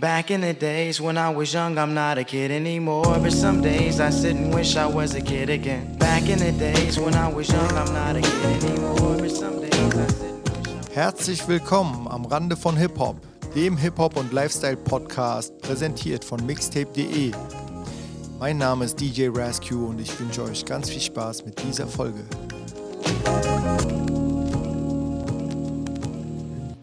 [0.00, 3.18] Back in the days when I was young, I'm not a kid anymore.
[3.20, 5.96] But some days I sit and wish I was a kid again.
[5.98, 9.16] Back in the days when I was young, I'm not a kid anymore.
[9.18, 13.16] But some days I sit and wish I was Herzlich willkommen am Rande von Hip-Hop,
[13.56, 17.32] dem Hip-Hop- und Lifestyle-Podcast, präsentiert von mixtape.de.
[18.38, 22.22] Mein Name ist DJ Rascue und ich wünsche euch ganz viel Spaß mit dieser Folge.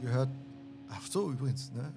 [0.02, 0.30] Gehört,
[0.90, 1.94] ach so, übrigens, ne?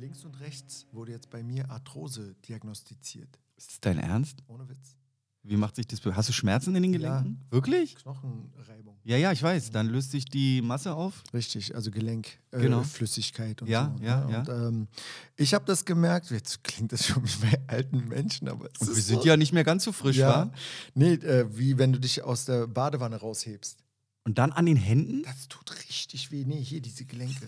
[0.00, 3.38] Links und rechts wurde jetzt bei mir Arthrose diagnostiziert.
[3.56, 4.42] Ist das dein Ernst?
[4.48, 4.96] Ohne Witz.
[5.42, 6.00] Wie macht sich das?
[6.04, 7.40] Hast du Schmerzen in den Gelenken?
[7.50, 7.96] Wirklich?
[7.96, 8.98] Knochenreibung.
[9.04, 9.70] Ja, ja, ich weiß.
[9.70, 11.22] Dann löst sich die Masse auf.
[11.32, 12.82] Richtig, also Gelenkflüssigkeit äh, Genau.
[12.82, 14.04] Flüssigkeit und Ja, so.
[14.04, 14.32] ja, ne?
[14.32, 14.38] ja.
[14.40, 14.88] Und, ähm,
[15.36, 18.88] ich habe das gemerkt, jetzt klingt das schon wie bei alten Menschen, aber es Und
[18.90, 20.28] ist wir sind so, ja nicht mehr ganz so frisch, ja.
[20.28, 20.52] wa?
[20.94, 23.78] Nee, äh, wie wenn du dich aus der Badewanne raushebst.
[24.24, 25.22] Und dann an den Händen?
[25.22, 26.44] Das tut richtig weh.
[26.44, 27.46] Nee, hier diese Gelenke.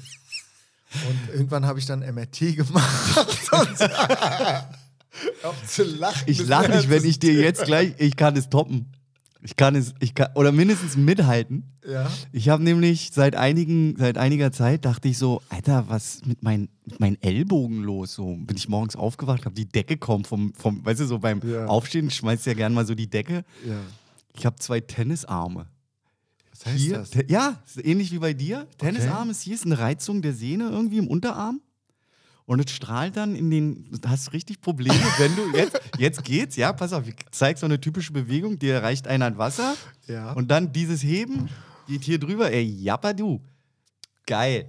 [1.09, 3.27] Und irgendwann habe ich dann MRT gemacht.
[5.99, 6.23] lachen.
[6.27, 8.93] Ich lache nicht, wenn ich dir jetzt gleich, ich kann es toppen.
[9.45, 11.65] Ich kann es, ich kann, oder mindestens mithalten.
[11.85, 12.09] Ja.
[12.31, 16.69] Ich habe nämlich seit einigen, seit einiger Zeit dachte ich so, Alter, was mit, mein,
[16.85, 18.15] mit meinen Ellbogen los?
[18.15, 21.41] So bin ich morgens aufgewacht, habe die Decke kommen vom, vom, weißt du, so beim
[21.45, 21.67] Ja.
[21.67, 23.45] Aufstehen schmeißt ja gern mal so die Decke.
[23.67, 23.81] ja.
[24.35, 25.67] Ich habe zwei Tennisarme.
[26.65, 27.11] Was heißt Hier, das?
[27.29, 28.67] ja, ähnlich wie bei dir.
[28.79, 31.61] Tennisarm ist hier, ist eine Reizung der Sehne irgendwie im Unterarm.
[32.45, 33.89] Und es strahlt dann in den.
[33.91, 35.81] Du hast richtig Probleme, wenn du jetzt.
[35.99, 39.39] Jetzt geht's, ja, pass auf, ich zeig so eine typische Bewegung, dir reicht einer an
[39.39, 39.77] Wasser.
[40.07, 40.33] Ja.
[40.33, 41.49] Und dann dieses Heben
[41.87, 42.51] geht hier drüber.
[42.51, 43.41] Ey, japper du.
[44.27, 44.69] Geil.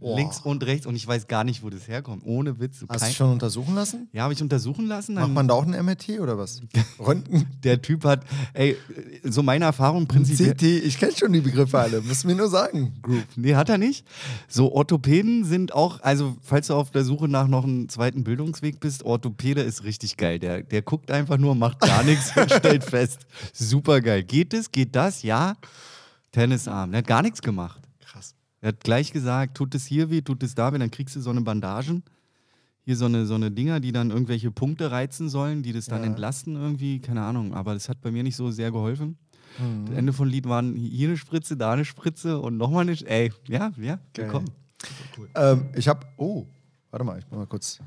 [0.00, 0.16] Boah.
[0.16, 0.84] Links und rechts.
[0.86, 2.24] Und ich weiß gar nicht, wo das herkommt.
[2.26, 2.80] Ohne Witz.
[2.80, 4.08] So Hast kein- du schon untersuchen lassen?
[4.12, 5.14] ja, habe ich untersuchen lassen.
[5.14, 6.60] Macht man da auch ein MRT oder was?
[6.98, 7.46] Röntgen?
[7.64, 8.76] der Typ hat, ey,
[9.22, 10.52] so meine Erfahrung prinzipiell.
[10.54, 12.92] CT, ich kenne schon die Begriffe alle, musst mir nur sagen.
[13.00, 13.24] Group.
[13.36, 14.06] Nee, hat er nicht.
[14.46, 18.80] So, Orthopäden sind auch, also falls du auf der Suche nach noch einem zweiten Bildungsweg
[18.80, 20.38] bist, Orthopäde ist richtig geil.
[20.38, 23.20] Der, der guckt einfach nur, macht gar nichts und stellt fest.
[23.54, 24.22] Super geil.
[24.22, 24.70] Geht es?
[24.70, 25.22] Geht das?
[25.22, 25.54] Ja.
[26.32, 26.90] Tennisarm.
[26.90, 27.80] Der hat gar nichts gemacht.
[28.64, 31.20] Er hat gleich gesagt, tut es hier weh, tut es da weh, dann kriegst du
[31.20, 32.02] so eine Bandagen.
[32.86, 36.00] Hier so eine, so eine Dinger, die dann irgendwelche Punkte reizen sollen, die das dann
[36.00, 36.06] Ja.
[36.06, 37.52] entlasten irgendwie, keine Ahnung.
[37.52, 39.18] Aber das hat bei mir nicht so sehr geholfen.
[39.58, 39.84] Mhm.
[39.86, 42.94] Das Ende von Lied waren hier eine Spritze, da eine Spritze und nochmal eine.
[42.94, 44.48] Sch- Ey, ja, ja, willkommen.
[45.34, 46.06] Ähm, ich habe.
[46.16, 46.46] Oh,
[46.90, 47.80] warte mal, ich mach mal kurz.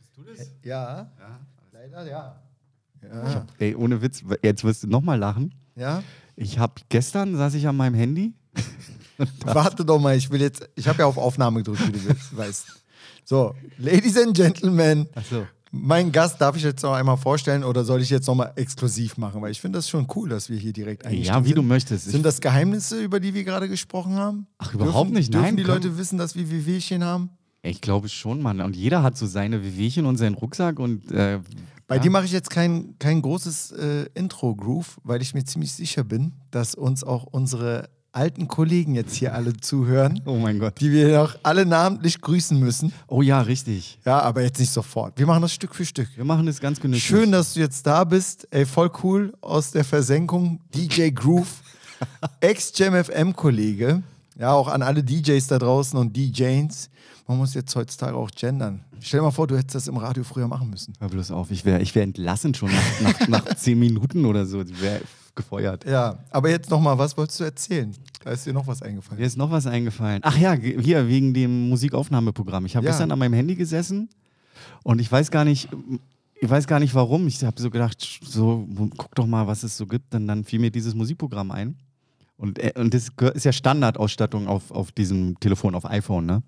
[0.00, 0.50] Bist du das?
[0.64, 1.10] Ja.
[1.72, 2.40] Leider ja.
[3.04, 3.46] Ja.
[3.58, 5.54] Ey, ohne Witz, jetzt wirst du nochmal lachen.
[5.76, 6.02] ja.
[6.36, 8.32] Ich habe gestern saß ich an meinem Handy.
[9.44, 10.68] Warte doch mal, ich will jetzt.
[10.74, 12.66] Ich habe ja auf Aufnahme gedrückt, wie du weißt.
[13.24, 15.46] So, Ladies and Gentlemen, Achso.
[15.70, 19.16] mein Gast darf ich jetzt noch einmal vorstellen oder soll ich jetzt noch mal exklusiv
[19.16, 19.40] machen?
[19.40, 21.56] Weil ich finde das schon cool, dass wir hier direkt eingestimmt Ja, wie sind.
[21.56, 22.04] du möchtest.
[22.10, 24.46] Sind das Geheimnisse, über die wir gerade gesprochen haben?
[24.58, 25.74] Ach, überhaupt dürfen, nicht, Dürfen nein, die komm.
[25.74, 27.30] Leute wissen, dass wir Wehwehchen haben?
[27.62, 28.60] Ich glaube schon, Mann.
[28.60, 31.40] Und jeder hat so seine Wehwehchen und seinen Rucksack und äh,
[31.86, 32.02] Bei Ja.
[32.02, 36.32] dir mache ich jetzt kein, kein großes äh, Intro-Groove, weil ich mir ziemlich sicher bin,
[36.50, 40.80] dass uns auch unsere alten Kollegen jetzt hier alle zuhören, oh mein Gott.
[40.80, 42.92] die wir noch alle namentlich grüßen müssen.
[43.08, 43.98] Oh ja, richtig.
[44.04, 45.18] Ja, aber jetzt nicht sofort.
[45.18, 46.08] Wir machen das Stück für Stück.
[46.16, 47.04] Wir machen das ganz genüsslich.
[47.04, 48.46] Schön, dass du jetzt da bist.
[48.50, 50.60] Ey, voll cool aus der Versenkung.
[50.74, 51.62] DJ Groove,
[52.40, 54.02] Ex-Jam FM-Kollege.
[54.38, 56.90] Ja, auch an alle DJs da draußen und DJs.
[57.26, 58.84] Man muss jetzt heutzutage auch gendern.
[59.00, 60.94] Stell dir mal vor, du hättest das im Radio früher machen müssen.
[60.98, 64.46] Hör bloß auf, ich wäre ich wär entlassen schon nach, nach, nach zehn Minuten oder
[64.46, 64.62] so.
[64.62, 65.00] Ich wäre
[65.34, 65.84] gefeuert.
[65.84, 67.92] Ja, aber jetzt nochmal, was wolltest du erzählen?
[68.22, 69.20] Da ist dir noch was eingefallen.
[69.20, 70.20] Mir ist noch was eingefallen.
[70.24, 72.64] Ach ja, hier wegen dem Musikaufnahmeprogramm.
[72.66, 72.92] Ich habe Ja.
[72.92, 74.08] gestern an meinem Handy gesessen
[74.82, 75.68] und ich weiß gar nicht,
[76.40, 77.26] ich weiß gar nicht warum.
[77.26, 80.14] Ich habe so gedacht, so guck doch mal, was es so gibt.
[80.14, 81.76] Und dann fiel mir dieses Musikprogramm ein.
[82.36, 86.42] Und, äh, und das ist ja Standardausstattung auf, auf diesem Telefon, auf iPhone, ne?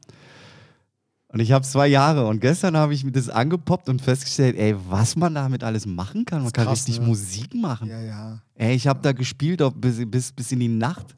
[1.29, 4.77] Und ich habe zwei Jahre und gestern habe ich mir das angepoppt und festgestellt, ey,
[4.89, 6.45] was man damit alles machen kann.
[6.45, 7.07] Man kann krass, richtig ne?
[7.07, 7.89] Musik machen.
[7.89, 8.43] Ja, ja.
[8.55, 11.17] Ey, ich habe da gespielt bis, bis, bis in die Nacht.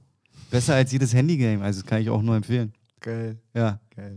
[0.51, 1.63] Besser als jedes Handygame.
[1.63, 2.73] Also das kann ich auch nur empfehlen.
[3.01, 3.81] Geil, Ja.
[3.95, 4.15] geil.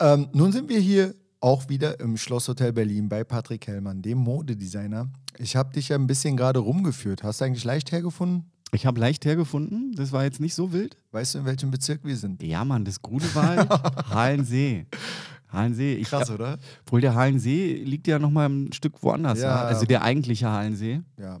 [0.00, 5.10] Ähm, nun sind wir hier auch wieder im Schlosshotel Berlin bei Patrick Hellmann, dem Modedesigner.
[5.38, 7.22] Ich habe dich ja ein bisschen gerade rumgeführt.
[7.22, 8.50] Hast du eigentlich leicht hergefunden?
[8.72, 9.92] Ich habe leicht hergefunden.
[9.96, 10.96] Das war jetzt nicht so wild.
[11.12, 12.42] Weißt du, in welchem Bezirk wir sind?
[12.42, 13.68] Ja, Mann, das Grunewald,
[14.10, 14.86] Halensee.
[15.52, 15.94] Halensee.
[15.94, 16.58] Ich, Krass, oder?
[16.86, 19.40] Obwohl der Halensee liegt ja noch mal ein Stück woanders.
[19.40, 19.48] Ja.
[19.48, 19.62] Ja.
[19.62, 21.00] Also der eigentliche Halensee.
[21.18, 21.40] Ja.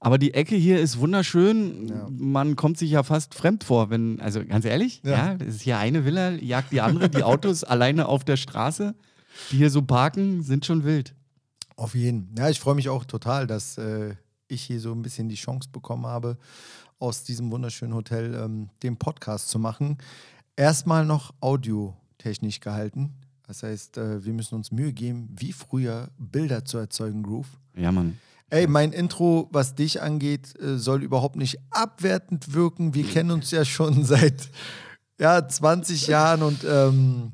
[0.00, 1.86] Aber die Ecke hier ist wunderschön.
[1.88, 2.08] Ja.
[2.10, 5.10] Man kommt sich ja fast fremd vor, wenn, also ganz ehrlich, Ja.
[5.10, 8.94] ja, es ist hier eine Villa, jagt die andere, die Autos alleine auf der Straße,
[9.52, 11.14] die hier so parken, sind schon wild.
[11.76, 12.34] Auf jeden.
[12.36, 14.14] Ja, ich freue mich auch total, dass äh,
[14.48, 16.36] ich hier so ein bisschen die Chance bekommen habe,
[16.98, 19.98] aus diesem wunderschönen Hotel ähm, den Podcast zu machen.
[20.56, 23.14] Erstmal noch audiotechnisch gehalten.
[23.46, 27.48] Das heißt, äh, wir müssen uns Mühe geben, wie früher Bilder zu erzeugen, Groove.
[27.76, 28.18] Ja, Mann.
[28.50, 32.94] Ey, mein Intro, was dich angeht, äh, soll überhaupt nicht abwertend wirken.
[32.94, 34.50] Wir kennen uns ja schon seit
[35.18, 37.32] ja, 20 Jahren und ähm,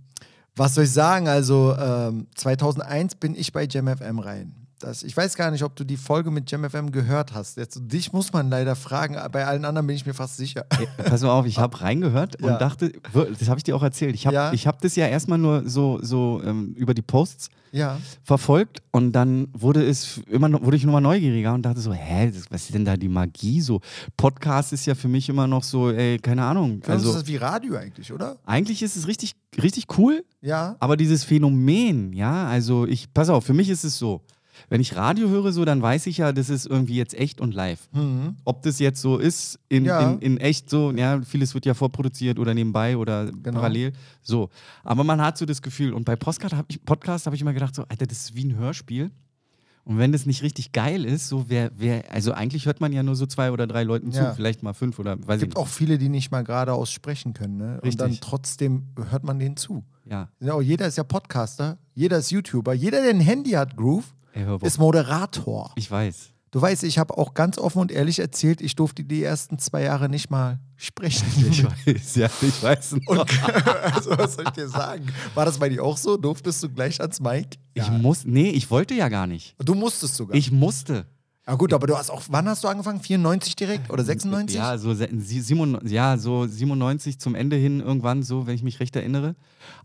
[0.57, 1.29] was soll ich sagen?
[1.29, 4.60] Also ähm, 2001 bin ich bei JamFM rein.
[4.81, 7.59] Das, ich weiß gar nicht, ob du die Folge mit JamFM gehört hast.
[7.59, 9.15] Jetzt, dich muss man leider fragen.
[9.31, 10.65] Bei allen anderen bin ich mir fast sicher.
[10.71, 12.53] Ey, pass mal auf, ich habe reingehört Ja.
[12.55, 14.15] und dachte, wir- das habe ich dir auch erzählt.
[14.15, 14.53] Ich habe Ja.
[14.55, 17.99] ich hab das ja erstmal nur so, so ähm, über die Posts Ja.
[18.25, 22.33] verfolgt und dann wurde es immer wurde ich nur mal neugieriger und dachte so, hä,
[22.49, 23.83] was ist denn da die Magie so?
[24.17, 26.81] Podcast ist ja für mich immer noch so, ey, keine Ahnung.
[26.83, 28.39] Für uns ist Also das wie Radio eigentlich, oder?
[28.47, 30.77] eigentlich ist es richtig, richtig cool, Ja.
[30.81, 34.23] aber dieses Phänomen, ja, also ich, pass auf, für mich ist es so,
[34.69, 37.55] wenn ich Radio höre, so, dann weiß ich ja, das ist irgendwie jetzt echt und
[37.55, 37.89] live.
[37.93, 38.37] Mhm.
[38.45, 40.11] Ob das jetzt so ist, in, Ja.
[40.13, 43.59] in, in echt so, ja, vieles wird ja vorproduziert oder nebenbei oder Genau.
[43.61, 43.93] parallel,
[44.23, 44.51] so.
[44.85, 47.53] Aber man hat so das Gefühl, und bei Podcast habe ich, Podcast hab ich immer
[47.55, 49.11] gedacht, so, Alter, das ist wie ein Hörspiel.
[49.83, 53.03] Und wenn das nicht richtig geil ist, so wer, wer, also eigentlich hört man ja
[53.03, 54.29] nur so zwei oder drei Leuten Ja.
[54.31, 55.57] zu, vielleicht mal fünf oder weiß Es gibt nicht.
[55.57, 57.57] auch viele, die nicht mal geradeaus sprechen können.
[57.57, 57.81] Ne?
[57.83, 59.83] Und dann trotzdem hört man denen zu.
[60.09, 64.15] Ja, Ja, jeder ist ja Podcaster, jeder ist YouTuber, jeder, der ein Handy hat, Groove,
[64.33, 65.73] ey, ist Moderator.
[65.77, 66.31] Ich weiß.
[66.53, 69.83] Du weißt, ich habe auch ganz offen und ehrlich erzählt, ich durfte die ersten zwei
[69.83, 71.25] Jahre nicht mal sprechen.
[71.51, 72.93] Ich weiß, ja, ich weiß.
[73.07, 73.07] noch.
[73.21, 73.45] Und,
[73.95, 75.07] also, was soll ich dir sagen?
[75.35, 76.17] War das bei dir auch so?
[76.17, 77.59] Durftest du gleich ans Mic?
[77.75, 79.55] Ich muss, nee, ich wollte ja gar nicht.
[79.65, 80.37] Du musstest sogar.
[80.37, 81.07] Ich musste.
[81.47, 83.01] ja gut, aber du hast auch, wann hast du angefangen?
[83.01, 84.57] 94 direkt oder 96?
[84.57, 88.65] Ja, so, se- sie- 97, ja, so 97 zum Ende hin irgendwann, so, wenn ich
[88.65, 89.37] mich recht erinnere.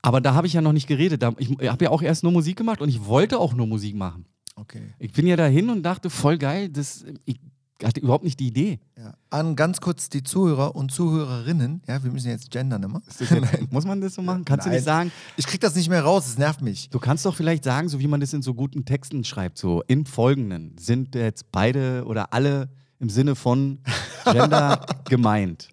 [0.02, 1.22] Aber da habe ich ja noch nicht geredet.
[1.22, 3.96] Da, ich habe ja auch erst nur Musik gemacht und ich wollte auch nur Musik
[3.96, 4.26] machen.
[4.56, 4.94] Okay.
[5.00, 7.40] Ich bin ja dahin und dachte, voll geil, das, ich
[7.84, 8.80] hatte überhaupt nicht die Idee.
[8.98, 9.13] Ja.
[9.30, 13.02] An ganz kurz die Zuhörer und Zuhörerinnen, ja, wir müssen jetzt gendern immer.
[13.69, 14.46] Muss man das so machen?
[14.46, 14.78] Kannst du Nein.
[14.78, 15.12] nicht sagen?
[15.36, 16.90] Ich krieg das nicht mehr raus, es nervt mich.
[16.90, 19.84] Du kannst doch vielleicht sagen, so wie man das in so guten Texten schreibt, so
[19.88, 22.69] im Folgenden sind jetzt beide oder alle
[23.06, 23.78] im Sinne von
[24.24, 25.69] Gender gemeint.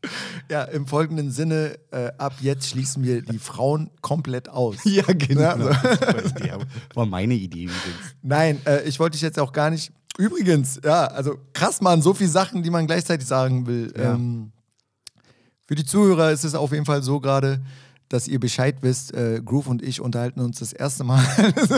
[0.50, 4.76] Ja, im folgenden Sinne, äh, ab jetzt schließen wir die Frauen komplett aus.
[4.84, 5.40] Ja, genau.
[5.40, 6.64] Ja, so.
[6.94, 8.16] War meine Idee übrigens.
[8.20, 9.92] Nein, äh, ich wollte dich jetzt auch gar nicht.
[10.18, 13.94] Übrigens, ja, also krass, Mann, so viele Sachen, die man gleichzeitig sagen will.
[13.96, 14.12] Ja.
[14.12, 14.52] Ähm,
[15.66, 17.62] für die Zuhörer ist es auf jeden Fall so gerade,
[18.12, 21.24] dass ihr Bescheid wisst, äh, Groove und ich unterhalten uns das erste Mal,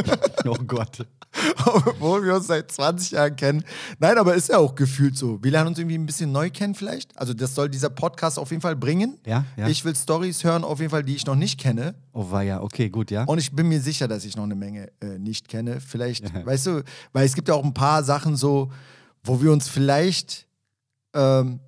[0.44, 1.06] Oh Gott.
[1.66, 3.64] obwohl wir uns seit 20 Jahren kennen.
[3.98, 5.42] Nein, aber ist ja auch gefühlt so.
[5.42, 7.16] Wir lernen uns irgendwie ein bisschen neu kennen vielleicht.
[7.18, 9.18] Also das soll dieser Podcast auf jeden Fall bringen.
[9.26, 9.68] Ja, ja.
[9.68, 11.94] Ich will Stories hören, auf jeden Fall, die ich noch nicht kenne.
[12.12, 13.24] Oh, war ja, okay, gut, ja.
[13.24, 15.80] Und ich bin mir sicher, dass ich noch eine Menge äh, nicht kenne.
[15.80, 18.70] Vielleicht, weißt du, weil es gibt ja auch ein paar Sachen so,
[19.22, 20.46] wo wir uns vielleicht
[21.14, 21.60] ähm,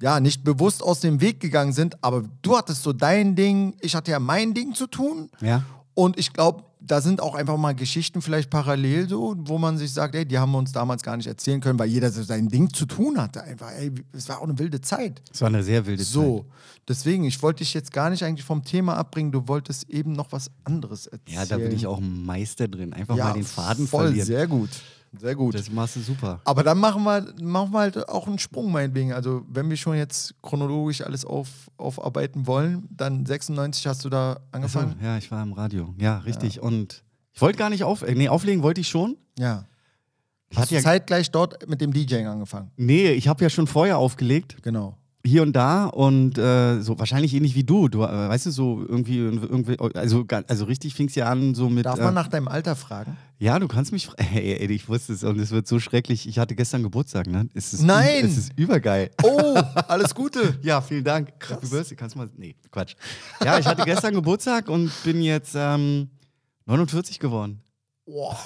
[0.00, 3.94] ja nicht bewusst aus dem Weg gegangen sind, aber du hattest so dein Ding, ich
[3.94, 5.30] hatte ja mein Ding zu tun.
[5.40, 5.62] Ja.
[5.94, 9.92] Und ich glaube, da sind auch einfach mal Geschichten vielleicht parallel so, wo man sich
[9.92, 12.48] sagt, ey, die haben wir uns damals gar nicht erzählen können, weil jeder so sein
[12.48, 13.42] Ding zu tun hatte.
[13.42, 15.20] Einfach, ey, es war auch eine wilde Zeit.
[15.32, 16.46] Es war eine sehr wilde So,
[16.86, 20.30] deswegen, ich wollte dich jetzt gar nicht eigentlich vom Thema abbringen, du wolltest eben noch
[20.30, 21.14] was anderes Zeit.
[21.14, 21.36] erzählen.
[21.40, 22.92] Ja, da bin ich auch ein Meister drin.
[22.92, 24.26] Einfach Ja, mal den Faden voll, verlieren.
[24.26, 24.70] sehr gut,
[25.16, 25.54] sehr gut.
[25.54, 26.40] Das machst du super.
[26.44, 29.12] Aber dann machen wir, machen wir halt auch einen Sprung, meinetwegen.
[29.12, 34.40] Also, wenn wir schon jetzt chronologisch alles auf, aufarbeiten wollen, dann 96 hast du da
[34.52, 34.96] angefangen.
[35.02, 35.94] ja, ich war im Radio.
[35.98, 36.60] Ja, richtig.
[36.60, 37.02] Und
[37.32, 39.16] ich wollte gar nicht auf, äh, nee, auflegen wollte ich schon.
[39.38, 39.64] Ja.
[40.50, 42.70] Ich Hast du ja, zeitgleich dort mit dem DJing angefangen?
[42.76, 44.56] nee, ich habe ja schon vorher aufgelegt.
[44.62, 44.97] Genau.
[45.24, 47.88] Hier und da und äh, so wahrscheinlich ähnlich wie du.
[47.88, 51.68] Du äh, weißt du so irgendwie irgendwie also also richtig fing es ja an so
[51.68, 53.16] mit Darf äh, man nach deinem Alter fragen?
[53.38, 56.28] Ja, du kannst mich fra- ey, ey, ich wusste es und es wird so schrecklich.
[56.28, 57.48] Ich hatte gestern Geburtstag, ne?
[57.54, 58.24] Es ist Nein!
[58.24, 59.10] es ist übergeil.
[59.22, 59.54] Oh,
[59.88, 60.58] alles Gute.
[60.62, 61.32] Ja, vielen Dank.
[61.48, 62.94] Happy Birthday, kannst du mal Nee, Quatsch.
[63.44, 66.08] Ja, ich hatte gestern Geburtstag und bin jetzt ähm,
[66.66, 67.60] 49 geworden.
[68.06, 68.36] Boah.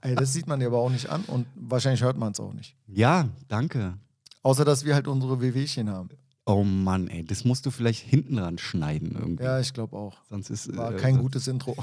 [0.00, 2.52] Ey, das sieht man dir aber auch nicht an und wahrscheinlich hört man es auch
[2.54, 2.74] nicht.
[2.86, 3.94] Ja, danke.
[4.42, 6.08] Außer, dass wir halt unsere WWchen haben.
[6.46, 9.44] Oh Mann, ey, das musst du vielleicht hinten ran schneiden irgendwie.
[9.44, 10.16] Ja, ich glaube auch.
[10.28, 11.76] Sonst ist War äh, kein gutes Intro.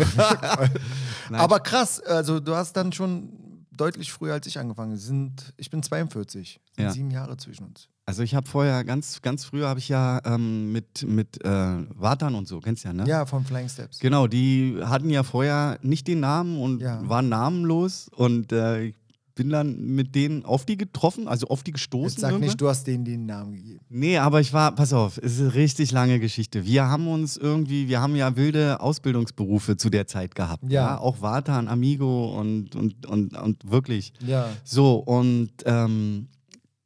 [1.31, 3.29] Aber krass, also du hast dann schon
[3.71, 4.97] deutlich früher als ich angefangen.
[4.97, 6.59] Sind, ich bin 42.
[6.75, 6.91] Sind Ja.
[6.91, 7.87] sieben Jahre zwischen uns.
[8.05, 12.35] Also ich habe vorher ganz, ganz früher habe ich ja ähm, mit, mit äh, Watern
[12.35, 13.05] und so, kennst du ja, ne?
[13.05, 13.99] Ja, von Flying Steps.
[13.99, 17.07] Genau, die hatten ja vorher nicht den Namen und Ja.
[17.07, 18.95] waren namenlos und äh, ich
[19.37, 22.09] bin dann mit denen auf die getroffen, also auf die gestoßen.
[22.09, 22.47] Jetzt sag irgendwann.
[22.47, 23.79] nicht, du hast denen den Namen gegeben.
[23.87, 26.65] Nee, aber ich war, pass auf, es ist eine richtig lange Geschichte.
[26.65, 30.63] Wir haben uns irgendwie, wir haben ja wilde Ausbildungsberufe zu der Zeit gehabt.
[30.67, 30.77] Ja.
[30.87, 34.11] Ja, auch Vatan, Amigo und, und, und, und wirklich.
[34.25, 34.49] Ja.
[34.63, 36.27] So, und ähm,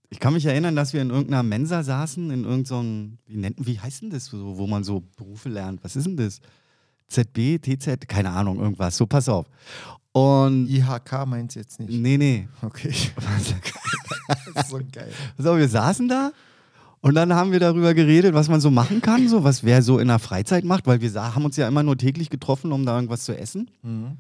[0.09, 3.79] ich kann mich erinnern, dass wir in irgendeiner Mensa saßen, in irgendeinem, wie nennt, wie
[3.79, 5.83] heißt denn das so, wo man so Berufe lernt?
[5.83, 6.41] Was ist denn das?
[7.11, 8.97] ZB, TZ, keine Ahnung, irgendwas.
[8.97, 9.45] So, pass auf.
[10.11, 10.67] Und.
[10.69, 11.91] IHK meint jetzt nicht.
[11.91, 12.47] Nee, nee.
[12.61, 12.91] Okay.
[14.53, 15.11] das ist so geil.
[15.37, 16.31] So, wir saßen da
[17.01, 19.99] und dann haben wir darüber geredet, was man so machen kann, so was wer so
[19.99, 22.95] in der Freizeit macht, weil wir haben uns ja immer nur täglich getroffen, um da
[22.95, 23.69] irgendwas zu essen.
[23.81, 24.17] Mhm.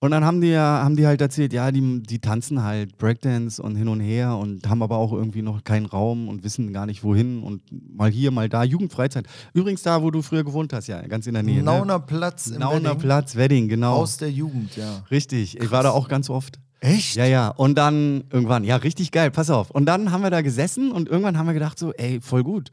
[0.00, 3.60] Und dann haben die ja, haben die halt erzählt, ja, die, die tanzen halt Breakdance
[3.60, 6.86] und hin und her und haben aber auch irgendwie noch keinen Raum und wissen gar
[6.86, 7.62] nicht wohin und
[7.96, 9.26] mal hier, mal da, Jugendfreizeit.
[9.54, 11.56] Übrigens da, wo du früher gewohnt hast, ja, ganz in der Nähe.
[11.56, 11.64] ne?
[11.64, 12.98] Nauner Platz im Nauner Wedding.
[13.00, 13.94] Platz, Wedding, genau.
[13.96, 15.02] Aus der Jugend, ja.
[15.10, 16.60] Richtig, ich war da auch ganz oft.
[16.80, 17.16] Echt?
[17.16, 17.48] Ja, ja.
[17.48, 19.72] Und dann irgendwann, ja, richtig geil, pass auf.
[19.72, 22.70] Und dann haben wir da gesessen und irgendwann haben wir gedacht, so, ey, voll gut.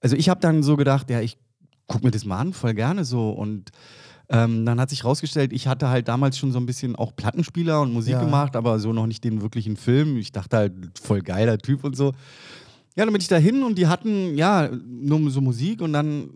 [0.00, 1.38] Also ich habe dann so gedacht, ja, ich
[1.86, 3.30] guck mir das mal an, voll gerne so.
[3.30, 3.70] Und
[4.30, 7.80] ähm, dann hat sich rausgestellt, ich hatte halt damals schon so ein bisschen auch Plattenspieler
[7.82, 8.20] und Musik Ja.
[8.20, 10.16] gemacht, aber so noch nicht den wirklichen Film.
[10.16, 10.72] Ich dachte halt,
[11.02, 12.12] voll geiler Typ und so.
[12.96, 16.30] Ja, dann bin ich da hin und die hatten, ja, nur so Musik und dann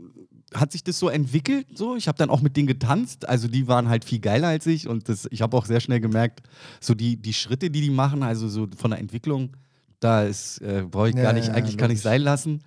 [0.54, 1.96] hat sich das so entwickelt, so.
[1.96, 4.88] Ich habe dann auch mit denen getanzt, also die waren halt viel geiler als ich
[4.88, 6.42] und das, ich habe auch sehr schnell gemerkt,
[6.80, 9.50] so die, die Schritte, die die machen, also so von der Entwicklung,
[10.00, 12.60] da ist, äh, brauche ich Ja, gar nicht, ja, eigentlich kann ich sein lassen.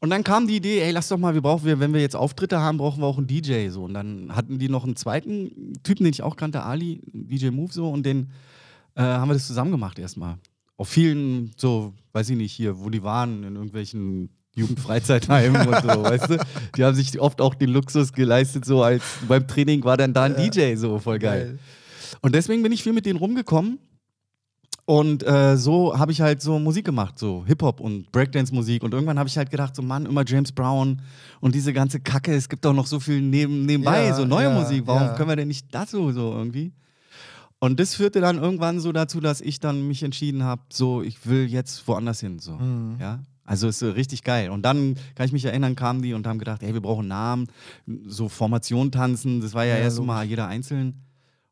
[0.00, 2.16] Und dann kam die Idee, ey, lass doch mal, wir brauchen, wir, wenn wir jetzt
[2.16, 3.84] Auftritte haben, brauchen wir auch einen DJ, so.
[3.84, 7.72] Und dann hatten die noch einen zweiten Typen, den ich auch kannte, Ali, DJ Move,
[7.72, 8.30] so, und den
[8.94, 10.38] äh, haben wir das zusammen gemacht erstmal.
[10.76, 15.88] Auf vielen, so, weiß ich nicht, hier, wo die waren, in irgendwelchen Jugendfreizeitheimen und so,
[16.02, 16.38] weißt du?
[16.76, 20.24] Die haben sich oft auch den Luxus geleistet, so als beim Training war dann da
[20.24, 21.58] ein DJ, so voll geil.
[22.20, 23.78] Und deswegen bin ich viel mit denen rumgekommen.
[24.86, 28.84] Und äh, so habe ich halt so Musik gemacht, so Hip-Hop und Breakdance-Musik.
[28.84, 31.02] Und irgendwann habe ich halt gedacht, so Mann, immer James Brown
[31.40, 34.44] und diese ganze Kacke, es gibt doch noch so viel neben, nebenbei, Ja, so neue
[34.44, 34.84] ja, Musik.
[34.86, 35.14] Warum ja.
[35.14, 36.72] können wir denn nicht dazu so irgendwie?
[37.58, 41.26] Und das führte dann irgendwann so dazu, dass ich dann mich entschieden habe, so, ich
[41.26, 42.38] will jetzt woanders hin.
[42.38, 42.52] So.
[42.52, 42.96] Mhm.
[43.00, 43.18] Ja?
[43.44, 44.50] Also ist äh, richtig geil.
[44.50, 47.48] Und dann kann ich mich erinnern, kamen die und haben gedacht, hey, wir brauchen Namen,
[48.06, 49.40] so Formation tanzen.
[49.40, 50.06] Das war ja, Ja, erst logisch.
[50.06, 51.02] mal jeder einzeln.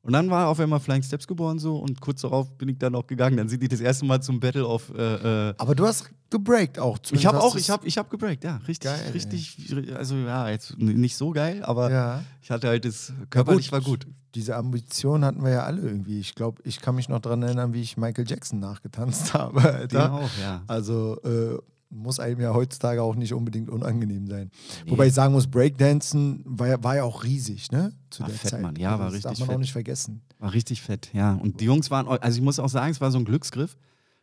[0.04, 2.94] Und dann war auf einmal Flying Steps geboren so und kurz darauf bin ich dann
[2.94, 3.36] auch gegangen.
[3.38, 4.92] Dann sind die das erste Mal zum Battle of.
[4.94, 6.98] Äh, äh, Aber du hast gebreakt auch.
[7.10, 9.12] ich habe auch, ich habe, ich habe gebreakt, ja, richtig, Geil, ey.
[9.12, 9.56] richtig.
[9.96, 12.22] Also ja, jetzt nicht so geil, aber Ja.
[12.42, 14.06] ich hatte halt das körperlich war gut.
[14.34, 16.18] Diese Ambition hatten wir ja alle irgendwie.
[16.18, 19.60] Ich glaube, ich kann mich noch daran erinnern, wie ich Michael Jackson nachgetanzt habe.
[19.62, 19.70] Den
[20.00, 20.12] Alter.
[20.12, 20.62] auch, ja.
[20.66, 21.56] Also äh,
[21.90, 24.50] muss einem ja heutzutage auch nicht unbedingt unangenehm sein.
[24.86, 27.92] Wobei ich sagen muss, Breakdancen war ja, war ja auch riesig, ne?
[28.10, 28.62] Zu War der fett, Zeit.
[28.62, 28.76] Mann.
[28.76, 29.56] Ja, war das richtig darf man fett.
[29.56, 30.22] auch nicht vergessen.
[30.38, 31.34] War richtig fett, ja.
[31.34, 33.76] Und die Jungs waren, also ich muss auch sagen, es war so ein Glücksgriff,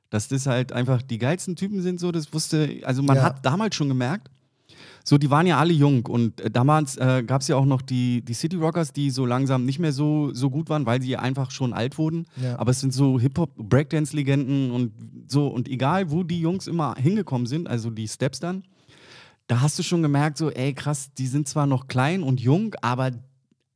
[0.10, 3.24] dass das halt einfach die geilsten Typen sind, so, das wusste, also man Ja.
[3.24, 4.30] hat damals schon gemerkt,
[5.04, 7.82] so, die waren ja alle jung und äh, damals äh, gab es ja auch noch
[7.82, 11.18] die, die City Rockers, die so langsam nicht mehr so, so gut waren, weil sie
[11.18, 12.26] einfach schon alt wurden.
[12.42, 12.60] Ja.
[12.60, 14.92] Aber es sind so Hip-Hop, Breakdance-Legenden und
[15.28, 18.64] so, und egal, wo die Jungs immer hingekommen sind, also die Steps dann,
[19.48, 22.76] da hast du schon gemerkt, so, ey, krass, die sind zwar noch klein und jung,
[22.82, 23.12] aber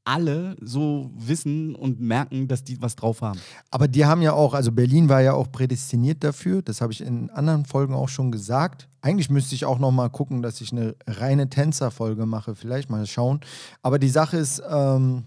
[0.05, 3.39] alle so wissen und merken, dass die was drauf haben.
[3.71, 6.61] Aber die haben ja auch, also Berlin war ja auch prädestiniert dafür.
[6.61, 8.87] Das habe ich in anderen Folgen auch schon gesagt.
[9.01, 12.55] Eigentlich müsste ich auch noch mal gucken, dass ich eine reine Tänzerfolge mache.
[12.55, 13.41] Vielleicht mal schauen.
[13.81, 15.23] Aber die Sache ist, ähm,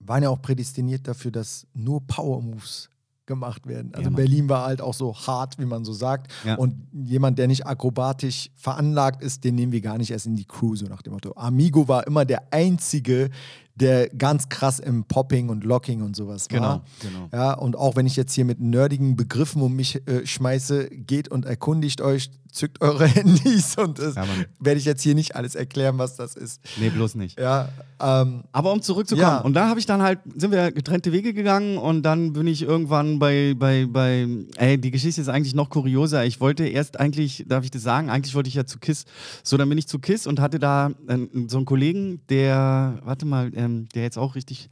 [0.00, 2.88] waren ja auch prädestiniert dafür, dass nur Power Moves
[3.26, 3.92] gemacht werden.
[3.94, 4.16] Also Ja.
[4.16, 6.32] Berlin war halt auch so hart, wie man so sagt.
[6.44, 6.56] Ja.
[6.56, 10.44] Und jemand, der nicht akrobatisch veranlagt ist, den nehmen wir gar nicht erst in die
[10.44, 11.32] Crew, so nach dem Motto.
[11.36, 13.30] Amigo war immer der Einzige,
[13.74, 16.58] der ganz krass im Popping und Locking und sowas war.
[16.58, 17.28] Genau, genau.
[17.32, 21.28] Ja, und auch wenn ich jetzt hier mit nerdigen Begriffen um mich äh, schmeiße, geht
[21.28, 24.24] und erkundigt euch, zückt eure Handys und das Ja,
[24.60, 26.60] werde ich jetzt hier nicht alles erklären, was das ist.
[26.78, 27.38] Nee, bloß nicht.
[27.38, 27.68] Ja,
[28.00, 29.38] ähm, Aber um zurückzukommen, Ja.
[29.40, 32.62] und dann habe ich dann halt, sind wir getrennte Wege gegangen und dann bin ich
[32.62, 36.24] irgendwann bei, bei, bei, ey, die Geschichte ist eigentlich noch kurioser.
[36.24, 39.04] Ich wollte erst eigentlich, darf ich das sagen, eigentlich wollte ich ja zu KISS.
[39.42, 41.18] So, dann bin ich zu KISS und hatte da äh,
[41.48, 44.68] so einen Kollegen, der, warte mal, ähm, der jetzt auch richtig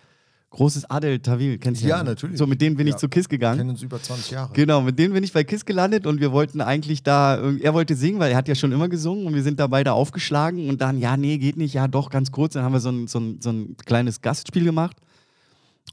[0.51, 2.11] großes Adel Tawil, kennst du Ja, ne?
[2.11, 2.37] natürlich.
[2.39, 2.99] So, mit denen bin ich Ja.
[2.99, 3.59] zu KISS gegangen.
[3.59, 4.53] kennen uns über 20 Jahre.
[4.53, 7.95] Genau, mit denen bin ich bei KISS gelandet und wir wollten eigentlich da, er wollte
[7.95, 10.81] singen, weil er hat ja schon immer gesungen und wir sind da beide aufgeschlagen und
[10.81, 12.55] dann, ja, nee, geht nicht, ja, doch, ganz kurz.
[12.55, 14.97] Dann haben wir so ein, so ein, so ein kleines Gastspiel gemacht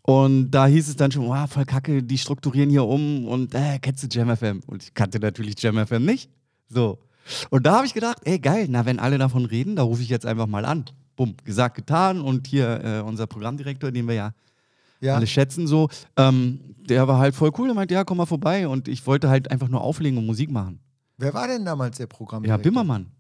[0.01, 3.77] und da hieß es dann schon, wow, voll kacke, die strukturieren hier um und äh,
[3.81, 4.61] kennst du Jam FM?
[4.67, 6.29] Und ich kannte natürlich Jam FM nicht.
[6.69, 6.99] So.
[7.49, 10.09] Und da habe ich gedacht, ey, geil, na, wenn alle davon reden, da rufe ich
[10.09, 10.85] jetzt einfach mal an.
[11.15, 14.31] Bumm, gesagt, getan und hier äh, unser Programmdirektor, den wir ja
[14.99, 15.15] ja.
[15.15, 15.89] alle schätzen so.
[16.15, 17.67] Ähm, der war halt voll cool.
[17.67, 18.67] Der meinte, ja, komm mal vorbei.
[18.67, 20.79] Und ich wollte halt einfach nur auflegen und Musik machen.
[21.17, 22.45] Wer war denn damals der Programm?
[22.45, 23.11] Ja, Bimmermann.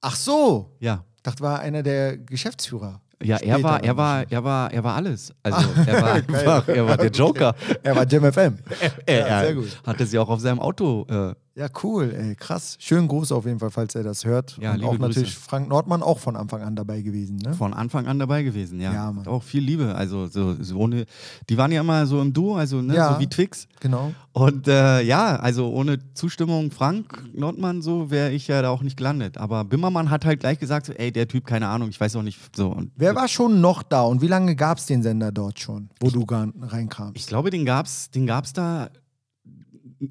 [0.00, 1.04] Ach so, Ja.
[1.16, 3.00] ich dachte, war einer der Geschäftsführer.
[3.22, 5.32] Ja, er war, er war, er war, er war alles.
[5.42, 7.54] Also er war, einfach, er war der Joker.
[7.82, 8.58] Er war Jam FM.
[9.06, 9.82] Er, Ja, er sehr gut.
[9.86, 12.76] hatte sie auch auf seinem Auto äh, Ja, cool, ey, krass.
[12.80, 14.58] Schönen Gruß auf jeden Fall, falls er das hört.
[14.60, 15.40] Ja, Und auch natürlich Grüße.
[15.48, 17.54] Frank Nordmann auch von Anfang an dabei gewesen, ne?
[17.54, 18.92] Von Anfang an dabei gewesen, ja.
[18.92, 19.24] Ja, Mann.
[19.28, 19.94] Auch viel Liebe.
[19.94, 21.06] Also so, so ohne,
[21.48, 23.14] die waren ja immer so im Duo, also ne, Ja.
[23.14, 23.68] so wie Twix.
[23.78, 24.12] Genau.
[24.32, 28.96] Und äh, ja, also ohne Zustimmung Frank Nordmann, so wäre ich ja da auch nicht
[28.96, 29.38] gelandet.
[29.38, 32.22] Aber Bimmermann hat halt gleich gesagt, so, ey, der Typ, keine Ahnung, ich weiß auch
[32.22, 32.40] nicht.
[32.56, 32.70] So.
[32.70, 35.88] Und Wer war schon noch da und wie lange gab es den Sender dort schon,
[36.00, 37.16] wo du gar reinkamst?
[37.16, 38.88] ich glaube, den gab's, den gab's da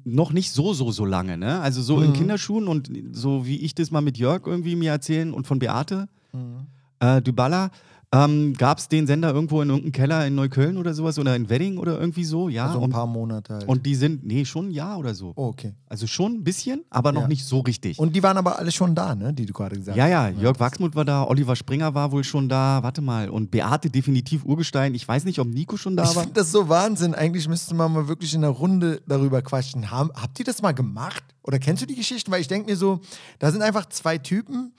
[0.04, 1.60] noch nicht so, so, so lange, ne?
[1.60, 2.14] Also so in Mhm.
[2.14, 6.08] Kinderschuhen und so wie ich das mal mit Jörg irgendwie mir erzählen und von Beate
[6.32, 6.66] Mhm.
[7.00, 7.70] äh, Dybala,
[8.14, 11.48] ähm, gab es den Sender irgendwo in irgendeinem Keller in Neukölln oder sowas oder in
[11.50, 12.66] Wedding oder irgendwie so, ja.
[12.66, 13.68] Also ein und, paar Monate halt.
[13.68, 15.32] und die sind, nee, schon ein Jahr oder so.
[15.36, 15.74] oh, okay.
[15.88, 17.28] Also schon ein bisschen, aber noch Ja.
[17.28, 17.98] nicht so richtig.
[17.98, 19.32] Und die waren aber alle schon da, ne?
[19.32, 20.10] Die du gerade gesagt ja, hast.
[20.10, 23.28] ja, Jörg Wachsmuth war da, Oliver Springer war wohl schon da, warte mal.
[23.28, 24.94] Und Beate definitiv Urgestein.
[24.94, 26.22] Ich weiß nicht, ob Nico schon da Ich war.
[26.22, 27.14] finde das so Wahnsinn.
[27.14, 29.90] Eigentlich müsste man mal wirklich in der Runde darüber quatschen.
[29.90, 31.22] Haben, habt ihr das mal gemacht?
[31.42, 32.30] Oder kennst du die Geschichten?
[32.30, 33.00] Weil ich denke mir so,
[33.38, 34.72] da sind einfach zwei Typen,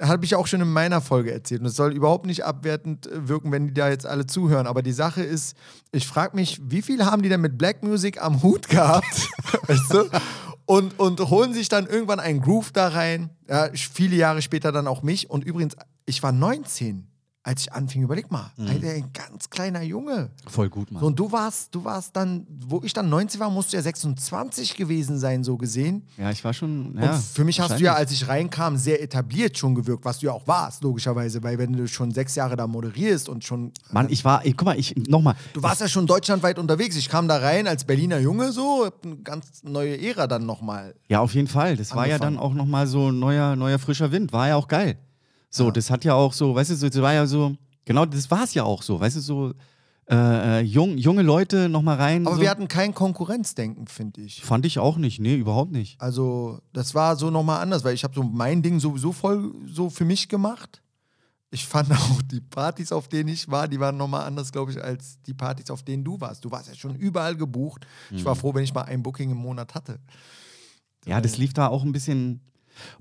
[0.00, 1.60] habe ich auch schon in meiner Folge erzählt.
[1.60, 4.66] Und es soll überhaupt nicht abwertend äh, wirken, wenn die da jetzt alle zuhören.
[4.66, 5.56] Aber die Sache ist,
[5.92, 9.28] ich frage mich, wie viel haben die denn mit Black Music am Hut gehabt?
[9.66, 10.08] weißt du?
[10.66, 13.30] Und, und holen sich dann irgendwann einen Groove da rein.
[13.48, 15.28] Ja, viele Jahre später dann auch mich.
[15.28, 17.06] Und übrigens, ich war 19,
[17.44, 18.02] als ich anfing.
[18.02, 20.30] Überleg mal, Alter, ein ganz kleiner Junge.
[20.46, 21.00] Voll gut, Mann.
[21.00, 23.82] So, und du warst, du warst dann, wo ich dann 19 war, musst du ja
[23.82, 26.06] 26 gewesen sein, so gesehen.
[26.16, 26.92] ja, ich war schon.
[26.92, 30.20] Und Ja, für mich hast du ja, als ich reinkam, sehr etabliert schon gewirkt, was
[30.20, 33.72] du ja auch warst, logischerweise, weil wenn du schon sechs Jahre da moderierst und schon.
[33.90, 35.34] Mann, ich war, ey, guck mal, ich, nochmal.
[35.52, 36.96] Du warst ja schon deutschlandweit unterwegs.
[36.96, 40.94] Ich kam da rein als Berliner Junge, so, eine ganz neue Ära dann nochmal.
[41.08, 41.76] Ja, auf jeden Fall.
[41.76, 42.52] Das war ja dann Angefangen.
[42.52, 44.32] auch nochmal so ein neuer, neuer frischer Wind.
[44.32, 44.96] War ja auch geil.
[45.54, 47.54] So, das hat ja auch so, weißt du, so, das war ja so,
[47.84, 49.52] genau, das war es ja auch so, weißt du, so
[50.10, 52.26] äh, äh, jung, junge Leute nochmal rein.
[52.26, 52.42] Aber so.
[52.42, 54.42] wir hatten kein Konkurrenzdenken, finde ich.
[54.42, 56.00] Fand ich auch nicht, nee, überhaupt nicht.
[56.00, 59.90] Also, das war so nochmal anders, weil ich habe so mein Ding sowieso voll so
[59.90, 60.82] für mich gemacht.
[61.50, 64.82] Ich fand auch die Partys, auf denen ich war, die waren nochmal anders, glaube ich,
[64.82, 66.44] als die Partys, auf denen du warst.
[66.44, 67.86] Du warst ja schon überall gebucht.
[68.10, 68.24] Ich Mhm.
[68.24, 69.98] war froh, wenn ich mal ein Booking im Monat hatte.
[71.06, 72.40] Ja, das lief da auch ein bisschen,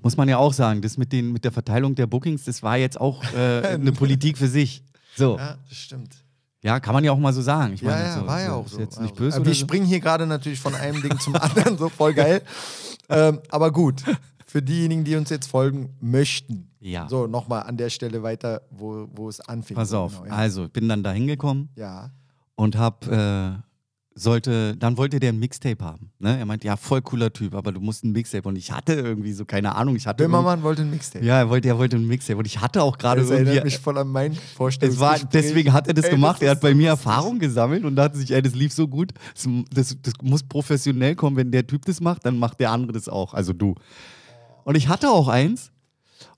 [0.02, 2.78] muss man ja auch sagen, das mit, den, mit der Verteilung der Bookings, das war
[2.78, 4.84] jetzt auch äh, eine Politik für sich.
[5.16, 6.16] So, Ja, das stimmt.
[6.64, 7.74] ja, kann man ja auch mal so sagen.
[7.74, 8.80] Ich Ja, meine, ja, so, war ja so, auch ist so.
[8.80, 9.24] jetzt nicht auch so.
[9.24, 9.60] böse Aber wir so.
[9.60, 12.42] springen hier gerade natürlich von einem Ding zum anderen, so voll geil.
[13.10, 14.04] ähm, aber gut,
[14.48, 16.68] für diejenigen, die uns jetzt folgen möchten.
[16.80, 17.08] Ja.
[17.08, 19.76] So, nochmal an der Stelle weiter, wo, wo es anfing.
[19.76, 20.32] Pass auf, genau, ja.
[20.34, 22.10] also, bin dann da hingekommen ja.
[22.56, 23.52] und hab, äh,
[24.14, 26.12] sollte, dann wollte der ein Mixtape haben.
[26.20, 26.38] Ne?
[26.38, 28.48] Er meinte, ja, voll cooler Typ, aber du musst ein Mixtape.
[28.48, 30.24] Und ich hatte irgendwie so, keine Ahnung, ich hatte.
[30.24, 31.24] Böhmermann wollte ein Mixtape.
[31.26, 32.38] Ja, er wollte, er wollte ein Mixtape.
[32.38, 35.24] Und ich hatte auch gerade Das erinnert mich voll an mein Es Vorstellungsgespräch.
[35.24, 36.36] war, deswegen hat er das Ey, gemacht.
[36.42, 36.90] das er hat bei so mir.
[36.90, 39.14] Erfahrung gesammelt und dachte sich, ey, das lief so gut.
[39.34, 41.38] Das, das, das muss professionell kommen.
[41.38, 43.34] Wenn der Typ das macht, dann macht der andere das auch.
[43.34, 43.76] Also du.
[44.66, 45.72] Und ich hatte auch eins.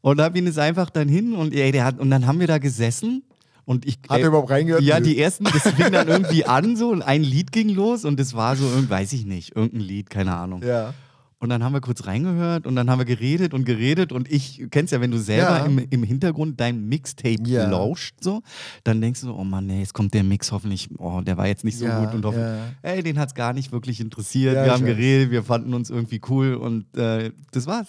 [0.01, 2.47] Und da bin ich einfach dann hin und, ey, der hat, und dann haben wir
[2.47, 3.23] da gesessen.
[3.65, 4.81] Und ich, Hat er überhaupt reingehört?
[4.83, 8.19] Ja, die ersten, das fing dann irgendwie an so und ein Lied ging los und
[8.19, 10.61] das war so, irgend- weiß ich nicht, irgendein Lied, keine Ahnung.
[10.63, 10.93] Ja.
[11.39, 14.65] Und dann haben wir kurz reingehört und dann haben wir geredet und geredet und ich,
[14.71, 15.65] kennst ja, wenn du selber Ja.
[15.65, 17.69] im, im Hintergrund dein Mixtape Ja.
[17.69, 18.41] lauscht, so,
[18.85, 21.47] dann denkst du, so, oh Mann, nee, jetzt kommt der Mix hoffentlich, oh, der war
[21.47, 24.55] jetzt nicht so Ja, gut und hoffentlich, ey, den hat's gar nicht wirklich interessiert.
[24.55, 27.87] Wir haben geredet, wir fanden uns irgendwie cool und äh, das war's.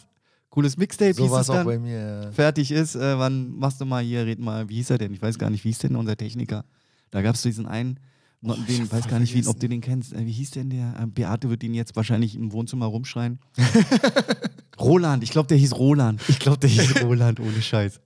[0.54, 2.30] Cooles Mixtape, So war es auch bei mir.
[2.32, 5.12] Fertig ist, äh, wann machst du mal hier, red mal, wie hieß er denn?
[5.12, 6.64] Ich weiß gar nicht, wie hieß denn unser Techniker?
[7.10, 7.98] Da gab es diesen einen,
[8.40, 10.12] noch- ich den, weiß gar nicht, wie, ob du den kennst.
[10.12, 10.94] Äh, wie hieß denn der?
[11.00, 13.40] Äh, Beate wird ihn jetzt wahrscheinlich im Wohnzimmer rumschreien.
[14.78, 16.20] Roland, ich glaube, der hieß Roland.
[16.28, 18.00] Ich glaube, der hieß Roland, ohne Scheiß.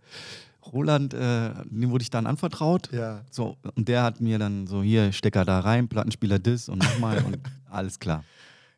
[0.72, 2.90] Roland, äh, dem wurde ich dann anvertraut.
[2.92, 3.24] Ja.
[3.30, 7.22] So, und der hat mir dann so, hier, Stecker da rein, Plattenspieler das und nochmal
[7.24, 7.38] und
[7.70, 8.24] alles klar.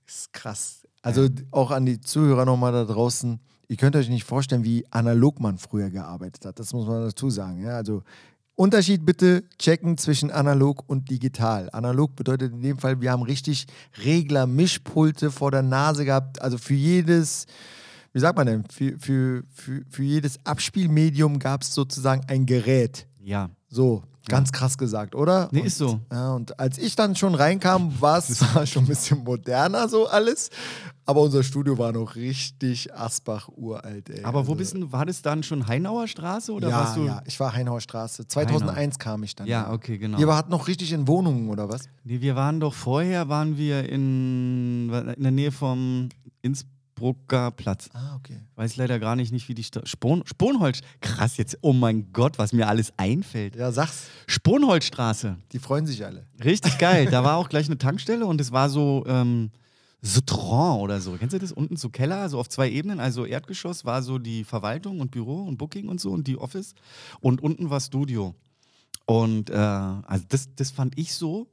[0.06, 0.86] ist krass.
[1.02, 3.38] Also auch an die Zuhörer nochmal da draußen.
[3.70, 6.58] Ihr könnt euch nicht vorstellen, wie analog man früher gearbeitet hat.
[6.58, 7.62] Das muss man dazu sagen.
[7.62, 7.76] Ja?
[7.76, 8.02] Also
[8.56, 11.70] Unterschied bitte checken zwischen analog und digital.
[11.70, 13.68] Analog bedeutet in dem Fall, wir haben richtig
[14.04, 16.42] Regler, Mischpulte vor der Nase gehabt.
[16.42, 17.46] Also für jedes,
[18.12, 23.06] wie sagt man denn, für, für, für, für jedes Abspielmedium gab es sozusagen ein Gerät.
[23.22, 23.50] Ja.
[23.68, 25.48] So, ganz krass gesagt, oder?
[25.52, 26.00] Nee, und, ist so.
[26.12, 30.50] Ja, und als ich dann schon reinkam, war es schon ein bisschen moderner so alles,
[31.06, 34.22] aber unser Studio war noch richtig Asbach uralt, ey.
[34.22, 37.04] Aber wo Also, bist du, war das dann schon Heinauer Straße oder ja, warst du?
[37.04, 38.28] ja, ich war Heinauer Straße.
[38.28, 39.46] 2001 kam ich dann.
[39.46, 40.18] Ja, okay, genau.
[40.18, 41.82] Ihr wart noch richtig in Wohnungen, oder was?
[42.04, 46.10] Nee, wir waren doch vorher, waren wir in, in der Nähe vom
[47.00, 47.88] Innsbrucker Platz.
[47.94, 48.40] Ah, okay.
[48.56, 49.88] Weiß leider gar nicht, nicht wie die Stadt.
[49.88, 50.80] Spon, Sponholz.
[51.00, 51.58] Krass jetzt.
[51.62, 53.56] Oh mein Gott, was mir alles einfällt.
[53.56, 54.08] Ja, sag's.
[54.26, 55.36] Sponholzstraße.
[55.52, 56.26] Die freuen sich alle.
[56.44, 57.06] Richtig geil.
[57.10, 59.50] da war auch gleich eine Tankstelle und es war so, ähm,
[60.02, 61.12] Sutron oder so.
[61.12, 61.52] Kennst du das?
[61.52, 63.00] Unten so Keller, so auf zwei Ebenen.
[63.00, 66.74] Also Erdgeschoss war so die Verwaltung und Büro und Booking und so und die Office.
[67.20, 68.34] Und unten war Studio.
[69.06, 71.48] Und äh, also das, das fand ich so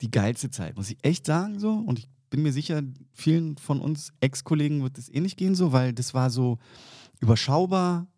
[0.00, 1.72] die geilste Zeit, muss ich echt sagen so.
[1.72, 5.92] Und ich bin mir sicher, vielen von uns Ex-Kollegen wird es ähnlich gehen so, weil
[5.92, 6.58] das war so
[7.20, 8.08] überschaubar,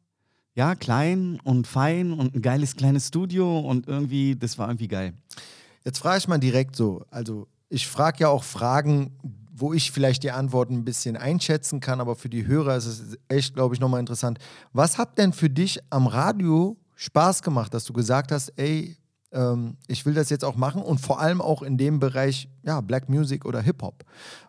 [0.55, 5.12] ja, klein und fein und ein geiles kleines Studio und irgendwie, das war irgendwie geil.
[5.85, 9.18] Jetzt frage ich mal direkt so, also ich frage ja auch Fragen,
[9.52, 13.18] wo ich vielleicht die Antworten ein bisschen einschätzen kann, aber für die Hörer ist es
[13.29, 14.38] echt, glaube ich, nochmal interessant.
[14.72, 18.96] Was hat denn für dich am Radio Spaß gemacht, dass du gesagt hast, ey,
[19.32, 22.80] ähm, ich will das jetzt auch machen und vor allem auch in dem Bereich, ja,
[22.80, 24.04] Black Music oder Hip-Hop,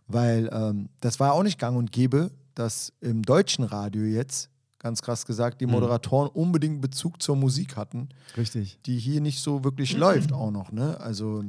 [0.08, 5.02] weil ähm, das war auch nicht gang und gäbe, dass im deutschen Radio jetzt, ganz
[5.02, 8.80] krass gesagt, die Moderatoren unbedingt Bezug zur Musik hatten Richtig.
[8.86, 11.00] die hier nicht so wirklich läuft auch noch, ne?
[11.00, 11.44] Also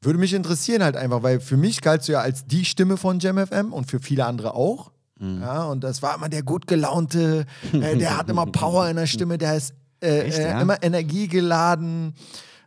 [0.00, 3.18] würde mich interessieren halt einfach, weil für mich galtst du ja als die Stimme von
[3.18, 4.92] JamFM und für viele andere auch.
[5.18, 5.40] Mhm.
[5.40, 9.06] Ja, und das war immer der gut gelaunte, äh, der hat immer Power in der
[9.06, 10.60] Stimme, der ist äh, Echt, äh, ja?
[10.60, 12.14] immer energiegeladen.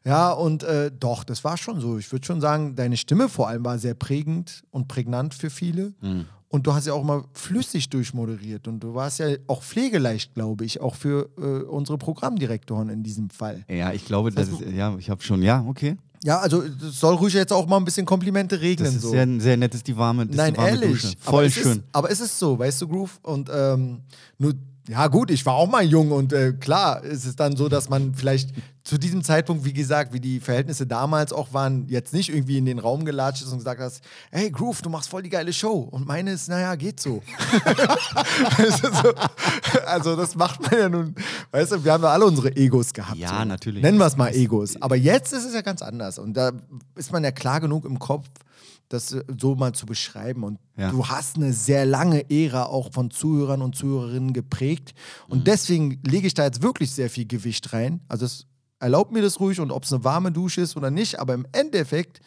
[0.06, 1.98] Ja, und äh, doch, das war schon so.
[1.98, 5.94] Ich würde schon sagen, deine Stimme vor allem war sehr prägend und prägnant für viele.
[6.02, 6.26] Mhm.
[6.52, 10.66] Und du hast ja auch mal flüssig durchmoderiert und du warst ja auch pflegeleicht, glaube
[10.66, 13.64] ich, auch für äh, unsere Programmdirektoren in diesem Fall.
[13.70, 15.96] Ja, ich glaube, das ist, ja, ich habe schon, ja, okay.
[16.24, 18.86] Ja, also es soll ruhig jetzt auch mal ein bisschen Komplimente regnen.
[18.86, 19.12] Das ist so.
[19.12, 21.02] sehr, sehr nett, ist die warme, das Nein, die warme ehrlich.
[21.02, 21.16] Dusche.
[21.22, 21.72] aber Voll es schön.
[21.72, 23.20] Ist, aber es ist so, weißt du, Groove?
[23.22, 24.02] Und ähm,
[24.38, 24.54] nur,
[24.90, 27.90] ja gut, ich war auch mal jung und äh, klar ist es dann so, dass
[27.90, 28.50] man vielleicht
[28.84, 32.66] zu diesem Zeitpunkt, wie gesagt, wie die Verhältnisse damals auch waren, jetzt nicht irgendwie in
[32.66, 35.88] den Raum gelatscht ist und gesagt hast, hey Groove, du machst voll die geile Show.
[35.92, 37.22] Und meine ist, naja, geht so.
[38.58, 39.14] Weißt du, so.
[39.86, 41.14] Also das macht man ja nun,
[41.52, 43.20] weißt du, wir haben ja alle unsere Egos gehabt.
[43.20, 43.46] Ja, so.
[43.46, 43.84] natürlich.
[43.84, 44.82] Nennen wir es mal Egos.
[44.82, 46.18] Aber jetzt ist es ja ganz anders.
[46.18, 46.52] Und da
[46.96, 48.26] ist man ja klar genug im Kopf,
[48.90, 50.44] das äh, so mal zu beschreiben.
[50.44, 50.92] Und Ja.
[50.92, 54.94] du hast eine sehr lange Ära auch von Zuhörern und Zuhörerinnen geprägt.
[55.28, 55.32] Mhm.
[55.34, 58.02] Und deswegen lege ich da jetzt wirklich sehr viel Gewicht rein.
[58.08, 58.46] Also es
[58.80, 61.46] erlaubt mir das ruhig und ob es eine warme Dusche ist oder nicht, aber im
[61.52, 62.20] Endeffekt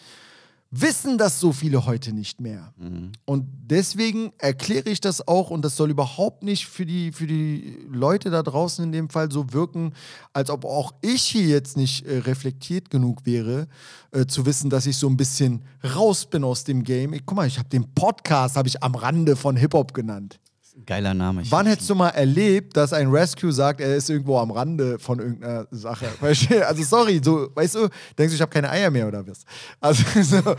[0.75, 2.73] wissen das so viele heute nicht mehr.
[2.79, 3.13] Mhm.
[3.27, 7.87] Und deswegen erkläre ich das auch und das soll überhaupt nicht für die, für die
[7.91, 9.93] Leute da draußen in dem Fall so wirken,
[10.33, 13.69] als ob auch ich hier jetzt nicht äh, reflektiert genug wäre,
[14.13, 15.63] äh, zu wissen, dass ich so ein bisschen
[15.95, 17.13] raus bin aus dem Game.
[17.13, 20.41] Ich, guck mal, ich habe den Podcast habe ich am Rande von Hip-Hop genannt.
[20.87, 21.43] Geiler Name.
[21.51, 25.19] Wann hättest du mal erlebt, dass ein Rescue sagt, er ist irgendwo am Rande von
[25.19, 26.07] irgendeiner Sache?
[26.67, 29.45] Also sorry, so, weißt du, denkst du, ich habe keine Eier mehr oder was?
[29.81, 30.55] Also, so,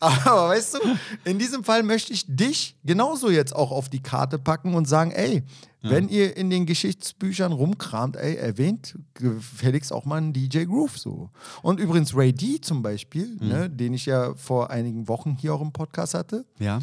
[0.00, 0.78] aber weißt du,
[1.24, 5.10] in diesem Fall möchte ich dich genauso jetzt auch auf die Karte packen und sagen,
[5.10, 5.42] ey,
[5.80, 11.30] wenn ihr in den Geschichtsbüchern rumkramt, ey, erwähnt gefälligst auch mal einen DJ Groove so.
[11.62, 15.60] Und übrigens Ray D zum Beispiel, ne, den ich ja vor einigen Wochen hier auch
[15.60, 16.80] im Podcast hatte, Ja.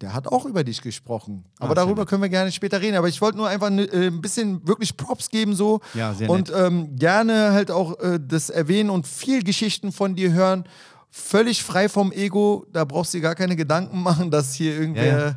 [0.00, 1.44] Der hat auch über dich gesprochen.
[1.58, 2.96] Aber Ah, darüber können wir gerne später reden.
[2.96, 5.80] Aber ich wollte nur einfach ne, äh, ein bisschen wirklich Props geben so.
[5.94, 10.32] Ja, sehr Und ähm, gerne halt auch äh, das erwähnen und viel Geschichten von dir
[10.32, 10.64] hören.
[11.10, 12.66] Völlig frei vom Ego.
[12.72, 15.36] Da brauchst du dir gar keine Gedanken machen, dass hier irgendwer, Ja, ja.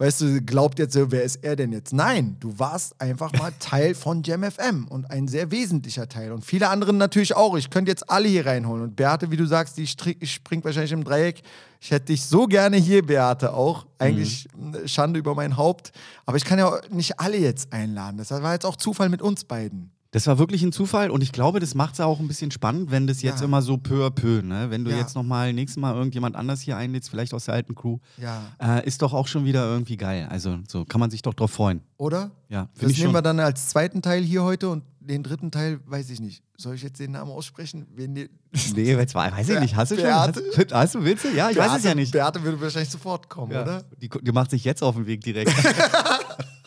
[0.00, 1.92] Weißt du, glaubt jetzt, so, wer ist er denn jetzt?
[1.92, 6.32] Nein, du warst einfach mal Teil von JamFM und ein sehr wesentlicher Teil.
[6.32, 7.54] Und viele anderen natürlich auch.
[7.56, 8.82] Ich könnte jetzt alle hier reinholen.
[8.82, 11.42] Und Beate, wie du sagst, die springt wahrscheinlich im Dreieck.
[11.82, 13.86] Ich hätte dich so gerne hier, Beate, auch.
[13.98, 15.92] Eigentlich eine Schande über mein Haupt.
[16.24, 18.16] Aber ich kann ja auch nicht alle jetzt einladen.
[18.16, 19.92] Das war jetzt auch Zufall mit uns beiden.
[20.12, 22.90] Das war wirklich ein Zufall und ich glaube, das macht es auch ein bisschen spannend,
[22.90, 23.44] wenn das jetzt Ja.
[23.46, 24.66] immer so peu à peu, ne?
[24.68, 24.96] Wenn du Ja.
[24.98, 28.42] jetzt nochmal nächstes Mal irgendjemand anders hier einlädst, vielleicht aus der alten Crew, Ja.
[28.60, 30.26] äh, ist doch auch schon wieder irgendwie geil.
[30.28, 31.82] Also so kann man sich doch drauf freuen.
[31.96, 32.32] Oder?
[32.48, 33.12] Ja, Das nehmen schon.
[33.12, 36.42] wir dann als zweiten Teil hier heute und den dritten Teil weiß ich nicht.
[36.56, 37.86] Soll ich jetzt den Namen aussprechen?
[37.94, 38.30] Wen die-
[38.74, 39.76] Nee, jetzt weiß ich nicht.
[39.76, 40.04] Hast du schon?
[40.04, 40.42] Beate?
[40.56, 41.28] Hast, hast du, willst du?
[41.36, 42.10] Ja, ich weiß es ja nicht.
[42.12, 43.62] Beate würde wahrscheinlich sofort kommen, Ja.
[43.62, 43.84] oder?
[44.02, 45.52] Die, die macht sich jetzt auf den Weg direkt.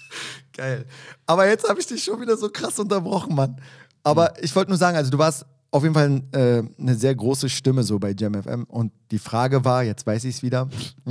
[0.55, 0.85] Geil.
[1.25, 3.57] Aber jetzt habe ich dich schon wieder so krass unterbrochen, Mann.
[4.03, 7.49] Aber ich wollte nur sagen, also du warst auf jeden Fall äh, eine sehr große
[7.49, 10.69] Stimme so bei JamFM und die Frage war, jetzt weiß ich es wieder,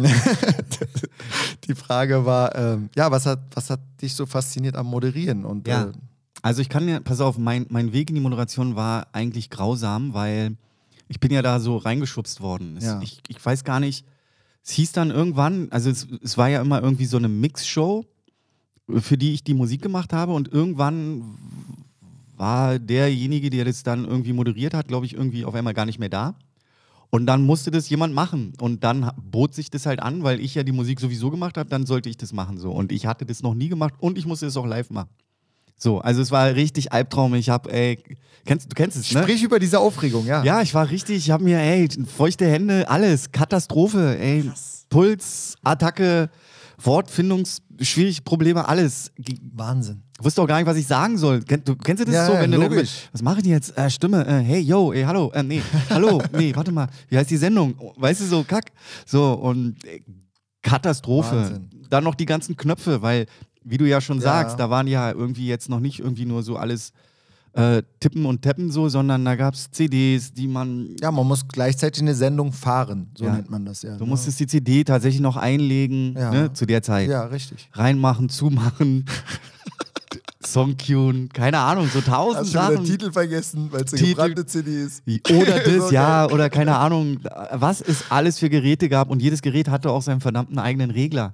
[1.67, 5.45] die Frage war, ähm, ja, was hat, was hat dich so fasziniert am Moderieren?
[5.45, 5.85] Und Ja.
[5.85, 5.93] äh,
[6.43, 10.13] Also ich kann ja, pass auf, mein, mein Weg in die Moderation war eigentlich grausam,
[10.15, 10.57] weil
[11.09, 12.77] ich bin ja da so reingeschubst worden.
[12.77, 13.01] Es, Ja.
[13.03, 14.05] ich, ich weiß gar nicht,
[14.65, 18.05] es hieß dann irgendwann, also es, es war ja immer irgendwie so eine Mixshow,
[18.99, 21.37] für die ich die Musik gemacht habe und irgendwann
[22.37, 25.99] war derjenige, der das dann irgendwie moderiert hat, glaube ich, irgendwie auf einmal gar nicht
[25.99, 26.35] mehr da.
[27.11, 28.55] Und dann musste das jemand machen.
[28.59, 31.69] Und dann bot sich das halt an, weil ich ja die Musik sowieso gemacht habe,
[31.69, 32.59] dann sollte ich das machen.
[32.59, 32.73] So.
[32.73, 35.11] Und ich hatte das noch nie gemacht und ich musste es auch live machen.
[35.77, 37.35] So, also es war richtig Albtraum.
[37.35, 38.03] Ich habe, ey,
[38.47, 39.23] kennst, du kennst es, ne?
[39.23, 40.43] sprich über diese Aufregung, ja.
[40.43, 44.51] Ja, ich war richtig, ich habe mir, ey, feuchte Hände, alles, Katastrophe, ey.
[44.89, 46.31] Puls, Attacke,
[46.85, 49.13] Wortfindungsschwierig, Probleme, alles.
[49.55, 50.03] Wahnsinn.
[50.19, 51.41] Ich wusste auch gar nicht, was ich sagen soll.
[51.41, 52.79] Du, kennst du das Ja, so, wenn du logisch.
[52.79, 53.77] mit- was mache ich denn jetzt?
[53.77, 57.31] Äh, Stimme, äh, hey, yo, ey, hallo, äh, nee, hallo, nee, warte mal, wie heißt
[57.31, 57.75] die Sendung?
[57.97, 58.73] Weißt du, so kack.
[59.07, 60.01] So, und äh,
[60.63, 61.37] Katastrophe.
[61.37, 61.71] Wahnsinn.
[61.91, 63.27] Dann noch die ganzen Knöpfe, weil,
[63.65, 64.23] wie du ja schon Ja.
[64.23, 66.93] sagst, da waren ja irgendwie jetzt noch nicht irgendwie nur so alles
[67.55, 71.47] äh, tippen und tappen so, sondern da gab es CDs, die man Ja, man muss
[71.47, 73.35] gleichzeitig eine Sendung fahren, so Ja.
[73.35, 73.97] nennt man das ja.
[73.97, 74.11] Du ne?
[74.11, 76.31] musstest die CD tatsächlich noch einlegen, Ja.
[76.31, 77.11] ne, zu der Zeit.
[77.11, 77.69] Ja, richtig.
[77.75, 79.05] Reinmachen, zumachen,
[80.45, 82.85] Songtune, keine Ahnung, so tausend Hast Sachen.
[82.85, 85.03] Titel vergessen, weil es eine gebrannte CD ist?
[85.31, 86.35] Oder das, So ja, geil.
[86.35, 87.19] oder keine Ahnung,
[87.53, 91.33] was es alles für Geräte gab und jedes Gerät hatte auch seinen verdammten eigenen Regler.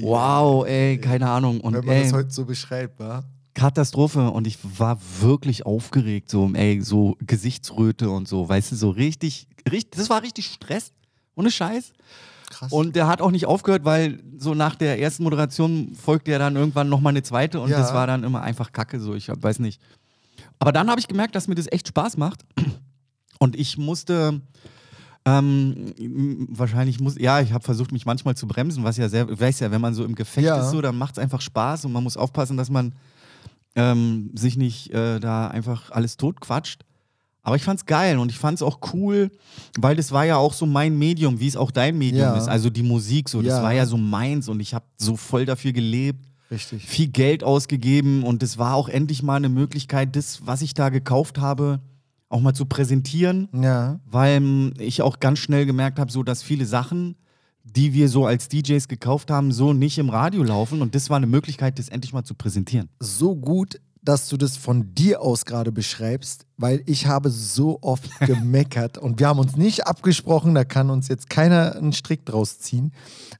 [0.00, 1.60] Wow, ey, keine Ahnung.
[1.60, 3.22] Und Wenn man ey, das heute so beschreibt, wa?
[3.54, 8.90] Katastrophe und ich war wirklich aufgeregt, so, ey, so Gesichtsröte und so, weißt du, so
[8.90, 10.92] richtig, richtig, das war richtig Stress,
[11.36, 11.92] ohne Scheiß.
[12.50, 12.72] Krass.
[12.72, 16.56] Und der hat auch nicht aufgehört, weil so nach der ersten Moderation folgte ja dann
[16.56, 17.78] irgendwann nochmal eine zweite und Ja.
[17.78, 19.80] das war dann immer einfach Kacke, so, ich weiß nicht.
[20.58, 22.44] Aber dann habe ich gemerkt, dass mir das echt Spaß macht
[23.38, 24.40] und ich musste.
[25.26, 25.94] Ähm,
[26.50, 29.70] wahrscheinlich muss, ja, ich habe versucht, mich manchmal zu bremsen, was ja sehr, weiß ja,
[29.70, 30.60] wenn man so im Gefecht Ja.
[30.62, 32.92] ist, so, dann macht es einfach Spaß und man muss aufpassen, dass man
[33.76, 36.82] ähm, sich nicht äh, da einfach alles tot quatscht.
[37.42, 39.30] Aber ich fand's geil und ich fand's auch cool,
[39.78, 42.36] weil das war ja auch so mein Medium, wie es auch dein Medium Ja.
[42.38, 42.48] ist.
[42.48, 43.62] Also die Musik, so, das Ja.
[43.62, 46.86] war ja so meins und ich habe so voll dafür gelebt, Richtig.
[46.86, 50.88] viel Geld ausgegeben und es war auch endlich mal eine Möglichkeit, das, was ich da
[50.88, 51.80] gekauft habe,
[52.30, 54.00] auch mal zu präsentieren Ja.
[54.06, 57.14] weil ähm, ich auch ganz schnell gemerkt habe, so dass viele Sachen,
[57.76, 61.16] die wir so als DJs gekauft haben, so nicht im Radio laufen und das war
[61.16, 62.88] eine Möglichkeit, das endlich mal zu präsentieren.
[63.00, 68.08] So gut, dass du das von dir aus gerade beschreibst, weil ich habe so oft
[68.20, 72.58] gemeckert und wir haben uns nicht abgesprochen, da kann uns jetzt keiner einen Strick draus
[72.58, 72.92] ziehen.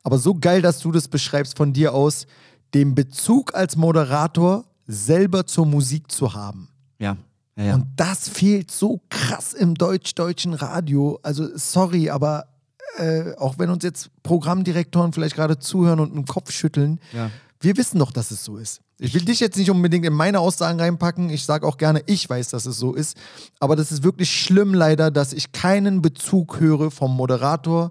[0.03, 2.27] Aber so geil, dass du das beschreibst von dir aus,
[2.73, 6.69] den Bezug als Moderator selber zur Musik zu haben.
[6.99, 7.17] Ja,
[7.57, 7.75] ja, ja.
[7.75, 11.21] Und das fehlt so krass im deutsch-deutschen Radio.
[11.23, 12.47] Also sorry, aber
[12.97, 17.31] äh, auch wenn uns jetzt Programmdirektoren vielleicht gerade zuhören und einen Kopf schütteln, Ja.
[17.61, 18.81] wir wissen doch, dass es so ist.
[18.99, 21.29] Ich will dich jetzt nicht unbedingt in meine Aussagen reinpacken.
[21.29, 23.17] Ich sage auch gerne, ich weiß, dass es so ist.
[23.59, 27.91] Aber das ist wirklich schlimm leider, dass ich keinen Bezug höre vom Moderator,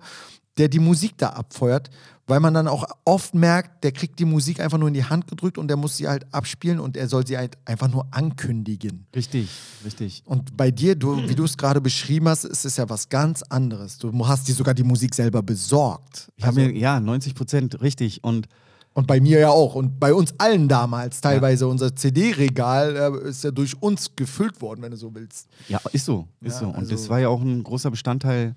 [0.58, 1.90] der die Musik da abfeuert,
[2.28, 5.28] weil man dann auch oft merkt, der kriegt die Musik einfach nur in die Hand
[5.28, 9.06] gedrückt und der muss sie halt abspielen und er soll sie halt einfach nur ankündigen.
[9.16, 9.50] Richtig,
[9.84, 10.24] richtig.
[10.26, 13.44] Und bei dir, du, wie du es gerade beschrieben hast, ist es ja was ganz
[13.44, 13.98] anderes.
[13.98, 16.30] Du hast dir sogar die Musik selber besorgt.
[16.38, 18.24] Ich Also- mir, ja, 90 Prozent, richtig.
[18.24, 18.48] Und
[18.96, 19.74] und bei mir ja auch.
[19.74, 21.20] Und bei uns allen damals.
[21.20, 25.48] Teilweise unser CD-Regal äh, ist ja durch uns gefüllt worden, wenn du so willst.
[25.68, 26.66] ja, ist so, ist Ja, so.
[26.68, 28.56] Und also- das war ja auch ein großer Bestandteil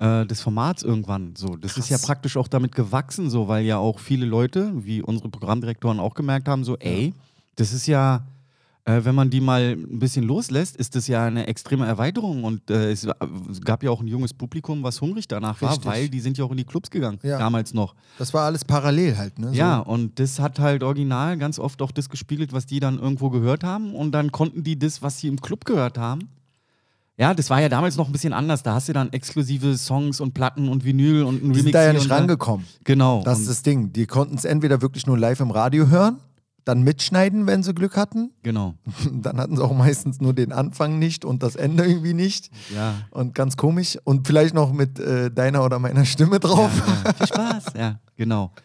[0.00, 1.34] äh, des Formats irgendwann.
[1.36, 2.06] So, das ist ja Krass.
[2.06, 6.48] praktisch auch damit gewachsen, so, weil ja auch viele Leute, wie unsere Programmdirektoren auch gemerkt
[6.48, 7.14] haben, so, ey,
[7.56, 8.22] das ist ja,
[8.84, 12.44] äh, wenn man die mal ein bisschen loslässt, ist das ja eine extreme Erweiterung.
[12.44, 13.08] Und äh, es,
[13.64, 15.86] gab ja auch ein junges Publikum, was hungrig danach war, Richtig.
[15.86, 17.38] weil die sind ja auch in die Clubs gegangen, Ja.
[17.38, 17.96] damals noch.
[18.18, 19.48] Das war alles parallel halt, ne?
[19.48, 19.54] So.
[19.54, 23.30] Ja, und das hat halt original ganz oft auch das gespiegelt, was die dann irgendwo
[23.30, 23.94] gehört haben.
[23.94, 26.28] Und dann konnten die das, was sie im Club gehört haben.
[27.18, 28.62] Ja, das war ja damals noch ein bisschen anders.
[28.62, 31.62] Da hast du dann exklusive Songs und Platten und Vinyl und ein Die Remix.
[31.64, 32.64] sind da ja nicht rangekommen.
[32.84, 33.22] Genau.
[33.24, 33.92] Das ist das Ding.
[33.92, 36.18] Die konnten es entweder wirklich nur live im Radio hören,
[36.64, 38.30] dann mitschneiden, wenn sie Glück hatten.
[38.42, 38.74] genau.
[39.12, 42.50] Dann hatten sie auch meistens nur den Anfang nicht und das Ende irgendwie nicht.
[42.74, 42.94] Ja.
[43.10, 43.98] Und ganz komisch.
[44.04, 46.70] Und vielleicht noch mit äh, deiner oder meiner Stimme drauf.
[47.04, 47.12] ja.
[47.14, 47.64] Viel Spaß.
[47.76, 48.52] Ja, genau.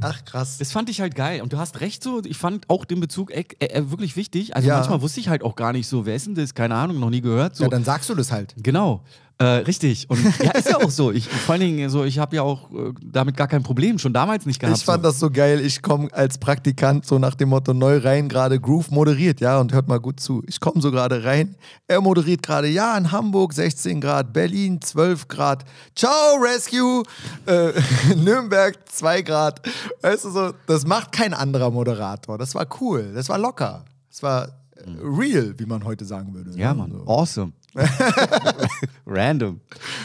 [0.00, 0.58] Ach, krass.
[0.58, 1.40] Das fand ich halt geil.
[1.40, 4.56] Und du hast recht so, ich fand auch den Bezug äh, äh, wirklich wichtig.
[4.56, 4.76] Also Ja.
[4.76, 6.54] manchmal wusste ich halt auch gar nicht so, wer ist denn das?
[6.54, 7.54] Keine Ahnung, noch nie gehört.
[7.56, 7.64] So.
[7.64, 8.54] Ja, dann sagst du das halt.
[8.58, 9.02] Genau,
[9.38, 10.08] äh, richtig.
[10.08, 11.10] Und ja, ist ja auch so.
[11.10, 14.12] Ich, vor allen Dingen, so, ich habe ja auch äh, damit gar kein Problem, schon
[14.12, 14.78] damals nicht gehabt.
[14.78, 15.08] Ich fand so.
[15.08, 15.60] das so geil.
[15.60, 19.72] Ich komme als Praktikant so nach dem Motto neu rein, gerade Groove moderiert, ja, und
[19.72, 20.42] hört mal gut zu.
[20.46, 21.56] Ich komme so gerade rein.
[21.88, 25.64] Er moderiert gerade, ja, in Hamburg 16 Grad, Berlin 12 Grad.
[25.96, 27.02] Ciao, Rescue!
[27.46, 27.72] Äh,
[28.16, 29.60] Nürnberg 2 Grad.
[30.00, 32.38] Weißt du so, das macht kein anderer Moderator.
[32.38, 33.10] Das war cool.
[33.12, 33.84] Das war locker.
[34.10, 34.44] Das war
[34.76, 36.56] äh, real, wie man heute sagen würde.
[36.56, 36.78] Ja, ne?
[36.78, 36.92] Mann.
[36.92, 37.04] So.
[37.06, 37.52] Awesome.
[39.06, 39.60] Random.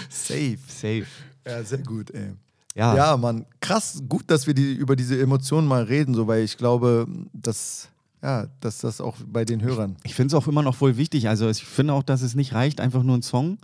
[0.10, 0.58] Safe.
[0.68, 1.06] Safe.
[1.48, 2.32] Ja, sehr gut, ey.
[2.76, 2.96] Ja.
[2.96, 6.58] Ja, Mann, krass, gut, dass wir die, über diese Emotionen mal reden, so, weil ich
[6.58, 7.90] glaube, dass,
[8.22, 9.98] ja, dass das auch bei den Hörern.
[10.04, 11.28] Ich finde es auch immer noch voll wichtig.
[11.28, 13.58] Also ich finde auch, dass es nicht reicht, einfach nur ein Song.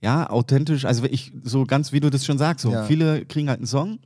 [0.00, 0.84] Ja, authentisch.
[0.84, 2.84] Also ich, so ganz wie du das schon sagst, so Ja.
[2.84, 3.98] viele kriegen halt einen Song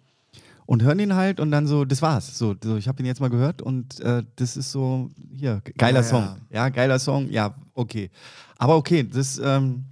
[0.67, 2.37] und hören ihn halt und dann so, das war's.
[2.37, 6.01] So, so ich habe ihn jetzt mal gehört und äh, das ist so, hier, geiler
[6.01, 6.23] Ja, Song.
[6.25, 6.37] ja.
[6.51, 6.69] Ja.
[6.69, 8.11] geiler Song, ja, okay.
[8.59, 9.85] Aber okay, das ähm,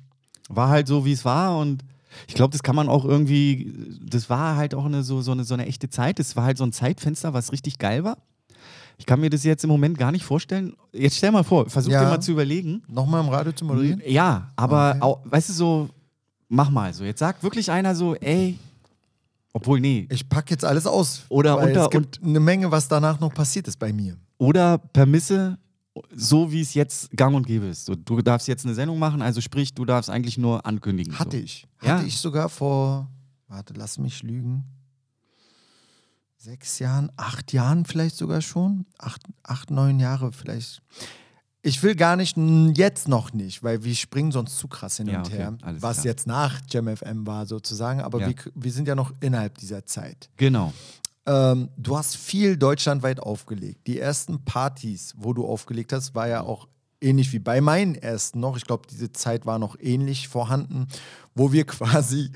[0.48, 1.84] war halt so, wie es war und
[2.28, 5.42] Ich glaube, das kann man auch irgendwie, das war halt auch eine, so, so, eine,
[5.44, 6.18] so eine echte Zeit.
[6.20, 8.18] Das war halt so ein Zeitfenster, was richtig geil war.
[8.98, 10.74] Ich kann mir das jetzt im Moment gar nicht vorstellen.
[10.92, 12.04] Jetzt stell mal vor, versuch Ja.
[12.04, 12.82] dir mal zu überlegen.
[12.88, 14.00] Nochmal im Radio zu moderieren?
[14.06, 15.00] Ja, aber Okay.
[15.02, 15.88] auch, weißt du, so,
[16.48, 17.02] mach mal so.
[17.02, 18.56] Jetzt sagt wirklich einer so, ey,
[19.54, 21.22] obwohl, nee, Ich packe jetzt alles aus.
[21.30, 24.18] Oder unter- es gibt eine Menge, was danach noch passiert ist bei mir.
[24.36, 25.56] oder Permisse,
[26.14, 27.86] so wie es jetzt gang und gäbe ist.
[27.86, 31.18] So, du darfst jetzt eine Sendung machen, also sprich, du darfst eigentlich nur ankündigen.
[31.18, 31.42] Hatte so.
[31.44, 31.66] ich.
[31.82, 31.98] Ja.
[31.98, 33.08] Hatte ich sogar vor,
[33.48, 34.64] warte, lass mich lügen.
[36.36, 38.84] Sechs Jahren, acht Jahren vielleicht sogar schon.
[38.98, 40.82] Acht, acht neun Jahre vielleicht.
[41.66, 42.36] Ich will gar nicht,
[42.76, 45.96] jetzt noch nicht, weil wir springen sonst zu krass hin Ja, und okay, her, was
[46.02, 46.04] klar.
[46.06, 48.02] jetzt nach JamFM war sozusagen.
[48.02, 48.28] Aber Ja.
[48.28, 50.28] wir, wir sind ja noch innerhalb dieser Zeit.
[50.36, 50.74] Genau.
[51.24, 53.86] Ähm, du hast viel deutschlandweit aufgelegt.
[53.86, 56.68] Die ersten Partys, wo du aufgelegt hast, war ja auch
[57.00, 58.58] ähnlich wie bei meinen ersten noch.
[58.58, 60.86] Ich glaube, diese Zeit war noch ähnlich vorhanden,
[61.34, 62.30] wo wir quasi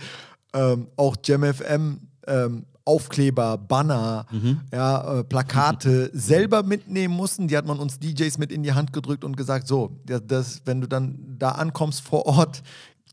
[0.54, 4.24] ähm, auch JamFM ähm, Aufkleber, Banner,
[4.72, 7.46] ja, äh, Plakate selber mitnehmen mussten.
[7.46, 10.80] Die hat man uns DJs mit in die Hand gedrückt und gesagt, so, das, wenn
[10.80, 12.62] du dann da ankommst vor Ort,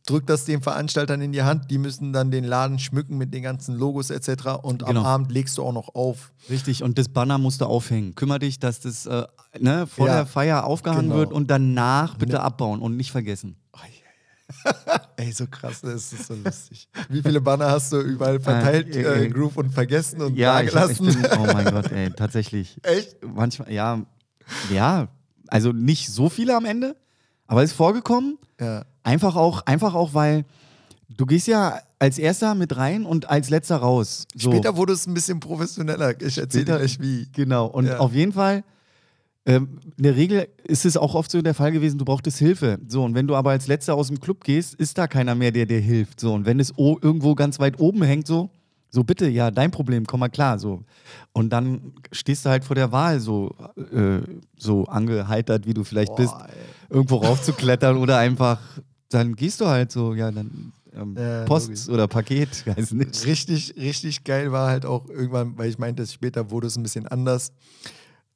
[0.08, 3.44] drück das den Veranstaltern in die Hand, die müssen dann den Laden schmücken mit den
[3.44, 4.60] ganzen Logos etc.
[4.62, 5.02] Und Genau.
[5.02, 6.32] am Abend legst du auch noch auf.
[6.50, 8.16] Richtig, und das Banner musst du aufhängen.
[8.16, 9.24] Kümmer dich, dass das äh,
[9.60, 11.16] ne, vor Ja, der Feier aufgehangen genau.
[11.16, 13.56] wird und danach bitte abbauen und nicht vergessen.
[15.18, 16.88] Ey, so krass, das ist so lustig.
[17.10, 20.60] Wie viele Banner hast du überall verteilt, Äh, äh, äh, Groove und vergessen und Ja,
[20.62, 21.06] ich, ich dagelassen?
[21.08, 22.78] bin, oh mein Gott, ey, tatsächlich.
[22.84, 23.18] Echt?
[23.26, 24.02] Manchmal, ja,
[24.72, 25.08] ja,
[25.48, 26.96] also nicht so viele am Ende,
[27.48, 28.38] aber ist vorgekommen.
[28.60, 28.86] Ja.
[29.04, 30.46] Einfach auch, einfach auch, weil
[31.10, 34.28] du gehst ja als erster mit rein und als letzter raus.
[34.36, 34.52] So.
[34.52, 36.20] Später wurde es ein bisschen professioneller.
[36.22, 37.28] Ich erzähle gleich wie.
[37.32, 37.98] Genau, und Ja.
[38.00, 38.64] auf jeden Fall,
[39.46, 42.80] ähm, in der Regel ist es auch oft so der Fall gewesen, du brauchtest Hilfe.
[42.88, 45.52] So, und wenn du aber als Letzter aus dem Club gehst, ist da keiner mehr,
[45.52, 46.20] der dir hilft.
[46.20, 48.50] So, und wenn es irgendwo ganz weit oben hängt, so,
[48.90, 50.58] so bitte, ja, dein Problem, komm mal klar.
[50.58, 50.84] So.
[51.34, 53.54] Und dann stehst du halt vor der Wahl, so,
[53.94, 54.20] äh,
[54.58, 56.54] so angeheitert, wie du vielleicht bist, Boah, ey.
[56.98, 58.60] irgendwo raufzuklettern oder einfach,
[59.10, 61.90] dann gehst du halt so, ja, dann ähm, Ja, Post logisch.
[61.90, 63.26] oder Paket, weiß nicht.
[63.26, 67.06] Richtig, richtig geil war halt auch irgendwann, weil ich meinte, später wurde es ein bisschen
[67.08, 67.52] anders.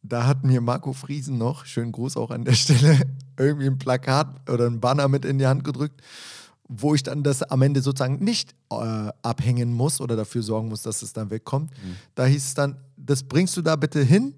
[0.02, 2.98] Da hat mir Marco Friesen noch, schönen Gruß auch an der Stelle,
[3.38, 6.02] irgendwie ein Plakat oder ein Banner mit in die Hand gedrückt,
[6.70, 8.76] wo ich dann das am Ende sozusagen nicht äh,
[9.22, 11.72] abhängen muss oder dafür sorgen muss, dass es dann wegkommt.
[12.16, 14.36] Da hieß es dann, das bringst du da bitte hin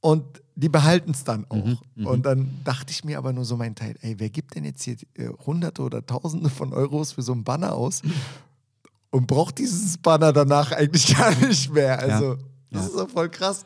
[0.00, 1.82] und die behalten es dann auch.
[2.02, 4.82] und dann dachte ich mir aber nur so mein Teil, ey, wer gibt denn jetzt
[4.82, 8.00] hier äh, Hunderte oder Tausende von Euros für so ein Banner aus?
[9.10, 11.98] und braucht dieses Banner danach eigentlich gar nicht mehr.
[11.98, 12.36] Also,
[12.70, 12.86] das Ja.
[12.88, 13.64] ist doch voll krass.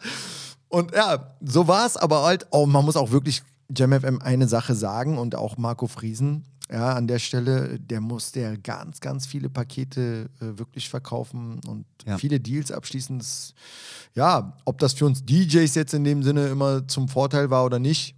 [0.71, 3.43] Und ja, so war es, aber halt, oh, man muss auch wirklich
[3.77, 8.55] JamFM eine Sache sagen und auch Marco Friesen, ja, an der Stelle, der musste ja
[8.55, 12.17] ganz, ganz viele Pakete äh, wirklich verkaufen und Ja.
[12.17, 13.19] viele Deals abschließen.
[13.19, 13.55] Das,
[14.15, 17.79] ja, ob das für uns DJs jetzt in dem Sinne immer zum Vorteil war oder
[17.81, 18.15] nicht,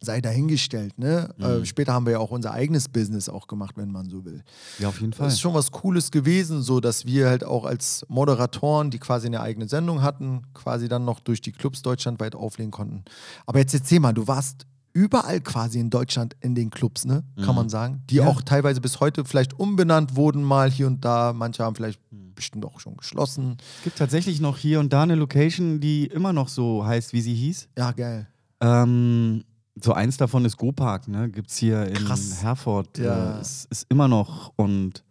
[0.00, 0.98] sei dahingestellt.
[0.98, 1.34] Ne?
[1.38, 1.44] Mhm.
[1.44, 4.42] Äh, später haben wir ja auch unser eigenes Business auch gemacht, wenn man so will.
[4.78, 5.26] Ja, auf jeden Fall.
[5.26, 9.26] Das ist schon was Cooles gewesen, so dass wir halt auch als Moderatoren, die quasi
[9.26, 13.04] eine eigene Sendung hatten, quasi dann noch durch die Clubs deutschlandweit auflegen konnten.
[13.46, 17.22] Aber jetzt erzähl mal, du warst überall quasi in Deutschland in den Clubs, ne?
[17.44, 18.02] Kann man sagen.
[18.10, 18.26] Die Ja.
[18.26, 21.32] auch teilweise bis heute vielleicht umbenannt wurden, mal hier und da.
[21.32, 22.00] Manche haben vielleicht
[22.34, 23.58] bestimmt auch schon geschlossen.
[23.78, 27.20] Es gibt tatsächlich noch hier und da eine Location, die immer noch so heißt, wie
[27.20, 27.68] sie hieß.
[27.78, 28.28] Ja, geil.
[28.60, 29.44] Ähm,
[29.82, 31.28] so eins davon ist Go-Park, ne?
[31.30, 32.42] Gibt es hier in Krass.
[32.42, 32.98] Herford.
[32.98, 33.38] Ja.
[33.38, 35.04] Äh, es ist immer noch und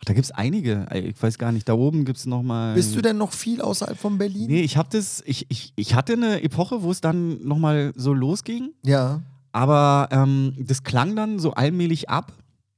[0.00, 0.86] ach, da gibt es einige.
[0.92, 2.74] Ich weiß gar nicht, da oben gibt es nochmal.
[2.74, 4.46] Bist du denn noch viel außerhalb von Berlin?
[4.48, 8.12] Nee, ich hab das, ich, ich, ich hatte eine Epoche, wo es dann nochmal so
[8.12, 9.22] losging, Ja.
[9.52, 12.32] aber ähm, das klang dann so allmählich ab.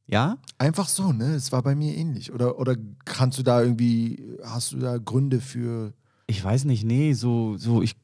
[0.08, 1.34] Ja, Einfach so, ne?
[1.34, 2.32] Es war bei mir ähnlich.
[2.32, 5.92] Oder, oder kannst du da irgendwie, hast du da Gründe für.
[6.28, 7.96] Ich weiß nicht, nee, so, so, ich,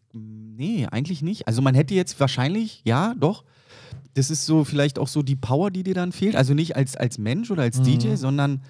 [0.57, 1.47] nee, eigentlich nicht.
[1.47, 3.45] Also man hätte jetzt wahrscheinlich, ja, doch.
[4.15, 6.37] Das ist so vielleicht auch so die Power, die dir dann fehlt.
[6.37, 8.63] Also nicht als, als Mensch oder als DJ, sondern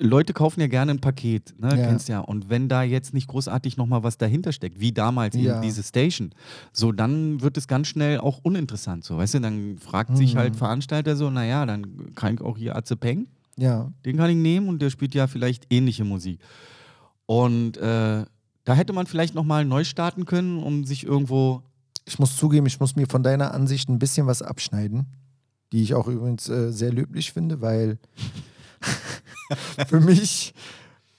[0.00, 1.70] Leute kaufen ja gerne ein Paket, ne?
[1.76, 1.86] Ja.
[1.86, 2.20] Kennst ja.
[2.20, 5.54] Und wenn da jetzt nicht großartig nochmal was dahinter steckt, wie damals Ja.
[5.54, 6.30] eben diese Station,
[6.72, 9.04] so dann wird es ganz schnell auch uninteressant.
[9.04, 12.76] So, weißt du, dann fragt sich halt Veranstalter so, naja, dann kann ich auch hier
[12.76, 13.26] Atze Peng
[13.56, 13.92] Ja.
[14.04, 16.38] den kann ich nehmen und der spielt ja vielleicht ähnliche Musik.
[17.26, 18.24] Und äh,
[18.68, 21.62] da hätte man vielleicht nochmal neu starten können, um sich irgendwo.
[22.04, 25.06] Ich muss zugeben, ich muss mir von deiner Ansicht ein bisschen was abschneiden,
[25.72, 27.98] die ich auch übrigens äh, sehr löblich finde, weil
[29.88, 30.52] für mich,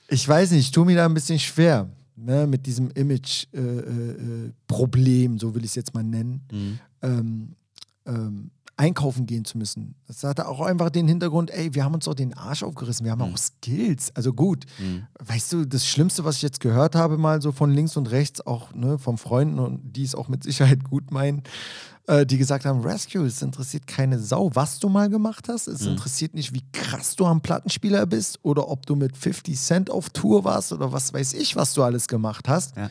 [0.10, 5.56] ich weiß nicht, ich tue mir da ein bisschen schwer ne, mit diesem Image-Problem, so
[5.56, 6.80] will ich es jetzt mal nennen.
[7.02, 7.56] Ähm,
[8.06, 9.96] ähm, einkaufen gehen zu müssen.
[10.08, 13.12] Das hatte auch einfach den Hintergrund, ey, wir haben uns doch den Arsch aufgerissen, wir
[13.12, 14.16] haben auch Skills.
[14.16, 14.66] Also gut,
[15.20, 18.40] weißt du, das Schlimmste, was ich jetzt gehört habe, mal so von links und rechts,
[18.40, 21.44] auch ne, von Freunden und die es auch mit Sicherheit gut meinen,
[22.08, 25.68] äh, die gesagt haben, Rescue, es interessiert keine Sau, was du mal gemacht hast.
[25.68, 29.90] Es interessiert nicht, wie krass du am Plattenspieler bist oder ob du mit 50 Cent
[29.90, 32.78] auf Tour warst oder was weiß ich, was du alles gemacht hast.
[32.78, 32.90] Ja.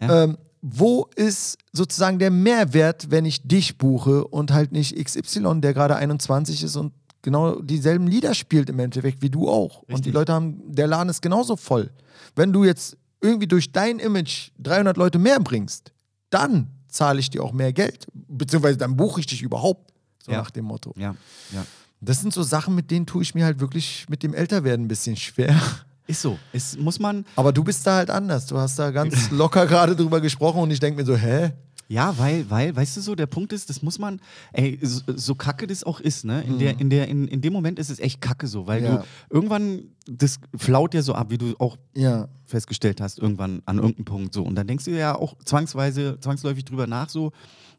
[0.00, 0.24] Ja.
[0.24, 5.74] Ähm, wo ist sozusagen der Mehrwert, wenn ich dich buche und halt nicht XY, der
[5.74, 9.80] gerade 21 ist und genau dieselben Lieder spielt im Endeffekt wie du auch.
[9.82, 10.14] Und die Richtig.
[10.14, 11.90] Leute haben, der Laden ist genauso voll.
[12.34, 15.92] Wenn du jetzt irgendwie durch dein Image 300 Leute mehr bringst,
[16.30, 18.06] dann zahle ich dir auch mehr Geld.
[18.14, 19.92] Beziehungsweise dann buche ich dich überhaupt.
[20.24, 20.38] So Ja.
[20.38, 20.94] nach dem Motto.
[20.96, 21.14] Ja,
[21.52, 21.66] ja.
[22.00, 24.88] Das sind so Sachen, mit denen tue ich mir halt wirklich mit dem Älterwerden ein
[24.88, 25.60] bisschen schwer.
[26.06, 26.38] Ist so.
[26.52, 28.46] Es muss man, Aber du bist da halt anders.
[28.46, 31.52] Du hast da ganz locker gerade drüber gesprochen und ich denke mir so, hä?
[31.86, 34.18] Ja, weil, weil, weißt du so, der Punkt ist, das muss man,
[34.54, 36.42] ey, so, so kacke das auch ist, ne?
[36.42, 38.86] In, der, in, der, in, in dem Moment ist es echt kacke so, weil Mhm.
[38.86, 38.96] Ja.
[38.98, 42.28] du irgendwann, das flaut dir so ab, wie du auch Ja.
[42.46, 44.42] festgestellt hast, irgendwann an irgendeinem Punkt so.
[44.44, 47.32] Und dann denkst du ja auch zwangsweise, zwangsläufig drüber nach, so,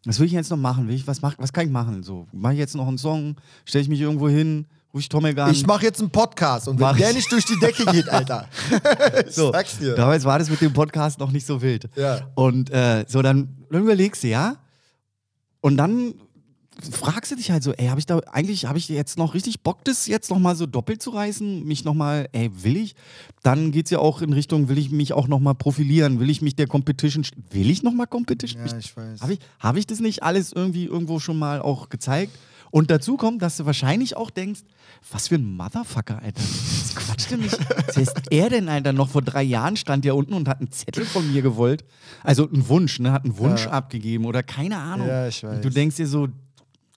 [0.06, 0.88] was will ich jetzt noch machen?
[0.88, 2.04] Will ich, was, mach, was kann ich machen?
[2.04, 3.36] So, mache ich jetzt noch einen Song?
[3.66, 4.68] Stelle ich mich irgendwo hin?
[4.98, 5.52] Ich an?
[5.52, 7.18] Ich mache jetzt einen Podcast und wenn der ich.
[7.18, 8.48] nicht durch die Decke geht, Alter.
[9.30, 9.96] So, sag's dir.
[9.96, 11.90] damals war das mit dem Podcast noch nicht so wild.
[11.96, 12.22] Ja.
[12.36, 14.58] Und äh, so, dann, dann überlegst du, ja.
[15.60, 16.14] Und dann
[16.92, 19.62] fragst du dich halt so, ey, habe ich da eigentlich, habe ich jetzt noch richtig
[19.62, 21.66] Bock, das jetzt nochmal so doppelt zu reißen?
[21.66, 22.96] Mich nochmal, ey, will ich?
[23.44, 26.20] Dann geht's ja auch in Richtung, will ich mich auch nochmal profilieren?
[26.20, 28.66] Will ich mich der Competition, will ich nochmal Competition?
[28.66, 29.22] Ja, ich weiß.
[29.22, 32.32] Habe ich, hab ich das nicht alles irgendwie irgendwo schon mal auch gezeigt?
[32.72, 34.62] Und dazu kommt, dass du wahrscheinlich auch denkst,
[35.12, 36.42] was für ein Motherfucker, Alter.
[36.42, 37.52] Was quatscht denn mich?
[37.88, 38.92] Was ist er denn, Alter?
[38.94, 41.86] Noch vor drei Jahren stand der unten und hat einen Zettel von mir gewollt.
[42.24, 43.12] Also einen Wunsch, ne?
[43.12, 43.72] Hat einen Wunsch Ja.
[43.72, 45.08] abgegeben oder keine Ahnung.
[45.08, 45.56] Ja, ich weiß.
[45.58, 46.28] Und du denkst dir so,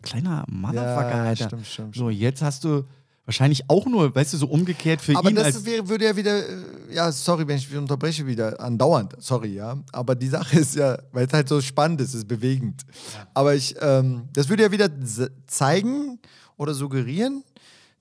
[0.02, 1.46] kleiner Motherfucker, Ja, Alter.
[1.48, 2.84] stimmt, stimmt, So, jetzt hast du
[3.26, 6.16] wahrscheinlich auch nur, weißt du, so umgekehrt für Aber ihn das als wäre, würde ja
[6.16, 9.76] wieder, äh, ja, sorry, wenn ich wieder unterbreche wieder, andauernd, sorry, ja.
[9.92, 12.86] Aber die Sache ist ja, weil es halt so spannend ist, ist bewegend.
[13.34, 14.88] Aber ich, ähm, das würde ja wieder
[15.46, 16.18] zeigen
[16.56, 17.44] oder suggerieren,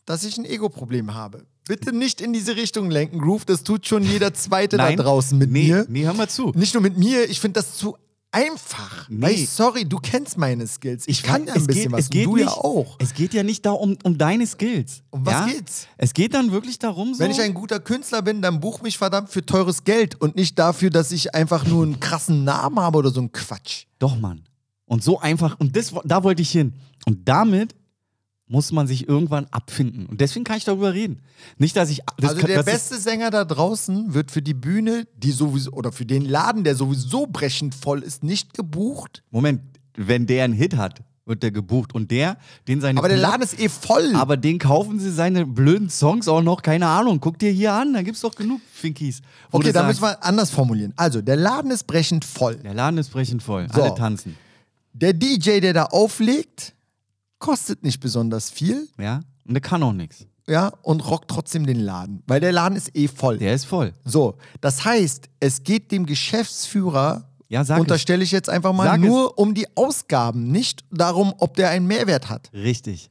[0.08, 1.46] dass ich ein Ego-Problem habe.
[1.68, 5.52] Bitte nicht in diese Richtung lenken, Groove, das tut schon jeder Zweite da draußen mit
[5.52, 5.86] nee, mir.
[5.90, 6.54] Nee, hör mal zu.
[6.56, 7.98] Nicht nur mit mir, ich finde das zu
[8.32, 9.10] einfach.
[9.10, 9.22] Nee.
[9.22, 11.04] Weil ich, sorry, du kennst meine Skills.
[11.08, 12.00] Ich, kann ja ein bisschen geht, was.
[12.06, 12.96] Es geht du nicht, ja auch.
[13.00, 15.04] Es geht ja nicht da um, um deine Skills.
[15.10, 15.46] Um was ja?
[15.48, 15.88] geht's?
[15.98, 17.20] Es geht dann wirklich darum, so.
[17.20, 20.58] Wenn ich ein guter Künstler bin, dann buch mich verdammt für teures Geld und nicht
[20.58, 23.88] dafür, dass ich einfach nur einen krassen Namen habe oder so ein Quatsch.
[24.00, 24.44] Doch, Mann.
[24.86, 26.74] Und so einfach, und das, da wollte ich hin.
[27.06, 27.76] Und damit
[28.48, 30.06] muss man sich irgendwann abfinden.
[30.06, 31.22] Und deswegen kann ich darüber reden.
[31.58, 32.02] Nicht, dass ich.
[32.18, 36.06] Das, also der beste Sänger da draußen wird für die Bühne, die sowieso, oder für
[36.06, 39.24] den Laden, der sowieso brechend voll ist, nicht gebucht.
[39.32, 39.62] Moment,
[39.96, 41.94] wenn der einen Hit hat, wird der gebucht.
[41.94, 42.38] Und der,
[42.68, 43.00] den seine.
[43.00, 44.16] Aber der Laden ist eh voll.
[44.16, 47.20] Aber den kaufen sie seine blöden Songs auch noch, keine Ahnung.
[47.20, 49.22] Guck dir hier an, da gibt's doch genug Finkies.
[49.52, 50.94] okay, da müssen wir anders formulieren.
[50.96, 52.56] Also, der Laden ist brechend voll.
[52.56, 53.68] Der Laden ist brechend voll.
[53.74, 53.82] So.
[53.84, 54.38] Alle tanzen.
[54.94, 56.74] Der DJ, der da auflegt,
[57.40, 59.22] kostet nicht besonders viel, Ja?
[59.48, 60.26] Und der kann auch nichts.
[60.48, 63.38] ja, und rockt trotzdem den Laden, weil der Laden ist eh voll.
[63.38, 63.94] Der ist voll.
[64.04, 69.00] So, das heißt, es geht dem Geschäftsführer, Ja, sag unterstelle ich jetzt einfach mal, Sag
[69.02, 72.50] nur um die Ausgaben, nicht darum, ob der einen Mehrwert hat.
[72.54, 73.10] Richtig.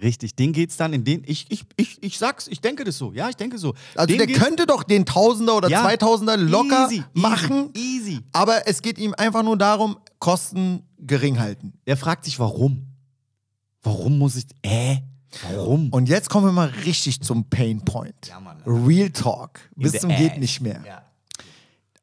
[0.00, 0.34] Richtig.
[0.34, 1.24] Den geht's dann in den.
[1.26, 3.12] Ich, ich, ich, ich sag's, ich denke das so.
[3.12, 3.74] Ja, ich denke so.
[3.94, 5.82] Also Den der könnte doch den Tausender oder Ja.
[5.82, 8.20] Zweitausender locker Easy, machen, Easy, easy.
[8.32, 11.74] aber es geht ihm einfach nur darum, Kosten gering halten.
[11.84, 12.86] Er fragt sich, warum?
[13.82, 14.46] Warum muss ich.
[14.62, 14.98] Äh?
[15.48, 15.90] Warum?
[15.90, 18.26] Und jetzt kommen wir mal richtig zum Pain Point.
[18.28, 18.60] Ja, Mann.
[18.66, 19.60] Real Talk.
[19.76, 20.82] Bis zum geht nicht mehr.
[20.86, 21.02] Ja.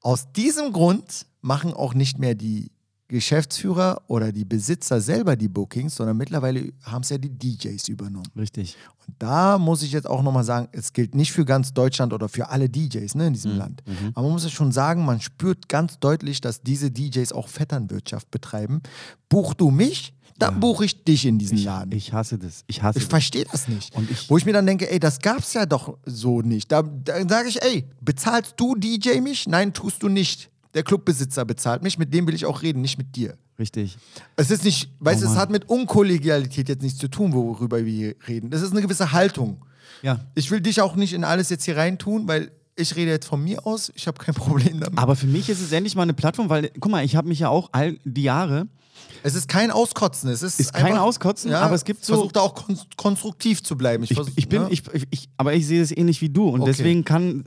[0.01, 2.71] Aus diesem Grund machen auch nicht mehr die
[3.09, 8.29] Geschäftsführer oder die Besitzer selber die Bookings, sondern mittlerweile haben es ja die DJs übernommen.
[8.35, 8.75] Richtig.
[9.05, 12.27] Und da muss ich jetzt auch nochmal sagen, es gilt nicht für ganz Deutschland oder
[12.27, 13.57] für alle DJs ne, in diesem Mhm.
[13.57, 13.83] Land.
[14.13, 18.29] Aber man muss es schon sagen, man spürt ganz deutlich, dass diese DJs auch Vetternwirtschaft
[18.29, 18.81] betreiben.
[19.29, 21.91] Buch du mich, dann buche ich dich in diesen Laden.
[21.93, 22.63] Ich hasse das.
[22.67, 23.95] Ich hasse Ich verstehe das nicht.
[23.95, 26.71] Und ich- Wo ich mir dann denke, ey, das gab's ja doch so nicht.
[26.71, 29.47] Da, da sage ich, ey, bezahlst du DJ mich?
[29.47, 30.49] Nein, tust du nicht.
[30.73, 33.35] Der Clubbesitzer bezahlt mich, mit dem will ich auch reden, nicht mit dir.
[33.57, 33.97] Richtig.
[34.35, 37.83] Es ist nicht, weißt du, Oh es hat mit Unkollegialität jetzt nichts zu tun, worüber
[37.83, 38.51] wir hier reden.
[38.51, 39.57] Das ist eine gewisse Haltung.
[40.03, 40.19] Ja.
[40.35, 43.43] Ich will dich auch nicht in alles jetzt hier reintun, weil ich rede jetzt von
[43.43, 44.97] mir aus, ich habe kein Problem damit.
[44.97, 47.39] Aber für mich ist es endlich mal eine Plattform, weil, guck mal, ich habe mich
[47.39, 48.67] ja auch all die Jahre.
[49.23, 52.31] Es ist kein Auskotzen, es ist, Ist kein einfach- Auskotzen, aber es gibt so- Versuch
[52.31, 54.03] da auch kon konstruktiv zu bleiben.
[54.03, 54.67] Ich, Ich, versuch- ich bin, ne?
[54.71, 56.71] ich, ich, aber ich sehe es ähnlich wie du und Okay.
[56.71, 57.03] deswegen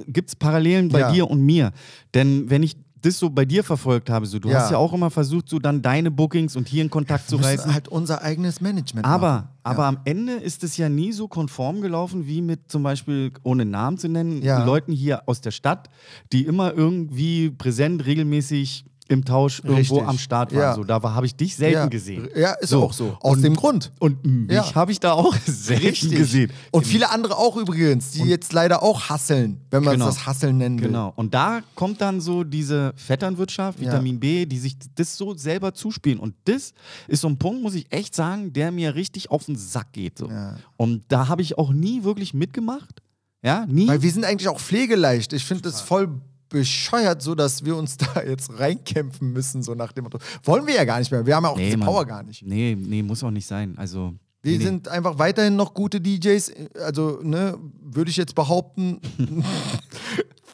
[0.09, 1.13] gibt es Parallelen bei Ja.
[1.13, 1.73] dir und mir.
[2.15, 4.61] Denn wenn ich das so bei dir verfolgt habe, so du Ja.
[4.61, 7.73] hast ja auch immer versucht, so dann deine Bookings und hier in Kontakt zu reißen.
[7.73, 9.49] halt unser eigenes Management Aber, machen.
[9.63, 13.65] aber am Ende ist es ja nie so konform gelaufen, wie mit zum Beispiel, ohne
[13.65, 14.65] Namen zu nennen, Ja.
[14.65, 15.89] Leuten hier aus der Stadt,
[16.33, 20.09] die immer irgendwie präsent, regelmäßig im Tausch irgendwo Richtig.
[20.09, 20.61] am Start waren.
[20.61, 20.75] Ja.
[20.75, 21.87] So, da war- habe ich dich selten ja.
[21.87, 22.29] gesehen.
[22.37, 22.85] Ja, ist So.
[22.85, 23.17] auch so.
[23.21, 23.91] Aus Und- dem Grund.
[23.99, 24.75] Und mich Ja.
[24.75, 26.53] habe ich da auch selten gesehen.
[26.71, 30.09] Und viele andere auch übrigens, die jetzt leider auch hasseln, wenn man Genau.
[30.09, 30.87] es das Hasseln nennen will.
[30.89, 31.13] Genau.
[31.17, 33.81] Und da kommt dann so diese Vetternwirtschaft.
[33.81, 36.19] Vitamin B, die sich das so selber zuspielen.
[36.21, 36.73] Und das
[37.09, 40.19] ist so ein Punkt, muss ich echt sagen, der mir richtig auf den Sack geht.
[40.19, 40.29] So.
[40.77, 43.03] Und da habe ich auch nie wirklich mitgemacht.
[43.43, 43.89] Ja, nie.
[43.89, 45.33] Weil wir sind eigentlich auch pflegeleicht.
[45.33, 46.11] Ich finde es voll
[46.51, 50.19] bescheuert, so dass wir uns da jetzt reinkämpfen müssen, so nach dem Motto.
[50.45, 51.25] Wollen wir ja gar nicht mehr.
[51.25, 51.89] Wir haben ja auch diese Mann.
[51.89, 52.45] Power gar nicht.
[52.45, 53.75] Nee, nee, muss auch nicht sein.
[53.79, 54.13] Also.
[54.43, 54.65] Wir nee, nee.
[54.65, 56.53] sind einfach weiterhin noch gute DJs.
[56.85, 58.99] Also, ne, würde ich jetzt behaupten,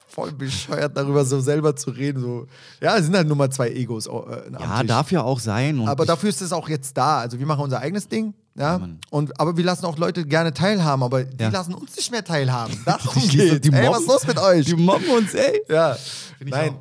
[0.08, 2.20] voll bescheuert darüber so selber zu reden.
[2.20, 2.46] So.
[2.80, 4.06] Ja, es sind halt nur mal zwei Egos.
[4.06, 4.88] Äh, am Ja, Tisch.
[4.88, 5.86] darf ja auch sein.
[5.86, 7.18] Aber dafür ist es auch jetzt da.
[7.20, 8.78] Also wir machen unser eigenes Ding, ja.
[8.78, 8.98] Mann.
[9.10, 11.48] und, aber wir lassen auch Leute gerne teilhaben, aber die Ja.
[11.50, 12.76] lassen uns nicht mehr teilhaben.
[12.84, 13.60] Darum Die- geht's.
[13.60, 14.66] die Ey, was mobben- ist los mit euch?
[14.66, 15.60] Die mobben uns, ey.
[15.68, 15.96] ja,
[16.44, 16.76] nein.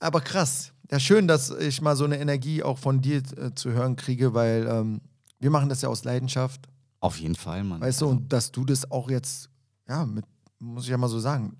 [0.00, 0.72] Aber krass.
[0.90, 4.34] Ja, schön, dass ich mal so eine Energie auch von dir äh, zu hören kriege,
[4.34, 5.00] weil ähm,
[5.40, 6.60] wir machen das ja aus Leidenschaft,
[7.00, 7.80] Auf jeden Fall, Mann.
[7.80, 9.48] weißt du, und dass du das auch jetzt,
[9.88, 10.24] ja, mit,
[10.58, 11.56] muss ich ja mal so sagen,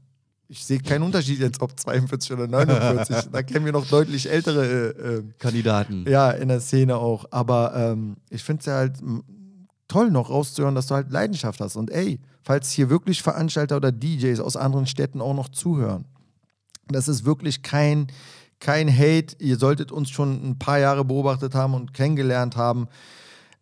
[0.48, 3.16] ich sehe keinen Unterschied jetzt, ob 42 oder 49.
[3.32, 6.04] da kennen wir noch deutlich ältere äh, äh, Kandidaten.
[6.06, 7.24] ja, in der Szene auch.
[7.30, 8.96] Aber ähm, ich finde es ja halt
[9.92, 11.76] toll noch rauszuhören, dass du halt Leidenschaft hast.
[11.76, 16.06] Und ey, falls hier wirklich Veranstalter oder DJs aus anderen Städten auch noch zuhören,
[16.88, 18.06] das ist wirklich kein,
[18.58, 19.36] kein Hate.
[19.38, 22.88] Ihr solltet uns schon ein paar Jahre beobachtet haben und kennengelernt haben.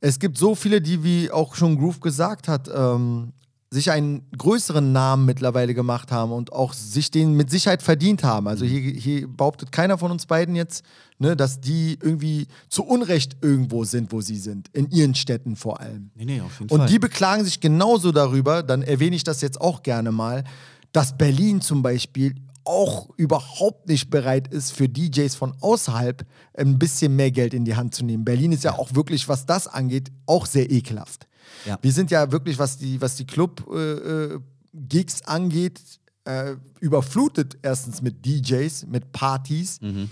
[0.00, 3.32] Es gibt so viele, die, wie auch schon Groove gesagt hat, ähm,
[3.72, 8.48] sich einen größeren Namen mittlerweile gemacht haben und auch sich den mit Sicherheit verdient haben.
[8.48, 10.84] Also hier, hier behauptet keiner von uns beiden jetzt,
[11.18, 14.68] ne, dass die irgendwie zu Unrecht irgendwo sind, wo sie sind.
[14.72, 16.10] In ihren Städten vor allem.
[16.16, 16.80] Nee, nee, auf jeden Fall.
[16.80, 20.42] Und die beklagen sich genauso darüber, dann erwähne ich das jetzt auch gerne mal,
[20.90, 27.14] dass Berlin zum Beispiel auch überhaupt nicht bereit ist, für DJs von außerhalb ein bisschen
[27.14, 28.24] mehr Geld in die Hand zu nehmen.
[28.24, 31.28] Berlin ist ja, auch wirklich, was das angeht, auch sehr ekelhaft.
[31.66, 31.78] Ja.
[31.80, 35.80] Wir sind ja wirklich, was die, was die Club-Gigs angeht,
[36.24, 39.80] äh, überflutet erstens mit DJs, mit Partys.
[39.80, 40.11] Mhm.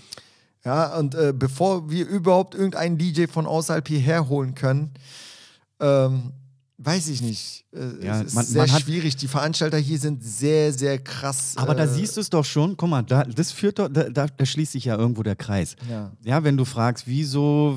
[0.64, 4.92] Ja, und äh, bevor wir überhaupt irgendeinen DJ von außerhalb hierher holen können,
[5.80, 6.32] ähm,
[6.80, 7.64] weiß ich nicht.
[7.74, 9.16] Äh, Ja, es ist man- sehr man hat- schwierig.
[9.16, 11.54] Die Veranstalter hier sind sehr, sehr krass.
[11.56, 14.04] Aber da äh, siehst du es doch schon, guck mal, da, das führt doch, da,
[14.08, 15.74] da, da schließt sich ja irgendwo der Kreis.
[15.90, 16.12] Ja.
[16.24, 17.76] Ja, wenn du fragst, wieso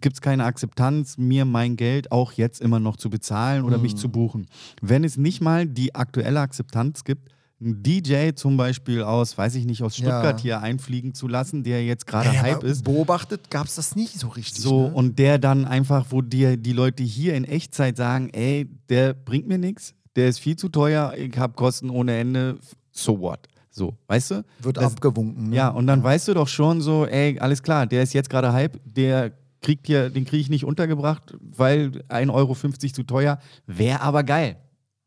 [0.00, 3.82] gibt es keine Akzeptanz, mir mein Geld auch jetzt immer noch zu bezahlen oder Mhm.
[3.82, 4.46] mich zu buchen.
[4.80, 7.28] Wenn es nicht mal die aktuelle Akzeptanz gibt,
[7.62, 10.42] einen DJ zum Beispiel aus, weiß ich nicht, aus Stuttgart Ja.
[10.42, 12.84] hier einfliegen zu lassen, der jetzt gerade Ey, Hype ist.
[12.84, 14.62] Beobachtet gab es das nicht so richtig.
[14.62, 14.94] So, ne?
[14.94, 19.46] und der dann einfach, wo dir die Leute hier in Echtzeit sagen, ey, der bringt
[19.48, 22.58] mir nichts, der ist viel zu teuer, ich habe Kosten ohne Ende,
[22.90, 23.48] so what?
[23.70, 24.44] So, weißt du?
[24.60, 25.48] Wird Das- abgewunken.
[25.50, 25.56] Ne?
[25.56, 28.52] Ja, und dann weißt du doch schon so, ey, alles klar, der ist jetzt gerade
[28.52, 29.32] Hype, der
[29.62, 32.54] kriegt hier, den kriege ich nicht untergebracht, weil 1,50 Euro
[32.92, 33.38] zu teuer.
[33.66, 34.56] Wäre aber geil.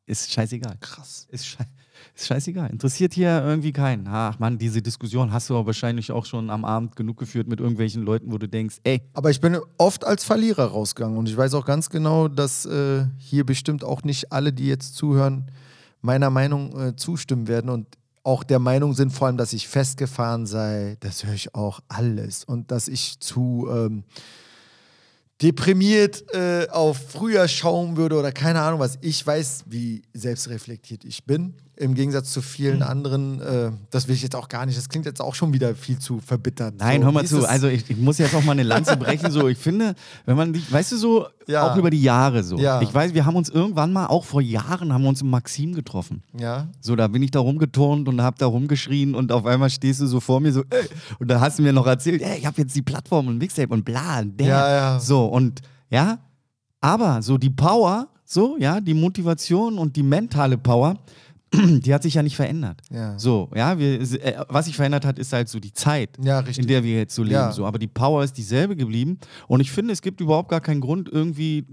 [0.08, 0.78] Ist scheißegal.
[0.80, 1.28] Krass.
[1.30, 1.66] Ist, schei
[2.16, 2.70] ist scheißegal.
[2.70, 4.08] Interessiert hier irgendwie keinen.
[4.08, 7.60] Ach Mann, diese Diskussion hast du aber wahrscheinlich auch schon am Abend genug geführt mit
[7.60, 11.36] irgendwelchen Leuten, wo du denkst, ey, Aber ich bin oft als Verlierer rausgegangen und ich
[11.36, 15.52] weiß auch ganz genau, dass äh, hier bestimmt auch nicht alle, die jetzt zuhören,
[16.02, 17.88] meiner Meinung äh, zustimmen werden und
[18.24, 20.98] auch der Meinung sind, vor allem, dass ich festgefahren sei.
[21.02, 24.04] Das höre ich auch alles und dass ich zu ähm,
[25.42, 28.98] deprimiert äh, auf früher schauen würde oder keine Ahnung was.
[29.02, 31.56] Ich weiß, wie selbstreflektiert ich bin.
[31.78, 34.78] Im Gegensatz zu vielen anderen, äh, das will ich jetzt auch gar nicht.
[34.78, 36.76] Das klingt jetzt auch schon wieder viel zu verbittert.
[36.80, 37.46] Nein, so, hör mal zu.
[37.46, 39.30] Also ich, ich muss jetzt auch mal eine Lanze brechen.
[39.30, 39.94] So, ich finde,
[40.26, 41.70] wenn man, weißt du so, Ja.
[41.70, 42.58] auch über die Jahre so.
[42.58, 42.82] Ja.
[42.82, 45.74] Ich weiß, wir haben uns irgendwann mal, auch vor Jahren, haben wir uns im Maxim
[45.74, 46.24] getroffen.
[46.40, 46.70] ja.
[46.80, 50.08] So, da bin ich da rumgeturnt und hab da rumgeschrien und auf einmal stehst du
[50.08, 50.88] so vor mir so, ey,
[51.20, 53.74] und da hast du mir noch erzählt, ey, ich habe jetzt die Plattform und Mixtape
[53.74, 54.48] und bla, und der.
[54.48, 55.00] Ja, ja.
[55.00, 56.20] So, und ja,
[56.80, 60.96] aber so die Power, so, ja, die Motivation und die mentale Power,
[61.54, 62.82] die hat sich ja nicht verändert.
[62.92, 63.18] Ja.
[63.18, 66.68] So, ja, wir, äh, was sich verändert hat, ist halt so die Zeit, Ja, in
[66.68, 67.36] der wir jetzt so leben.
[67.36, 67.52] Ja.
[67.52, 67.66] So.
[67.66, 69.20] Aber die Power ist dieselbe geblieben.
[69.48, 71.66] Und ich finde, es gibt überhaupt gar keinen Grund, irgendwie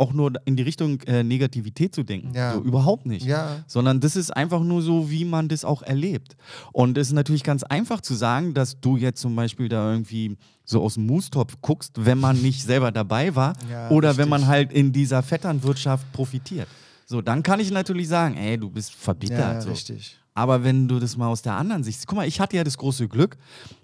[0.00, 2.32] auch nur in die Richtung äh, Negativität zu denken.
[2.32, 2.54] Ja.
[2.54, 3.26] So, überhaupt nicht.
[3.26, 3.64] Ja.
[3.66, 6.36] Sondern das ist einfach nur so, wie man das auch erlebt.
[6.72, 10.36] Und es ist natürlich ganz einfach zu sagen, dass du jetzt zum Beispiel da irgendwie
[10.64, 14.30] so aus dem Moostopf guckst, wenn man nicht selber dabei war Ja, oder wenn richtig.
[14.30, 16.68] man halt in dieser Vetternwirtschaft profitiert.
[17.10, 19.38] So, dann kann ich natürlich sagen, ey, du bist verbittert.
[19.38, 19.70] Ja, so.
[19.70, 20.18] richtig.
[20.34, 22.76] Aber wenn du das mal aus der anderen Sicht, guck mal, ich hatte ja das
[22.76, 23.38] große Glück,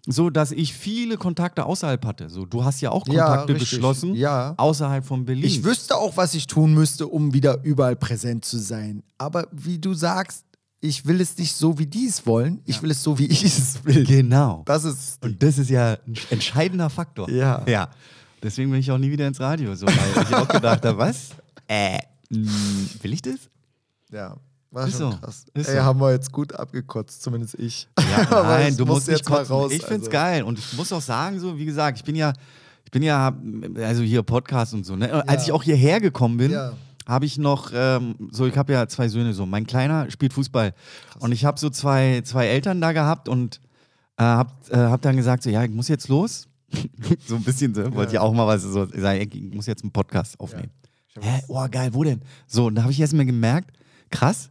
[0.06, 2.28] so dass ich viele Kontakte außerhalb hatte.
[2.28, 3.70] So, du hast ja auch Ja, Kontakte richtig.
[3.70, 4.52] geschlossen Ja.
[4.58, 5.42] außerhalb von Berlin.
[5.46, 9.02] Ich wüsste auch, was ich tun müsste, um wieder überall präsent zu sein.
[9.16, 10.44] Aber wie du sagst,
[10.82, 12.60] ich will es nicht so, wie die es wollen.
[12.66, 14.04] Ich will es so, wie ich es will.
[14.04, 14.62] genau.
[14.66, 17.28] Das ist Und das ist ja ein entscheidender Faktor.
[17.30, 17.64] Ja.
[17.66, 17.88] Ja.
[18.42, 21.30] Deswegen bin ich auch nie wieder ins Radio, so, weil ich auch gedacht habe, was?
[21.66, 21.98] Äh,
[22.30, 23.36] will ich das?
[24.12, 24.36] ja.
[24.70, 25.18] War Ist schon so.
[25.18, 25.44] krass.
[25.54, 25.82] Ist Ey, so.
[25.84, 27.86] haben wir jetzt gut abgekotzt, zumindest ich.
[28.10, 29.52] Ja, nein, du muss musst nicht jetzt mal kotzen.
[29.54, 30.10] raus, Ich find's also.
[30.10, 32.32] geil und ich muss auch sagen, so wie gesagt, ich bin ja,
[32.84, 33.32] ich bin ja,
[33.76, 34.96] also hier Podcast und so.
[34.96, 35.28] Ne?
[35.28, 36.72] Als ich auch hierher gekommen bin, Ja.
[37.06, 40.74] habe ich noch, ähm, so ich habe ja zwei Söhne, so mein kleiner spielt Fußball
[41.20, 43.60] und ich habe so zwei, zwei Eltern da gehabt und
[44.16, 46.48] äh, habe äh, hab dann gesagt, so ja, ich muss jetzt los.
[47.28, 49.92] so ein bisschen so, wollte ich auch mal was so sagen, ich muss jetzt einen
[49.92, 50.72] Podcast aufnehmen.
[51.20, 52.22] Hä, oh geil, wo denn?
[52.46, 53.70] So, und da habe ich erst mal gemerkt,
[54.10, 54.50] krass,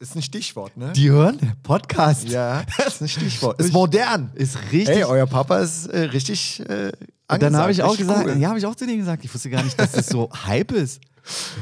[0.00, 0.92] Ist ein Stichwort, ne?
[0.92, 2.28] die hören Podcast.
[2.28, 3.60] ja, das ist ein Stichwort.
[3.60, 4.32] Ist modern.
[4.34, 4.88] Ist richtig.
[4.88, 6.90] Ey, euer Papa ist äh, richtig äh,
[7.30, 8.36] Und dann habe ich auch gesagt, cool.
[8.38, 10.72] ja, habe ich auch zu denen gesagt, ich wusste gar nicht, dass das so Hype
[10.72, 11.00] ist.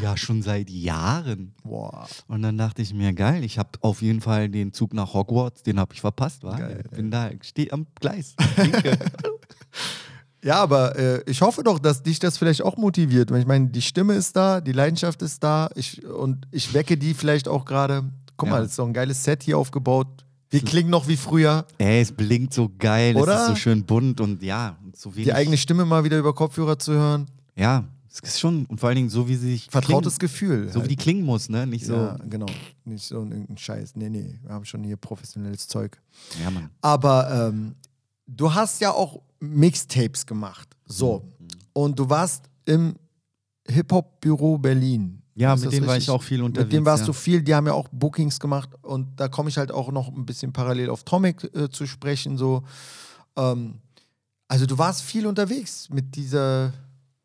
[0.03, 1.53] Ja, schon seit Jahren.
[1.65, 2.09] Boah.
[2.29, 5.63] Und dann dachte ich mir, geil, ich habe auf jeden Fall den Zug nach Hogwarts,
[5.63, 6.57] den habe ich verpasst, war.
[6.59, 8.35] Geil, Bin da, stehe am Gleis.
[10.45, 13.31] Ja, aber äh, ich hoffe doch, dass dich das vielleicht auch motiviert.
[13.31, 16.97] Weil Ich meine, die Stimme ist da, die Leidenschaft ist da ich, und ich wecke
[16.97, 18.05] die vielleicht auch gerade.
[18.37, 18.55] Guck Ja.
[18.55, 20.07] mal, das ist doch ein geiles Set hier aufgebaut.
[20.51, 21.67] Wir klingen noch wie früher.
[21.79, 23.43] Ey, es blinkt so geil, es Oder?
[23.43, 25.25] ist so schön bunt und ja, so wenig.
[25.27, 27.27] Die eigene Stimme mal wieder über Kopfhörer zu hören.
[27.57, 29.69] Ja, es ist schon, und vor allen Dingen so, wie sie sich.
[29.71, 30.73] Vertrautes klingen, Gefühl.
[30.73, 31.67] So wie die klingen muss, ne?
[31.67, 31.95] Nicht so.
[31.95, 32.47] Ja, genau.
[32.85, 33.97] Nicht so irgendein Scheiß.
[33.97, 36.01] Nee, nee, wir haben schon hier professionelles Zeug.
[36.43, 36.71] Ja, Mann.
[36.81, 37.75] Aber ähm,
[38.27, 40.69] du hast ja auch Mixtapes gemacht.
[40.87, 41.23] So.
[41.39, 41.47] Mhm.
[41.73, 42.97] Und du warst im
[43.67, 45.23] Hip-Hop-Büro Berlin.
[45.35, 46.73] Ja, Ist mit denen war ich auch viel unterwegs.
[46.73, 47.07] Mit dem warst ja.
[47.07, 50.09] du viel, die haben ja auch Bookings gemacht und da komme ich halt auch noch
[50.09, 52.37] ein bisschen parallel auf Tomic äh, zu sprechen.
[52.37, 52.65] So.
[53.37, 53.75] Ähm,
[54.49, 56.73] also du warst viel unterwegs mit dieser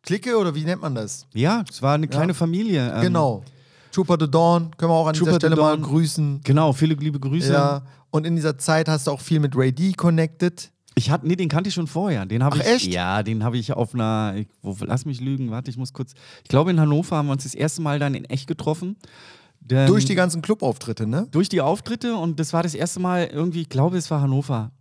[0.03, 1.26] Clique oder wie nennt man das?
[1.34, 2.93] Ja, es war eine kleine Familie.
[2.93, 3.43] ähm, genau.
[3.91, 6.41] Trooper the Dawn, können wir auch an Trooper dieser Stelle mal grüßen.
[6.43, 7.53] Genau, viele liebe Grüße.
[7.53, 7.84] Ja.
[8.11, 10.72] Und in dieser Zeit hast du auch viel mit Ray D connected.
[10.96, 12.26] Ich hatte, nee, den kannte ich schon vorher.
[12.26, 12.66] Den habe ich.
[12.66, 12.94] echt?
[12.94, 14.36] Ja, den habe ich auf einer.
[14.38, 16.14] Ich, wo, lass mich lügen, warte, ich muss kurz.
[16.44, 18.96] Ich glaube, in Hannover haben wir uns das erste Mal dann in echt getroffen.
[19.60, 21.28] Denn- Durch die ganzen Clubauftritte, ne?
[21.32, 24.72] durch die Auftritte und das war das erste Mal irgendwie, ich glaube, es war Hannover.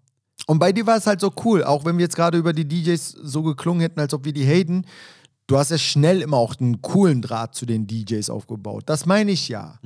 [0.48, 2.66] Und bei dir war es halt so cool, auch wenn wir jetzt gerade über die
[2.66, 4.84] DJs so geklungen hätten, als ob wir die haten.
[5.46, 8.82] Du hast ja schnell immer auch einen coolen Draht zu den DJs aufgebaut.
[8.86, 9.78] Das meine ich ja.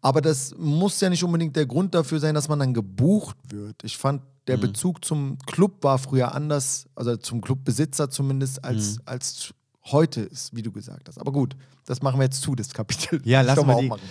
[0.00, 3.76] Aber das muss ja nicht unbedingt der Grund dafür sein, dass man dann gebucht wird.
[3.84, 9.54] Ich fand, der Bezug zum Club war früher anders, also zum Clubbesitzer zumindest, als, als
[9.86, 11.18] heute ist, wie du gesagt hast.
[11.18, 13.20] Aber gut, das machen wir jetzt zu, das Kapitel.
[13.24, 14.02] Ja, können wir auch die- machen.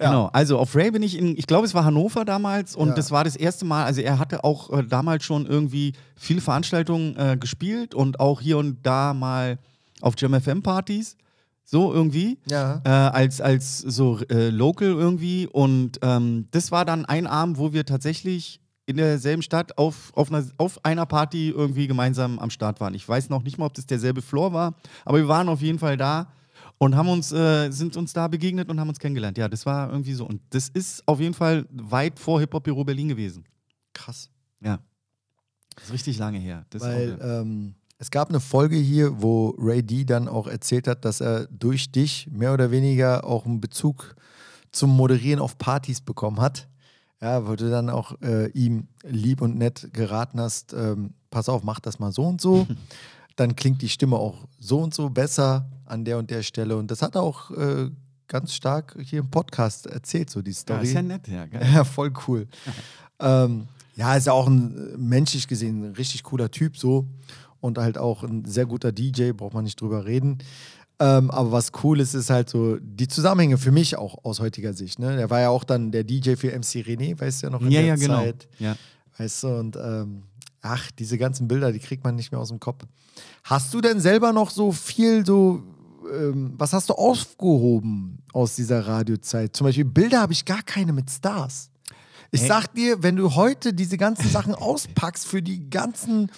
[0.00, 0.06] Ja.
[0.10, 2.94] Genau, also auf Ray bin ich in, ich glaube, es war Hannover damals und Ja.
[2.94, 7.16] das war das erste Mal, also er hatte auch äh, damals schon irgendwie viele Veranstaltungen
[7.16, 9.58] äh, gespielt und auch hier und da mal
[10.00, 11.16] auf Jam FM Partys,
[11.64, 12.38] so irgendwie.
[12.48, 12.80] Ja.
[12.84, 15.46] Äh, als, als so äh, Local irgendwie.
[15.46, 18.60] Und ähm, das war dann ein Abend, wo wir tatsächlich
[18.90, 22.94] in derselben Stadt auf, auf, einer, auf einer Party irgendwie gemeinsam am Start waren.
[22.94, 24.74] Ich weiß noch nicht mal, ob das derselbe Floor war,
[25.04, 26.32] aber wir waren auf jeden Fall da
[26.78, 29.38] und haben uns, äh, sind uns da begegnet und haben uns kennengelernt.
[29.38, 30.26] Ja, das war irgendwie so.
[30.26, 33.44] Und das ist auf jeden Fall weit vor Hip Hop Büro Berlin gewesen.
[33.92, 34.30] Krass.
[34.60, 34.78] Ja.
[35.76, 36.66] Das ist richtig lange her.
[36.70, 41.04] Das Weil ähm, es gab eine Folge hier, wo Ray D dann auch erzählt hat,
[41.04, 44.16] dass er durch dich mehr oder weniger auch einen Bezug
[44.72, 46.66] zum Moderieren auf Partys bekommen hat.
[47.22, 51.62] Ja, wo du dann auch äh, ihm lieb und nett geraten hast, ähm, pass auf,
[51.62, 52.66] mach das mal so und so.
[53.36, 56.76] dann klingt die Stimme auch so und so besser an der und der Stelle.
[56.76, 57.90] Und das hat er auch äh,
[58.28, 60.84] ganz stark hier im Podcast erzählt, so die ja, Story.
[60.84, 61.46] ist ja nett, ja.
[61.46, 61.66] Geil.
[61.74, 62.46] Ja, voll cool.
[63.20, 63.66] ähm,
[63.96, 67.06] ja, ist ja auch ein äh, menschlich gesehen ein richtig cooler Typ so
[67.60, 70.38] und halt auch ein sehr guter DJ, braucht man nicht drüber reden.
[71.02, 74.74] Ähm, aber was cool ist, ist halt so die Zusammenhänge für mich auch aus heutiger
[74.74, 74.98] Sicht.
[74.98, 75.16] Ne?
[75.16, 77.70] Der war ja auch dann der DJ für MC René, weißt du ja noch in
[77.70, 78.18] Ja, der ja, genau.
[78.22, 78.48] Zeit.
[78.58, 78.76] Ja.
[79.16, 80.24] Weißt du, und ähm,
[80.60, 82.84] ach, diese ganzen Bilder, die kriegt man nicht mehr aus dem Kopf.
[83.44, 85.62] Hast du denn selber noch so viel so,
[86.14, 89.56] ähm, was hast du aufgehoben aus dieser Radiozeit?
[89.56, 91.70] Zum Beispiel Bilder habe ich gar keine mit Stars.
[92.30, 92.48] Ich Ey.
[92.48, 96.30] sag dir, wenn du heute diese ganzen Sachen auspackst für die ganzen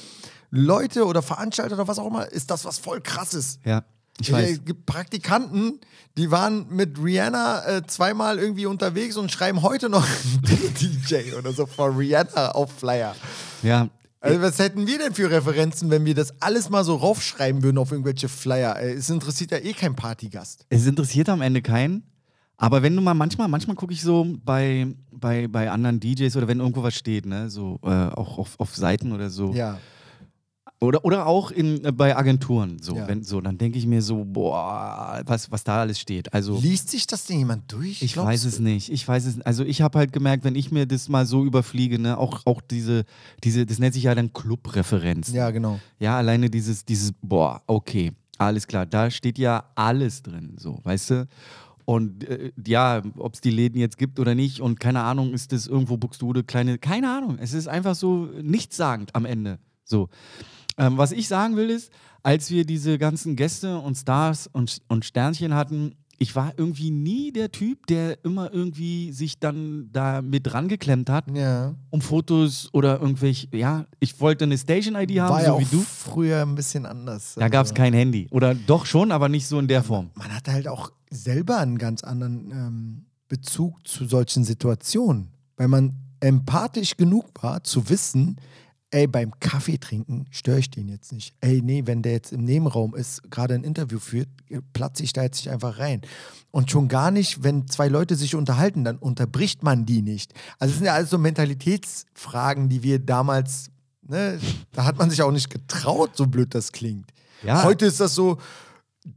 [0.50, 3.58] Leute oder Veranstalter oder was auch immer, ist das was voll krasses.
[3.64, 3.82] ja,
[4.20, 4.50] ich weiß.
[4.50, 5.80] Es gibt Praktikanten,
[6.16, 10.06] die waren mit Rihanna äh, zweimal irgendwie unterwegs und schreiben heute noch
[10.80, 13.14] DJ oder so vor Rihanna auf Flyer.
[13.62, 13.88] Ja,
[14.20, 17.78] Also was hätten wir denn für Referenzen, wenn wir das alles mal so raufschreiben würden
[17.78, 18.78] auf irgendwelche Flyer?
[18.80, 20.66] Äh, Es interessiert ja eh kein Partygast.
[20.68, 22.02] Es interessiert am Ende keinen,
[22.58, 26.46] Aber wenn du mal manchmal, manchmal gucke ich so bei, bei, bei anderen DJs oder
[26.46, 29.52] wenn irgendwo was steht, ne, so äh, auch auf, auf Seiten oder so.
[29.52, 29.78] Ja.
[30.82, 33.06] Oder, oder auch in, äh, bei Agenturen, so, Ja.
[33.06, 36.32] wenn, so dann denke ich mir so, boah, was, was da alles steht.
[36.34, 38.02] Also Liest sich das denn jemand durch?
[38.02, 38.48] ich Glaubst weiß du?
[38.48, 38.90] es nicht.
[38.90, 39.40] Ich weiß es.
[39.42, 42.60] Also ich habe halt gemerkt, wenn ich mir das mal so überfliege, ne, auch, auch
[42.60, 43.04] diese,
[43.44, 45.32] diese, das nennt sich ja dann Clubreferenz.
[45.32, 45.78] Ja, genau.
[46.00, 51.10] Ja, alleine dieses, dieses, boah, okay, alles klar, da steht ja alles drin, so, weißt
[51.10, 51.28] du?
[51.84, 55.52] Und äh, ja, ob es die Läden jetzt gibt oder nicht und keine Ahnung, ist
[55.52, 57.38] das irgendwo Buxtehude, kleine, keine Ahnung.
[57.40, 59.58] Es ist einfach so nichtssagend am Ende.
[59.84, 60.08] So.
[60.82, 61.90] Ähm, was ich sagen will ist,
[62.22, 67.32] als wir diese ganzen Gäste und Stars und, und Sternchen hatten, ich war irgendwie nie
[67.32, 71.74] der Typ, der immer irgendwie sich dann da mit rangeklemmt hat, Ja.
[71.90, 75.64] um Fotos oder irgendwelche, ja, ich wollte eine Station-ID haben, War so ja auch wie
[75.64, 75.80] du.
[75.80, 77.34] früher ein bisschen anders.
[77.36, 78.28] Da gab es Also, kein Handy.
[78.30, 80.10] Oder doch schon, aber nicht so in der Form.
[80.14, 85.94] Man hatte halt auch selber einen ganz anderen ähm, Bezug zu solchen Situationen, weil man
[86.20, 88.36] empathisch genug war, zu wissen,
[88.92, 91.34] ey, beim Kaffee trinken störe ich den jetzt nicht.
[91.40, 94.28] Ey, nee, wenn der jetzt im Nebenraum ist, gerade ein Interview führt,
[94.72, 96.02] platze ich da jetzt nicht einfach rein.
[96.50, 100.34] Und schon gar nicht, wenn zwei Leute sich unterhalten, dann unterbricht man die nicht.
[100.58, 103.70] Also es sind ja alles so Mentalitätsfragen, die wir damals,
[104.02, 104.38] ne,
[104.72, 107.10] da hat man sich auch nicht getraut, so blöd das klingt.
[107.42, 107.64] Ja.
[107.64, 108.38] Heute ist das so,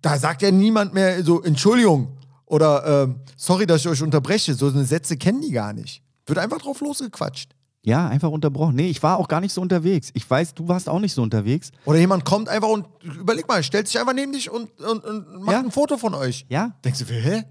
[0.02, 4.54] da sagt ja niemand mehr so, Entschuldigung oder ähm, sorry, dass ich euch unterbreche.
[4.54, 6.02] So eine Sätze kennen die gar nicht.
[6.26, 7.55] Wird einfach drauf losgequatscht.
[7.86, 8.76] Ja, einfach unterbrochen.
[8.76, 10.10] Nee, ich war auch gar nicht so unterwegs.
[10.16, 11.72] Ich weiß, du warst auch nicht so unterwegs.
[11.86, 15.44] Oder jemand kommt einfach und überleg mal, stellt sich einfach neben dich und, und, und
[15.44, 15.60] macht Ja.
[15.60, 16.46] ein Foto von euch.
[16.50, 17.44] Ja, Denkst du, hä?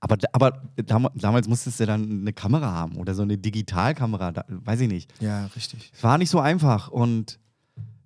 [0.00, 4.44] aber, aber dam- damals musstest du dann eine Kamera haben oder so eine Digitalkamera, da,
[4.48, 5.12] weiß ich nicht.
[5.20, 5.92] Ja, richtig.
[5.94, 7.38] Es war nicht so einfach und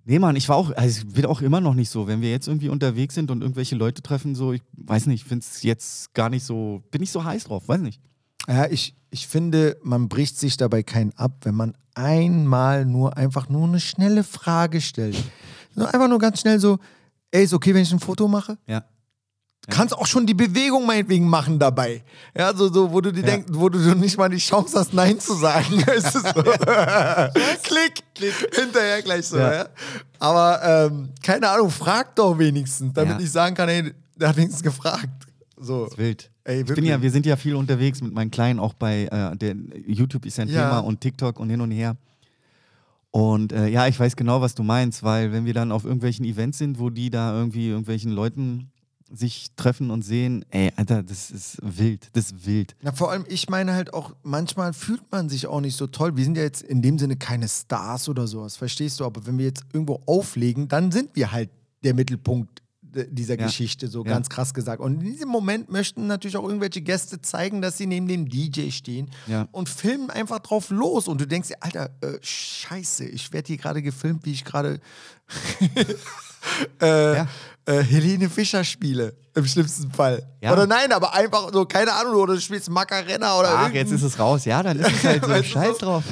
[0.03, 2.29] nee, Mann, ich war auch, also es wird auch immer noch nicht so, wenn wir
[2.29, 5.63] jetzt irgendwie unterwegs sind und irgendwelche Leute treffen, so, ich weiß nicht, ich finde es
[5.63, 8.01] jetzt gar nicht so, bin ich so heiß drauf, weiß nicht.
[8.47, 13.47] Ja, ich, ich finde, man bricht sich dabei keinen ab, wenn man einmal nur einfach
[13.47, 15.15] nur eine schnelle Frage stellt.
[15.77, 16.79] Einfach nur ganz schnell so,
[17.31, 18.57] ey, ist okay, wenn ich ein Foto mache?
[18.67, 18.81] Ja.
[19.61, 22.03] Du kannst auch schon die Bewegung meinetwegen machen dabei.
[22.37, 23.25] Ja, so, so wo du dir Ja.
[23.27, 25.81] denkst, wo du nicht mal die Chance hast, Nein zu sagen.
[25.95, 26.43] es ist so.
[27.63, 29.53] Klick, klick, hinterher gleich so, ja.
[29.53, 29.65] Ja.
[30.19, 34.61] Aber ähm, keine Ahnung, frag doch wenigstens, damit ich sagen kann, ey, der hat wenigstens
[34.61, 35.07] gefragt.
[35.57, 35.87] So.
[35.95, 36.29] Wild.
[36.45, 39.35] Ey, ich bin ja, wir sind ja viel unterwegs mit meinen Kleinen, auch bei äh,
[39.35, 39.55] der
[39.87, 40.61] YouTube ist ja ein Ja.
[40.69, 41.97] Thema und TikTok und hin und her.
[43.09, 46.23] Und äh, ja, ich weiß genau, was du meinst, weil wenn wir dann auf irgendwelchen
[46.23, 48.69] Events sind, wo die da irgendwie irgendwelchen Leuten
[49.11, 52.75] sich treffen und sehen, ey, Alter, das ist wild, das ist wild.
[52.81, 56.15] Na, vor allem, ich meine halt auch, manchmal fühlt man sich auch nicht so toll.
[56.17, 59.05] Wir sind ja jetzt in dem Sinne keine Stars oder sowas, verstehst du?
[59.05, 61.49] Aber wenn wir jetzt irgendwo auflegen, dann sind wir halt
[61.83, 62.61] der Mittelpunkt
[62.95, 63.45] dieser Ja.
[63.45, 64.11] Geschichte, so Ja.
[64.11, 64.79] ganz krass gesagt.
[64.81, 68.71] Und in diesem Moment möchten natürlich auch irgendwelche Gäste zeigen, dass sie neben dem DJ
[68.71, 69.47] stehen Ja.
[69.51, 71.07] und filmen einfach drauf los.
[71.07, 74.79] Und du denkst dir, Alter, äh, scheiße, ich werde hier gerade gefilmt, wie ich gerade
[76.81, 77.25] äh, äh,
[77.65, 80.23] Helene Fischer spiele, im schlimmsten Fall.
[80.41, 84.03] Oder nein, aber einfach so, keine Ahnung, oder du spielst Macarena oder Ach, jetzt ist
[84.03, 84.45] es raus.
[84.45, 85.43] Ja, dann ist es halt so.
[85.43, 86.03] Scheiß drauf.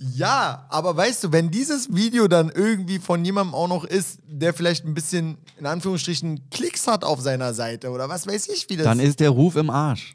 [0.00, 4.54] Ja, aber weißt du, wenn dieses Video dann irgendwie von jemandem auch noch ist, der
[4.54, 8.76] vielleicht ein bisschen, in Anführungsstrichen, Klicks hat auf seiner Seite oder was weiß ich, wie
[8.76, 10.14] das Dann ist der Ruf im Arsch.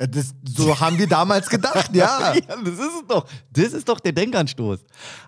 [0.00, 2.34] Ja, das, So haben wir damals gedacht, ja.
[2.34, 3.26] Ja, das ist es doch.
[3.52, 4.80] Das ist doch der Denkanstoß.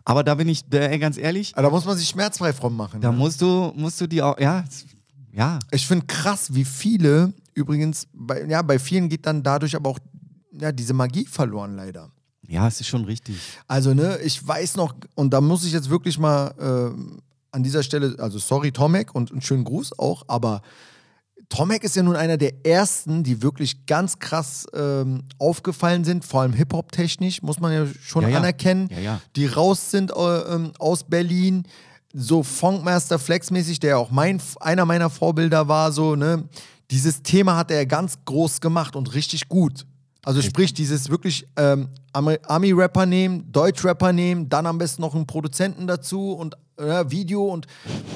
[0.04, 3.02] Aber da bin ich äh, ganz ehrlich, Aber da muss man sich schmerzfrei von machen.
[3.02, 3.18] da ne?
[3.18, 4.64] musst du, musst du die auch, ja,
[5.32, 9.90] ja, Ich finde krass, wie viele, übrigens, bei, ja, bei vielen geht dann dadurch aber
[9.90, 9.98] auch
[10.52, 12.10] ja, diese Magie verloren, leider.
[12.50, 13.36] Ja, es ist schon richtig.
[13.68, 17.20] Also, ne, ich weiß noch, und da muss ich jetzt wirklich mal ähm,
[17.52, 20.62] an dieser Stelle, also sorry, Tomek und einen schönen Gruß auch, aber
[21.48, 26.42] Tomek ist ja nun einer der ersten, die wirklich ganz krass ähm, aufgefallen sind, vor
[26.42, 28.38] allem Hip-Hop-technisch, muss man ja schon Ja, ja.
[28.38, 29.20] anerkennen, Ja, ja.
[29.36, 31.64] die raus sind äh, ähm, aus Berlin,
[32.12, 36.48] so Funkmaster Flex-mäßig, der auch mein, einer meiner Vorbilder war, so, ne,
[36.90, 39.86] dieses Thema hat er ganz groß gemacht und richtig gut.
[40.22, 45.26] Also sprich, dieses wirklich ähm, Ami- Ami-Rapper nehmen, Deutsch-Rapper nehmen, dann am besten noch einen
[45.26, 47.66] Produzenten dazu und äh, Video und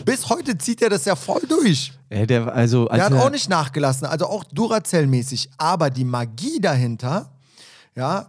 [0.05, 1.93] bis heute zieht er das ja voll durch.
[2.11, 5.49] Äh, der, also, als Der hat auch nicht nachgelassen, also auch Duracell-mäßig.
[5.57, 7.31] Aber die Magie dahinter,
[7.97, 8.27] ja,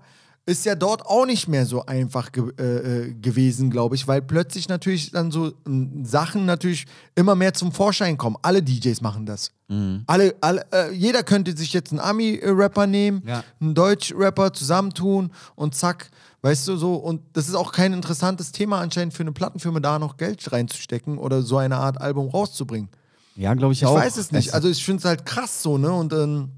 [0.48, 2.64] ist ja dort auch nicht mehr so einfach ge äh,
[3.08, 6.86] äh, gewesen, glaube ich, weil plötzlich natürlich dann so ähm, Sachen natürlich
[7.16, 8.36] immer mehr zum Vorschein kommen.
[8.43, 9.52] Alle DJs machen das.
[9.70, 10.04] Mhm.
[10.06, 13.43] Alle, alle, äh, jeder könnte sich jetzt einen Ami-Rapper nehmen, Ja.
[13.60, 16.12] einen Deutsch-Rapper zusammentun und zack,
[16.43, 16.93] weißt du so.
[16.93, 21.18] Und das ist auch kein interessantes Thema anscheinend für eine Plattenfirma, da noch Geld reinzustecken
[21.18, 22.89] oder so eine Art Album rauszubringen.
[23.36, 23.96] ja, glaube ich, Ich auch.
[23.96, 24.54] weiß es nicht.
[24.54, 25.91] Also ich finde es halt krass so, ne?
[25.91, 26.50] Und ähm,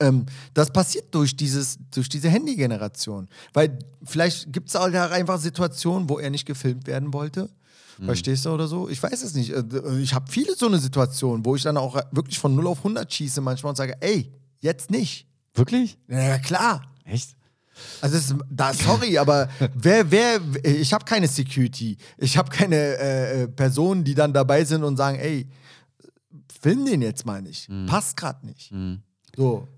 [0.00, 3.28] ähm, das passiert durch, dieses, durch diese Handy-Generation.
[3.52, 7.48] Weil vielleicht gibt es auch einfach Situationen, wo er nicht gefilmt werden wollte.
[8.02, 8.88] Verstehst du oder so?
[8.88, 9.50] Ich weiß es nicht.
[9.50, 9.62] Äh,
[10.00, 13.12] Ich habe viele so eine Situationen, wo ich dann auch wirklich von 0 auf 100
[13.12, 15.26] schieße manchmal und sage, ey, jetzt nicht.
[15.54, 15.98] Wirklich?
[16.08, 16.82] Ja, klar.
[17.04, 17.36] Echt?
[18.00, 21.98] Also ist- da, sorry, aber wer, wer, ich habe keine Security.
[22.16, 25.46] Ich habe keine äh, äh, Personen, die dann dabei sind und sagen, ey,
[26.60, 27.68] film den jetzt mal nicht.
[27.68, 27.84] Mhm.
[27.86, 28.72] Passt gerade nicht.
[29.36, 29.68] So.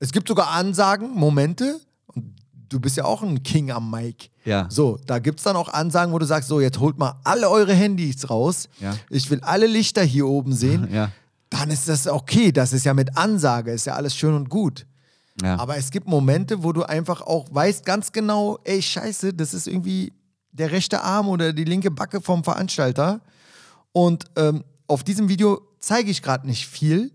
[0.00, 2.34] Es gibt sogar Ansagen, Momente, und
[2.68, 4.30] du bist ja auch ein King am Mic.
[4.44, 4.66] Ja.
[4.70, 7.50] So, da gibt es dann auch Ansagen, wo du sagst, so, jetzt holt mal alle
[7.50, 8.68] eure Handys raus.
[8.80, 8.96] Ja.
[9.10, 10.88] Ich will alle Lichter hier oben sehen.
[10.92, 11.12] Ja.
[11.50, 12.52] Dann ist das okay.
[12.52, 14.86] Das ist ja mit Ansage, ist ja alles schön und gut.
[15.42, 15.58] Ja.
[15.58, 19.66] Aber es gibt Momente, wo du einfach auch weißt ganz genau, ey, scheiße, das ist
[19.66, 20.12] irgendwie
[20.52, 23.20] der rechte Arm oder die linke Backe vom Veranstalter.
[23.92, 27.10] Und ähm, auf diesem Video zeige ich gerade nicht viel.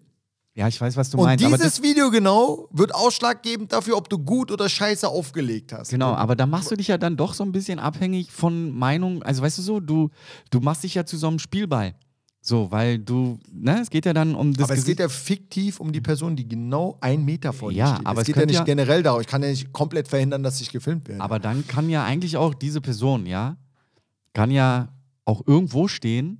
[0.55, 1.43] Ja, ich weiß, was du Und meinst.
[1.45, 5.89] aber dieses Video genau wird ausschlaggebend dafür, ob du gut oder scheiße aufgelegt hast.
[5.89, 9.21] genau, aber da machst du dich ja dann doch so ein bisschen abhängig von Meinung.
[9.23, 10.09] Also weißt du so, du,
[10.51, 11.93] du machst dich ja zu so einem Spielball.
[12.41, 15.09] So, weil du, ne, es geht ja dann um das aber es Gesicht- geht ja
[15.09, 18.05] fiktiv um die Person, die genau einen Meter vor dir Ja, steht.
[18.05, 19.19] aber es es geht ja nicht ja- generell darum.
[19.21, 21.21] Ich kann ja nicht komplett verhindern, dass ich gefilmt werde.
[21.21, 23.57] Aber dann kann ja eigentlich auch diese Person, ja,
[24.33, 24.89] kann ja
[25.25, 26.39] auch irgendwo stehen,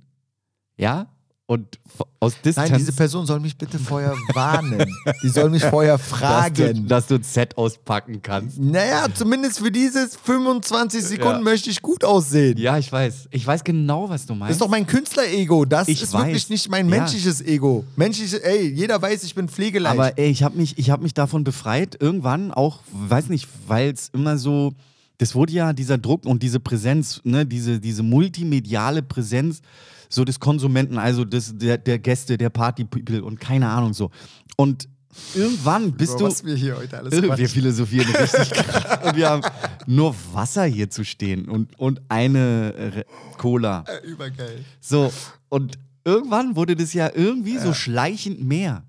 [0.76, 1.08] ja,
[1.48, 1.78] und
[2.18, 2.70] aus Distanz.
[2.70, 4.84] Nein, diese Person soll mich bitte vorher warnen.
[5.22, 6.88] Die soll mich vorher dass du, fragen.
[6.88, 8.58] dass du ein Set auspacken kannst.
[8.58, 11.40] Naja, zumindest für diese 25 Sekunden Ja.
[11.44, 12.58] möchte ich gut aussehen.
[12.58, 13.28] Ja, ich weiß.
[13.30, 14.52] Ich weiß genau, was du Das meinst.
[14.54, 15.64] ist doch mein Künstler-Ego.
[15.66, 16.26] Das Ich ist weiß.
[16.26, 16.98] wirklich nicht mein Ja.
[16.98, 17.84] menschliches Ego.
[17.94, 19.94] Menschliches, ey, jeder weiß, ich bin pflegeleicht.
[19.96, 23.90] Aber ey, ich habe mich, ich hab mich davon befreit, irgendwann auch, weiß nicht, weil
[23.92, 24.72] es immer so,
[25.18, 29.60] das wurde ja dieser Druck und diese Präsenz, ne, diese, diese multimediale Präsenz
[30.08, 34.10] so des Konsumenten, also des, der, der Gäste, der Party-People und keine Ahnung so.
[34.56, 34.88] Und
[35.34, 36.24] irgendwann bist Bro, du.
[36.26, 39.04] was wir hier heute alles Irre, wir philosophieren richtig krass.
[39.04, 39.42] Und wir haben
[39.86, 43.04] nur Wasser hier zu stehen und, und eine äh,
[43.38, 43.84] Cola.
[43.86, 44.64] Äh, Übergeil.
[44.80, 45.12] So,
[45.48, 48.84] und irgendwann wurde das ja irgendwie so schleichend mehr.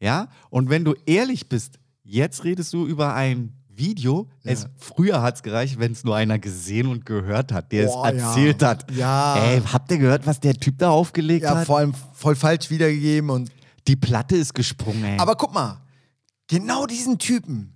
[0.00, 0.28] Ja?
[0.50, 4.28] Und wenn du ehrlich bist, jetzt redest du über ein Video.
[4.44, 8.08] Es, früher hat es gereicht, wenn es nur einer gesehen und gehört hat, der Boah,
[8.08, 8.28] es ja.
[8.28, 8.90] erzählt hat.
[8.92, 9.36] Ja.
[9.36, 11.66] Ey, habt ihr gehört, was der Typ da aufgelegt Ja, hat?
[11.66, 13.50] vor allem voll falsch wiedergegeben und
[13.86, 15.18] Die Platte ist gesprungen, ey.
[15.18, 15.80] Aber guck mal,
[16.48, 17.72] genau diesen Typen,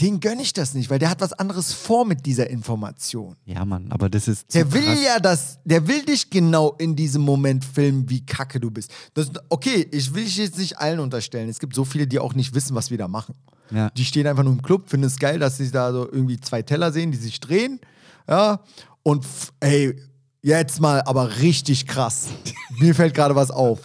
[0.00, 3.36] den gönne ich das nicht, weil der hat was anderes vor mit dieser Information.
[3.44, 4.52] ja, Mann, aber das ist.
[4.54, 4.98] Der will krass.
[5.04, 8.90] ja das, der will dich genau in diesem Moment filmen, wie kacke du bist.
[9.14, 11.48] Das, okay, ich will dich jetzt nicht allen unterstellen.
[11.48, 13.34] Es gibt so viele, die auch nicht wissen, was wir da machen.
[13.70, 13.90] Ja.
[13.90, 16.62] Die stehen einfach nur im Club, finden es geil, dass sie da so irgendwie zwei
[16.62, 17.80] Teller sehen, die sich drehen.
[18.28, 18.60] Ja,
[19.02, 20.00] und f- ey,
[20.42, 22.28] jetzt mal aber richtig krass.
[22.78, 23.80] Mir fällt gerade was auf.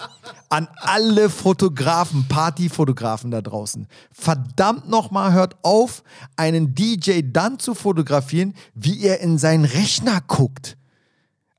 [0.49, 3.87] An alle Fotografen, Partyfotografen da draußen.
[4.11, 6.03] Verdammt nochmal, hört auf,
[6.35, 10.75] einen DJ dann zu fotografieren, wie er in seinen Rechner guckt.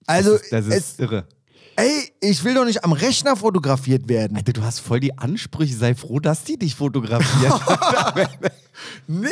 [0.06, 1.26] Also, Das ist es, irre.
[1.80, 4.36] Ey, ich will doch nicht am Rechner fotografiert werden.
[4.36, 5.74] Alter, du hast voll die Ansprüche.
[5.74, 7.52] Sei froh, dass die dich fotografieren.
[9.06, 9.28] Nee,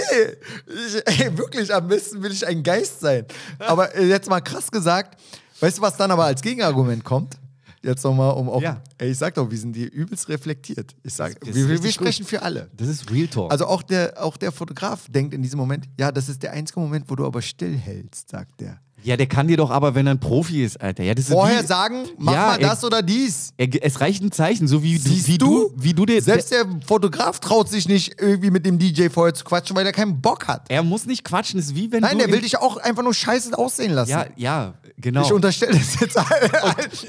[0.67, 3.25] ich, ey, wirklich, am besten will ich ein Geist sein.
[3.59, 5.19] Aber äh, jetzt mal krass gesagt,
[5.61, 7.39] weißt du, was dann aber als Gegenargument kommt?
[7.83, 8.63] Jetzt nochmal um auf.
[8.63, 8.83] Ja.
[8.99, 10.97] Ey, ich sag doch, wir sind hier übelst reflektiert.
[11.05, 12.69] Ich sag, Das ist wir, wir, sprechen für alle.
[12.77, 13.53] das ist Real Talk.
[13.53, 16.81] Also auch der, auch der Fotograf denkt in diesem Moment, ja, das ist der einzige
[16.81, 18.81] Moment, wo du aber stillhältst, sagt er.
[19.03, 21.03] Ja, der kann dir doch aber, wenn er ein Profi ist, Alter.
[21.05, 23.53] Ja, das ist Vorher wie, sagen, mach Ja, mal er- das oder dies.
[23.57, 26.21] Er, es reicht ein Zeichen, so wie, du, wie du, wie du dir.
[26.21, 29.93] Selbst der Fotograf traut sich nicht, irgendwie mit dem DJ vorher zu quatschen, weil er
[29.93, 30.67] keinen Bock hat.
[30.69, 33.57] er muss nicht quatschen, ist wie wenn Nein, der will dich auch einfach nur scheiße
[33.57, 34.11] aussehen lassen.
[34.11, 35.23] Ja, ja, genau.
[35.23, 36.51] Ich unterstelle das jetzt allen.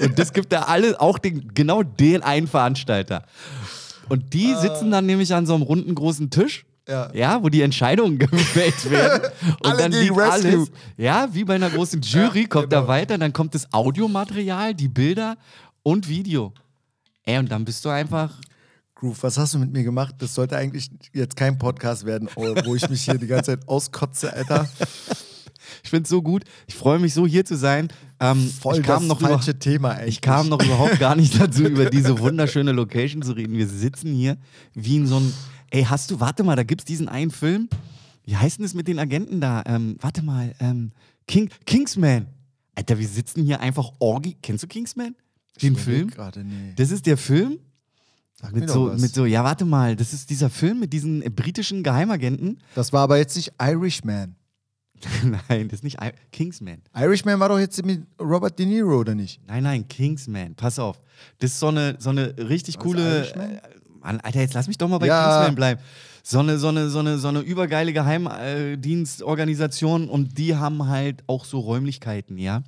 [0.00, 3.24] Und das gibt er alle, auch den, genau den einen Veranstalter.
[4.08, 6.64] Und die sitzen dann nämlich an so einem runden großen Tisch.
[7.12, 7.42] Ja.
[7.42, 9.30] wo die Entscheidungen gefällt werden.
[9.60, 10.30] Und Alle dann liegt Rescue.
[10.32, 10.70] alles.
[10.96, 12.82] Ja, wie bei einer großen Jury Ja, kommt genau.
[12.82, 15.36] da weiter, dann kommt das Audiomaterial, die Bilder
[15.82, 16.52] und Video.
[17.24, 18.32] Ey, und dann bist du einfach.
[18.94, 20.14] Groove, was hast du mit mir gemacht?
[20.18, 24.32] Das sollte eigentlich jetzt kein Podcast werden, wo ich mich hier die ganze Zeit auskotze,
[24.32, 24.68] Alter.
[25.84, 26.42] Ich finde es so gut.
[26.66, 27.88] Ich freue mich so, hier zu sein.
[28.18, 30.16] Ähm, Voll ich kam das noch falsche Thema eigentlich.
[30.16, 33.56] Ich kam noch überhaupt gar nicht dazu, über diese wunderschöne Location zu reden.
[33.56, 34.36] Wir sitzen hier
[34.74, 35.32] wie in so einem.
[35.70, 37.68] Ey, hast du, warte mal, da gibt's diesen einen Film.
[38.24, 39.62] Wie heißt denn das mit den Agenten da?
[39.66, 40.92] Ähm, warte mal, ähm,
[41.26, 42.26] King, Kingsman.
[42.74, 44.36] Alter, wir sitzen hier einfach Orgi.
[44.42, 45.14] Kennst du Kingsman?
[45.62, 46.10] Den überleg Film?
[46.10, 46.72] gerade, nee.
[46.76, 47.58] Das ist der Film.
[48.34, 51.28] Sag Mit so, mit so, ja, warte mal, das ist dieser Film mit diesen äh,
[51.28, 52.58] britischen Geheimagenten.
[52.74, 54.34] Das war aber jetzt nicht Irishman.
[55.48, 56.82] nein, das ist nicht I Kingsman.
[56.94, 59.40] Irishman war doch jetzt mit Robert De Niro, oder nicht?
[59.46, 60.54] Nein, nein, Kingsman.
[60.54, 61.00] Pass auf.
[61.38, 63.18] Das ist so eine, so eine richtig Was, coole.
[63.18, 63.50] Irishman?
[63.56, 63.60] äh,
[64.02, 65.34] Mann, Alter, jetzt lass mich doch mal bei Ja.
[65.36, 65.80] Kingsman bleiben.
[66.22, 71.44] So eine, so eine, so eine, so eine übergeile Geheimdienstorganisation und die haben halt auch
[71.44, 72.62] so Räumlichkeiten, ja.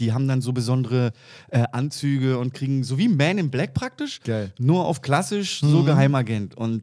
[0.00, 1.12] Die haben dann so besondere
[1.50, 4.52] äh, Anzüge und kriegen, so wie Man in Black praktisch, Geil.
[4.58, 5.86] nur auf klassisch, so Mhm.
[5.86, 6.56] Geheimagent.
[6.56, 6.82] Und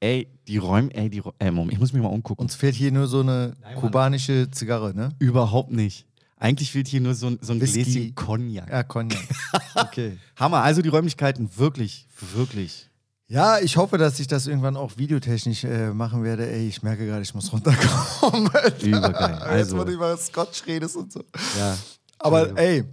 [0.00, 2.42] ey, die Räume, ey, die Räume, äh, Moment, ich muss mich mal umgucken.
[2.44, 5.10] Uns fehlt hier nur so eine kubanische Zigarre, ne?
[5.18, 6.06] Überhaupt nicht.
[6.38, 7.82] Eigentlich fehlt hier nur so, ein- so ein Whisky.
[7.82, 8.70] Gläschen Cognac.
[8.70, 9.18] Ja, Cognac.
[9.74, 10.16] Okay.
[10.36, 12.85] Hammer, also die Räumlichkeiten wirklich, wirklich.
[13.28, 16.48] Ja, ich hoffe, dass ich das irgendwann auch videotechnisch äh, machen werde.
[16.48, 18.46] Ey, ich merke gerade, ich muss runterkommen.
[18.82, 19.30] Übergeil.
[19.32, 21.20] Jetzt, Also- wo du über Scotch redest und so.
[21.58, 21.76] Ja.
[22.18, 22.84] Aber ey,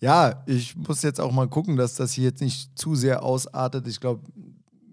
[0.00, 3.86] ja, ich muss jetzt auch mal gucken, dass das hier jetzt nicht zu sehr ausartet.
[3.86, 4.22] Ich glaube,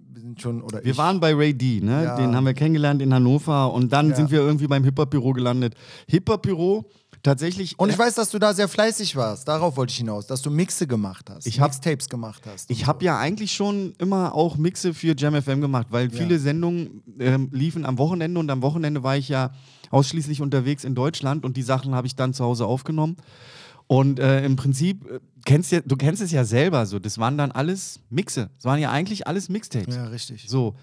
[0.10, 2.04] wir sind schon, oder Wir ich, waren bei Ray D, ne?
[2.04, 2.16] Ja.
[2.18, 4.16] Den haben wir kennengelernt in Hannover und dann Ja.
[4.18, 5.74] sind wir irgendwie beim Hip-Hop-Büro gelandet.
[6.10, 6.86] Hip-Hop-Büro,
[7.24, 7.78] tatsächlich.
[7.80, 9.48] Und ich äh, weiß, dass du da sehr fleißig warst.
[9.48, 11.46] Darauf wollte ich hinaus, dass du Mixe gemacht hast.
[11.48, 12.70] Ich hab- Mixtapes gemacht hast.
[12.70, 17.04] Ich habe ja eigentlich schon immer auch Mixe für Jam FM gemacht, weil viele Sendungen
[17.20, 19.52] ähm, liefen am Wochenende und am Wochenende war ich ja
[19.90, 23.18] ausschließlich unterwegs in Deutschland und die Sachen habe ich dann zu Hause aufgenommen.
[23.88, 27.38] Und äh, im Prinzip, äh, kennst ja, du kennst es ja selber so, das waren
[27.38, 28.50] dann alles Mixe.
[28.56, 29.94] Das waren ja eigentlich alles Mixtapes.
[29.96, 30.46] Ja, richtig.
[30.48, 30.76] So.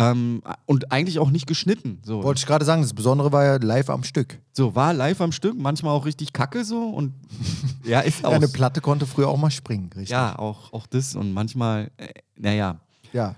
[0.00, 1.98] Ähm, und eigentlich auch nicht geschnitten.
[2.04, 2.22] So.
[2.22, 4.40] Wollte ich gerade sagen, das Besondere war ja live am Stück.
[4.52, 7.12] So, war live am Stück, manchmal auch richtig kacke so und
[7.84, 8.32] ja, ist Ja, auch.
[8.34, 10.10] eine Platte konnte früher auch mal springen, richtig?
[10.10, 12.78] ja, auch, auch das und manchmal, äh, naja.
[13.12, 13.34] Ja.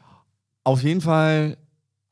[0.65, 1.57] Auf jeden Fall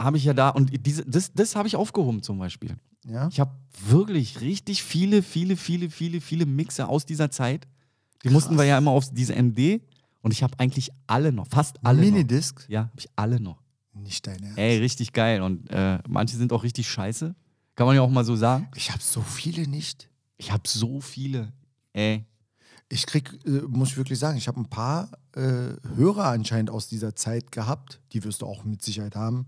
[0.00, 2.76] habe ich ja da, und diese, das, das habe ich aufgehoben zum Beispiel.
[3.04, 3.28] ja?
[3.30, 3.50] Ich habe
[3.86, 7.66] wirklich richtig viele, viele, viele, viele, viele Mixe aus dieser Zeit.
[8.24, 9.82] Die mussten wir ja immer auf diese MD
[10.22, 12.04] und ich habe eigentlich alle noch, fast alle noch.
[12.06, 12.64] Minidisc?
[12.68, 13.58] Ja, habe ich alle noch.
[14.02, 14.58] Nicht dein Ernst.
[14.58, 17.34] Ey, richtig geil und äh, manche sind auch richtig scheiße.
[17.74, 18.68] Kann man ja auch mal so sagen.
[18.74, 20.08] Ich habe so viele nicht.
[20.36, 21.52] Ich habe so viele.
[21.92, 22.24] Ey.
[22.88, 25.40] Ich krieg, äh, muss ich wirklich sagen, ich habe ein paar äh,
[25.96, 29.46] Hörer anscheinend aus dieser Zeit gehabt, die wirst du auch mit Sicherheit haben.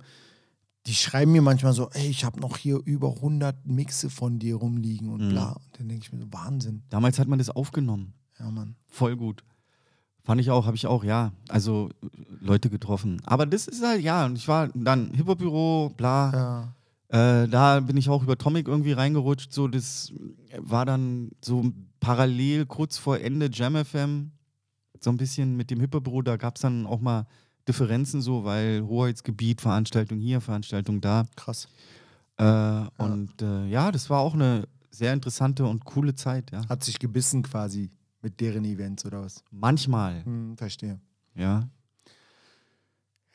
[0.86, 4.56] Die schreiben mir manchmal so, ey, ich habe noch hier über 100 Mixe von dir
[4.56, 5.28] rumliegen und Mhm.
[5.30, 5.52] bla.
[5.52, 6.82] Und dann denke ich mir so, Wahnsinn.
[6.90, 8.14] Damals hat man das aufgenommen.
[8.38, 8.76] Ja, Mann.
[8.88, 9.44] Voll gut.
[10.22, 11.32] Fand ich auch, habe ich auch, ja.
[11.48, 11.90] Also
[12.40, 13.20] Leute getroffen.
[13.24, 16.72] Aber das ist halt, ja, und ich war dann Hip-Hop-Büro, bla.
[17.10, 17.42] Ja.
[17.42, 19.52] Äh, da bin ich auch über Tomic irgendwie reingerutscht.
[19.52, 20.12] So, das
[20.58, 24.30] war dann so parallel kurz vor Ende Jam FM.
[25.00, 27.26] So ein bisschen mit dem Hip-Hop-Büro, da gab es dann auch mal
[27.66, 31.24] Differenzen so, weil Hoheitsgebiet, Veranstaltung hier, Veranstaltung da.
[31.36, 31.68] Krass.
[32.36, 36.68] Äh, Und äh, ja, das war auch eine sehr interessante und coole Zeit, ja.
[36.68, 37.90] Hat sich gebissen quasi
[38.22, 39.42] mit deren Events oder was?
[39.50, 41.00] Manchmal, Hm, verstehe.
[41.34, 41.68] ja.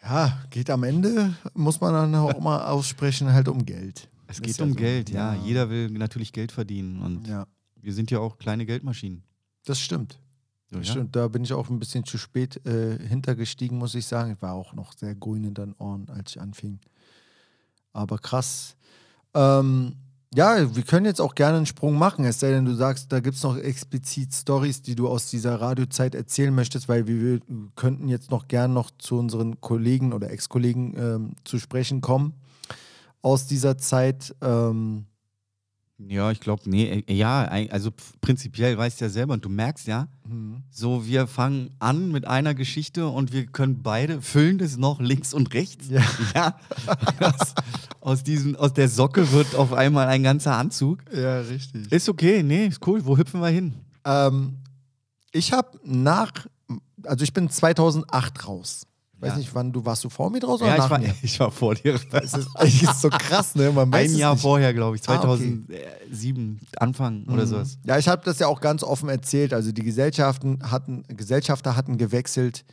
[0.04, 4.08] Ja, geht am Ende, muss man dann auch mal aussprechen, halt um Geld.
[4.28, 4.76] Es geht ja um so.
[4.76, 5.34] Geld, ja.
[5.36, 7.48] Jeder will natürlich Geld verdienen und Ja,
[7.82, 9.24] wir sind ja auch kleine Geldmaschinen.
[9.66, 10.20] das stimmt.
[10.70, 10.94] So, Das ja.
[10.94, 14.34] Stimmt, da bin ich auch ein bisschen zu spät äh, hintergestiegen, muss ich sagen.
[14.34, 16.80] Ich war auch noch sehr grün in den Ohren, als ich anfing.
[17.94, 18.76] Aber krass.
[19.34, 19.96] Ähm,
[20.36, 23.22] ja, wir können jetzt auch gerne einen Sprung machen, es sei denn, du sagst, da
[23.22, 27.40] gibt es noch explizit Stories, die du aus dieser Radiozeit erzählen möchtest, weil wir, wir
[27.76, 32.34] könnten jetzt noch gern noch zu unseren Kollegen oder Ex-Kollegen ähm, zu sprechen kommen
[33.22, 34.36] aus dieser Zeit.
[34.42, 35.06] Ähm,
[35.98, 39.50] Ja, ich glaube, nee, äh, ja, also pf- prinzipiell weißt du ja selber und du
[39.50, 40.62] merkst ja, hm.
[40.70, 45.34] so wir fangen an mit einer Geschichte und wir können beide füllen das noch links
[45.34, 45.88] und rechts.
[45.90, 46.02] Ja.
[46.36, 46.60] ja.
[47.22, 47.54] aus,
[48.02, 51.04] aus, diesem, aus der Socke wird auf einmal ein ganzer Anzug.
[51.14, 51.90] ja, richtig.
[51.92, 53.06] Ist okay, nee, ist cool.
[53.06, 53.74] Wo hüpfen wir hin?
[54.04, 54.58] Ähm,
[55.32, 56.32] ich habe nach,
[57.04, 58.86] also ich bin 2008 raus.
[59.18, 59.38] Ich weiß Ja.
[59.38, 61.16] nicht, wann du warst du vor mir draus oder Ja, nach ich war, mir?
[61.22, 62.00] ich war vor dir.
[62.12, 63.72] Das ist, das ist so krass, ne?
[63.92, 64.42] Ein Jahr nicht.
[64.42, 65.66] vorher, glaube ich, Ah, okay.
[66.10, 67.78] 2007, Anfang oder sowas.
[67.86, 69.54] Ja, ich habe das ja auch ganz offen erzählt.
[69.54, 72.66] Also die Gesellschaften hatten, Gesellschafter hatten gewechselt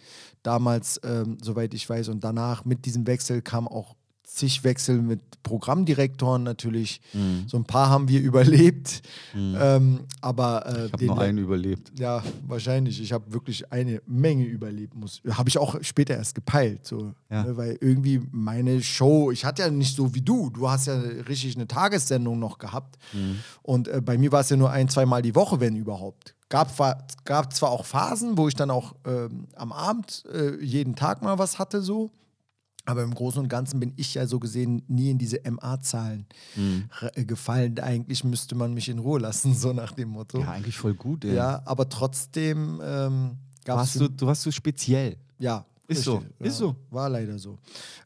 [0.43, 2.09] damals, ähm, soweit ich weiß.
[2.09, 3.95] Und danach mit diesem Wechsel kam auch
[4.35, 7.01] zig Wechsel mit Programmdirektoren natürlich.
[7.12, 7.45] Mhm.
[7.47, 9.03] So ein paar haben wir überlebt.
[9.35, 11.93] Ähm, aber äh, Ich habe nur einen überlebt.
[11.99, 13.01] Ja, wahrscheinlich.
[13.01, 14.95] Ich habe wirklich eine Menge überlebt.
[15.30, 16.87] Habe ich auch später erst gepeilt.
[16.87, 17.45] So, Ja.
[17.45, 20.51] ne, weil irgendwie meine Show, ich hatte ja nicht so wie du.
[20.51, 20.95] Du hast ja
[21.28, 22.97] richtig eine Tagessendung noch gehabt.
[23.62, 26.35] Und äh, bei mir war es ja nur ein, zweimal die Woche, wenn überhaupt.
[26.49, 26.70] Gab,
[27.24, 31.39] gab zwar auch Phasen, wo ich dann auch ähm, am Abend äh, jeden Tag mal
[31.39, 32.11] was hatte, so.
[32.85, 36.26] Aber im Großen und Ganzen bin ich ja so gesehen nie in diese MA-Zahlen
[37.01, 37.78] re- äh, gefallen.
[37.78, 40.41] Eigentlich müsste man mich in Ruhe lassen, so nach dem Motto.
[40.41, 41.35] Ja, eigentlich voll gut, ey.
[41.35, 43.93] Ja, aber trotzdem ähm, gab es.
[43.95, 45.16] du, du warst so speziell.
[45.39, 45.64] Ja.
[45.89, 46.74] Ist so, richtig, ist so.
[46.91, 47.59] War leider so.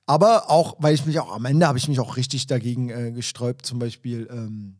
[0.07, 3.13] Aber auch, weil ich mich auch am Ende habe ich mich auch richtig dagegen äh,
[3.13, 4.77] gesträubt, zum Beispiel ähm,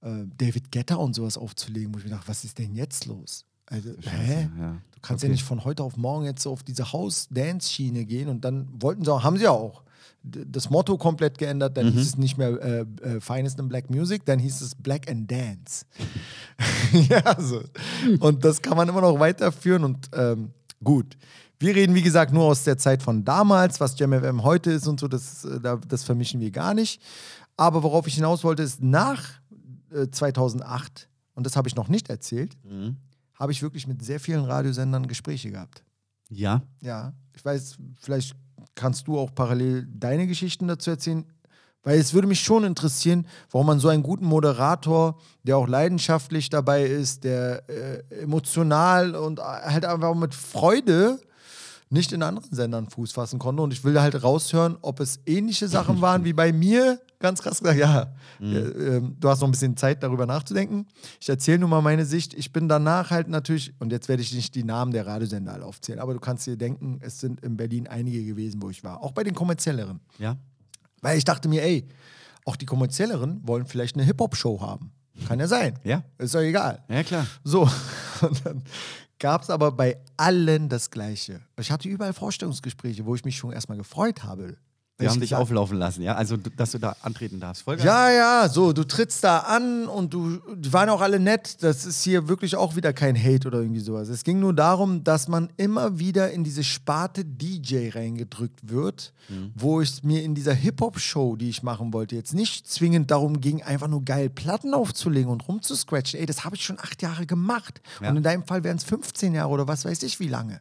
[0.00, 3.44] äh, David Guetta und sowas aufzulegen, wo ich mir dachte, was ist denn jetzt los?
[3.66, 4.48] Also, hä?
[4.58, 4.82] ja.
[5.00, 5.30] Du kannst Okay.
[5.30, 9.04] ja nicht von heute auf morgen jetzt so auf diese House-Dance-Schiene gehen und dann wollten
[9.04, 9.82] sie auch, haben sie ja auch,
[10.24, 11.92] das Motto komplett geändert, dann Mhm.
[11.92, 15.30] hieß es nicht mehr äh, äh, Finest in Black Music, dann hieß es Black and
[15.30, 15.86] Dance.
[17.08, 17.62] ja, so.
[18.20, 20.50] Und das kann man immer noch weiterführen und ähm,
[20.82, 21.16] gut.
[21.60, 24.98] Wir reden, wie gesagt, nur aus der Zeit von damals, was JamFM heute ist und
[25.00, 27.00] so, das, äh, da- das vermischen wir gar nicht.
[27.56, 29.22] Aber worauf ich hinaus wollte, ist nach
[29.92, 32.96] äh, 2008, und das habe ich noch nicht erzählt, Mhm.
[33.38, 35.84] Habe ich wirklich mit sehr vielen Radiosendern Gespräche gehabt.
[36.28, 36.62] Ja.
[36.80, 38.34] Ja, ich weiß, vielleicht
[38.74, 41.24] kannst du auch parallel deine Geschichten dazu erzählen,
[41.82, 46.50] weil es würde mich schon interessieren, warum man so einen guten Moderator, der auch leidenschaftlich
[46.50, 51.20] dabei ist, der äh, emotional und halt einfach mit Freude
[51.90, 53.62] nicht in anderen Sendern Fuß fassen konnte.
[53.62, 57.00] Und ich will halt raushören, ob es ähnliche Sachen waren wie bei mir.
[57.20, 60.86] Ganz krass gesagt, ja, äh, ähm, du hast noch ein bisschen Zeit, darüber nachzudenken.
[61.20, 62.32] Ich erzähle nur mal meine Sicht.
[62.34, 65.64] Ich bin danach halt natürlich, und jetzt werde ich nicht die Namen der Radiosender alle
[65.64, 69.02] aufzählen, aber du kannst dir denken, es sind in Berlin einige gewesen, wo ich war.
[69.02, 69.98] Auch bei den kommerzielleren.
[70.18, 70.36] Ja.
[71.00, 71.88] Weil ich dachte mir, ey,
[72.44, 74.92] auch die kommerzielleren wollen vielleicht eine Hip-Hop-Show haben.
[75.26, 75.78] Kann ja sein.
[75.82, 76.04] Ja.
[76.18, 76.84] Ist doch egal.
[76.88, 77.26] Ja, klar.
[77.42, 77.62] So,
[78.20, 78.62] und dann
[79.18, 81.40] gab es aber bei allen das Gleiche.
[81.58, 84.56] Ich hatte überall Vorstellungsgespräche, wo ich mich schon erstmal gefreut habe.
[84.98, 86.16] Wir Weil haben ich dich auflaufen lassen, ja?
[86.16, 87.62] Also, dass du da antreten darfst.
[87.62, 87.86] Voll geil.
[87.86, 91.62] Ja, ja, so, du trittst da an und du, die waren auch alle nett.
[91.62, 94.08] Das ist hier wirklich auch wieder kein Hate oder irgendwie sowas.
[94.08, 99.12] Es ging nur darum, dass man immer wieder in diese Sparte DJ reingedrückt wird,
[99.54, 103.62] wo es mir in dieser Hip-Hop-Show, die ich machen wollte, jetzt nicht zwingend darum ging,
[103.62, 106.18] einfach nur geil Platten aufzulegen und rumzuscratchen.
[106.18, 107.80] Ey, das habe ich schon acht Jahre gemacht.
[108.02, 108.10] Ja.
[108.10, 110.60] Und in deinem Fall wären es 15 Jahre oder was weiß ich wie lange.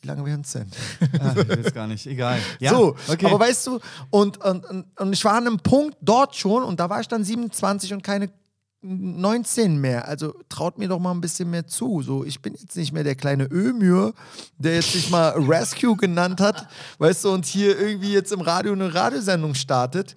[0.00, 0.70] Wie lange wären es denn?
[1.20, 2.06] Ah, ich weiß gar nicht.
[2.06, 2.38] Egal.
[2.60, 3.26] Ja, so, okay.
[3.26, 3.80] aber weißt du,
[4.10, 7.08] und, und, und, und ich war an einem Punkt dort schon und da war ich
[7.08, 8.30] dann 27 und keine
[8.82, 10.06] 19 mehr.
[10.06, 12.02] Also traut mir doch mal ein bisschen mehr zu.
[12.02, 14.14] So, ich bin jetzt nicht mehr der kleine Ömür,
[14.58, 16.68] der jetzt sich mal Rescue genannt hat,
[16.98, 20.14] weißt du, und hier irgendwie jetzt im Radio eine Radiosendung startet.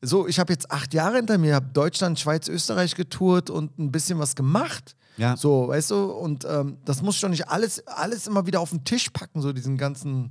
[0.00, 3.92] So, ich habe jetzt acht Jahre hinter mir, habe Deutschland, Schweiz, Österreich getourt und ein
[3.92, 4.96] bisschen was gemacht.
[5.16, 5.36] Ja.
[5.36, 8.70] So, weißt du, und ähm, das muss ich doch nicht alles, alles immer wieder auf
[8.70, 10.30] den Tisch packen, so diesen ganzen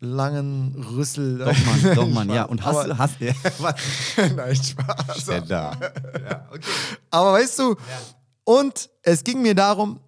[0.00, 1.38] langen Rüssel.
[1.38, 2.44] Doch, Mann, doch, Mann, ja.
[2.44, 3.32] Und hast Aber- du, hast, ja,
[4.36, 5.24] Nein, Spaß.
[5.26, 5.76] denn da?
[7.10, 7.76] Aber weißt du,
[8.44, 10.00] und es ging mir darum,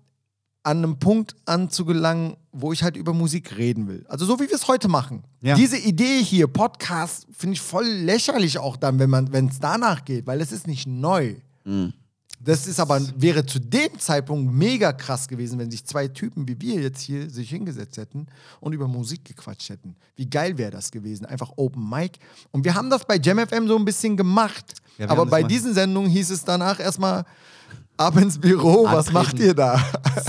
[0.63, 4.05] an einem Punkt anzugelangen, wo ich halt über Musik reden will.
[4.09, 5.25] Also so wie wir es heute machen.
[5.41, 5.55] Ja.
[5.55, 10.05] Diese Idee hier, Podcast, finde ich voll lächerlich auch dann, wenn man, wenn es danach
[10.05, 11.37] geht, weil es ist nicht neu.
[12.43, 16.59] Das ist aber, wäre zu dem Zeitpunkt mega krass gewesen, wenn sich zwei Typen wie
[16.61, 18.27] wir jetzt hier sich hingesetzt hätten
[18.61, 19.95] und über Musik gequatscht hätten.
[20.17, 21.27] Wie geil wäre das gewesen?
[21.27, 22.19] Einfach Open Mic.
[22.51, 24.75] Und wir haben das bei JamFM so ein bisschen gemacht.
[24.97, 27.27] Ja, aber bei diesen Sendungen hieß es danach erstmal
[27.99, 29.13] ab ins Büro, was Antreten.
[29.13, 29.85] macht ihr da?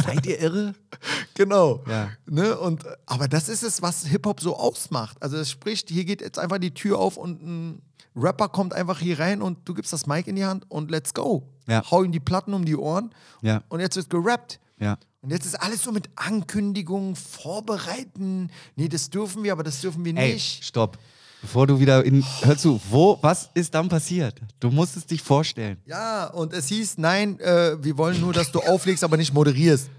[0.05, 0.75] Seid ihr irre?
[1.33, 1.81] genau.
[1.87, 2.09] Ja.
[2.25, 2.57] Ne?
[2.57, 5.17] Und, aber das ist es, was Hip-Hop so ausmacht.
[5.21, 7.81] Also es spricht, hier geht jetzt einfach die Tür auf und ein
[8.15, 11.13] Rapper kommt einfach hier rein und du gibst das Mic in die Hand und let's
[11.13, 11.43] go.
[11.67, 11.83] Ja.
[11.89, 13.63] Hau ihm die Platten um die Ohren Ja.
[13.69, 14.59] und jetzt wird gerappt.
[14.79, 14.97] Ja.
[15.21, 18.49] Und jetzt ist alles so mit Ankündigungen, Vorbereiten.
[18.75, 20.63] Nee, das dürfen wir, aber das dürfen wir Ey, nicht.
[20.63, 20.97] stopp.
[21.41, 22.23] Bevor du wieder in.
[22.41, 24.39] Hör zu, wo, was ist dann passiert?
[24.59, 25.77] Du musst es dich vorstellen.
[25.85, 29.89] Ja, und es hieß, nein, äh, wir wollen nur, dass du auflegst, aber nicht moderierst.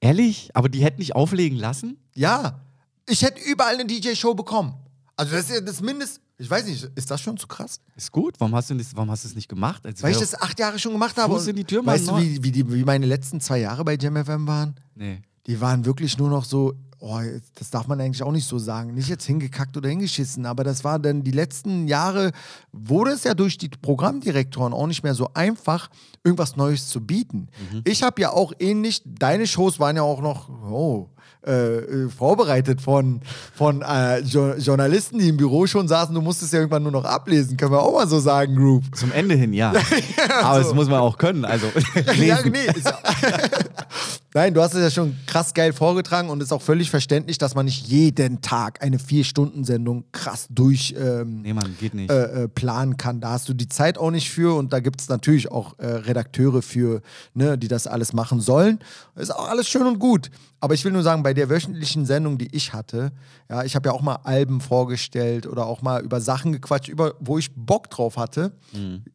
[0.00, 0.50] Ehrlich?
[0.54, 1.96] Aber die hätten nicht auflegen lassen?
[2.14, 2.60] Ja,
[3.08, 4.74] ich hätte überall eine DJ-Show bekommen.
[5.16, 6.20] Also das ist ja das Mindest.
[6.36, 7.80] Ich weiß nicht, ist das schon zu krass?
[7.96, 8.34] Ist gut.
[8.38, 9.86] Warum hast du, das, warum hast du es nicht gemacht?
[9.86, 11.32] Als Weil ich das acht Jahre schon gemacht habe.
[11.32, 13.96] Fuß in die Tür, weißt du, wie, wie, die, wie meine letzten zwei Jahre bei
[13.96, 14.74] JamFM waren?
[14.96, 15.22] Nee.
[15.46, 17.20] Die waren wirklich nur noch so, oh,
[17.54, 18.94] das darf man eigentlich auch nicht so sagen.
[18.94, 22.32] Nicht jetzt hingekackt oder hingeschissen, aber das war dann die letzten Jahre,
[22.72, 25.88] wurde es ja durch die Programmdirektoren auch nicht mehr so einfach,
[26.24, 27.48] irgendwas Neues zu bieten.
[27.72, 27.82] Mhm.
[27.84, 31.10] Ich habe ja auch ähnlich, deine Shows waren ja auch noch, oh,
[31.46, 33.20] äh, äh, vorbereitet von,
[33.54, 36.14] von äh, jo Journalisten, die im Büro schon saßen.
[36.14, 38.84] Du musstest ja irgendwann nur noch ablesen, können wir auch mal so sagen, Group.
[38.94, 39.72] Zum Ende hin, ja.
[40.42, 41.44] Aber das muss man auch können.
[41.44, 41.66] Also,
[42.16, 42.98] Ja, nee, ist ja
[44.36, 47.54] Nein, du hast es ja schon krass geil vorgetragen und ist auch völlig verständlich, dass
[47.54, 52.10] man nicht jeden Tag eine Vier-Stunden-Sendung krass durch ähm, nee, Mann, geht nicht.
[52.10, 53.20] äh, äh, planen kann.
[53.20, 55.86] Da hast du die Zeit auch nicht für und da gibt es natürlich auch äh,
[55.86, 57.00] Redakteure für,
[57.34, 58.80] ne, die das alles machen sollen.
[59.14, 60.32] Ist auch alles schön und gut.
[60.58, 63.12] Aber ich will nur sagen, bei der wöchentlichen Sendung, die ich hatte,
[63.48, 67.14] ja, ich habe ja auch mal Alben vorgestellt oder auch mal über Sachen gequatscht, über,
[67.20, 68.50] wo ich Bock drauf hatte.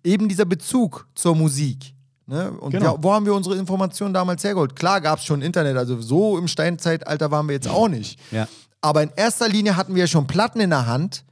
[0.01, 1.93] Eben dieser Bezug zur Musik.
[2.30, 2.51] Ne?
[2.51, 2.95] Und Genau.
[2.97, 4.76] wir, wo haben wir unsere Informationen damals hergeholt?
[4.76, 8.19] Klar gab es schon Internet, also so im Steinzeitalter waren wir jetzt auch nicht.
[8.31, 8.47] Ja.
[8.81, 11.23] Aber in erster Linie hatten wir schon Platten in der Hand,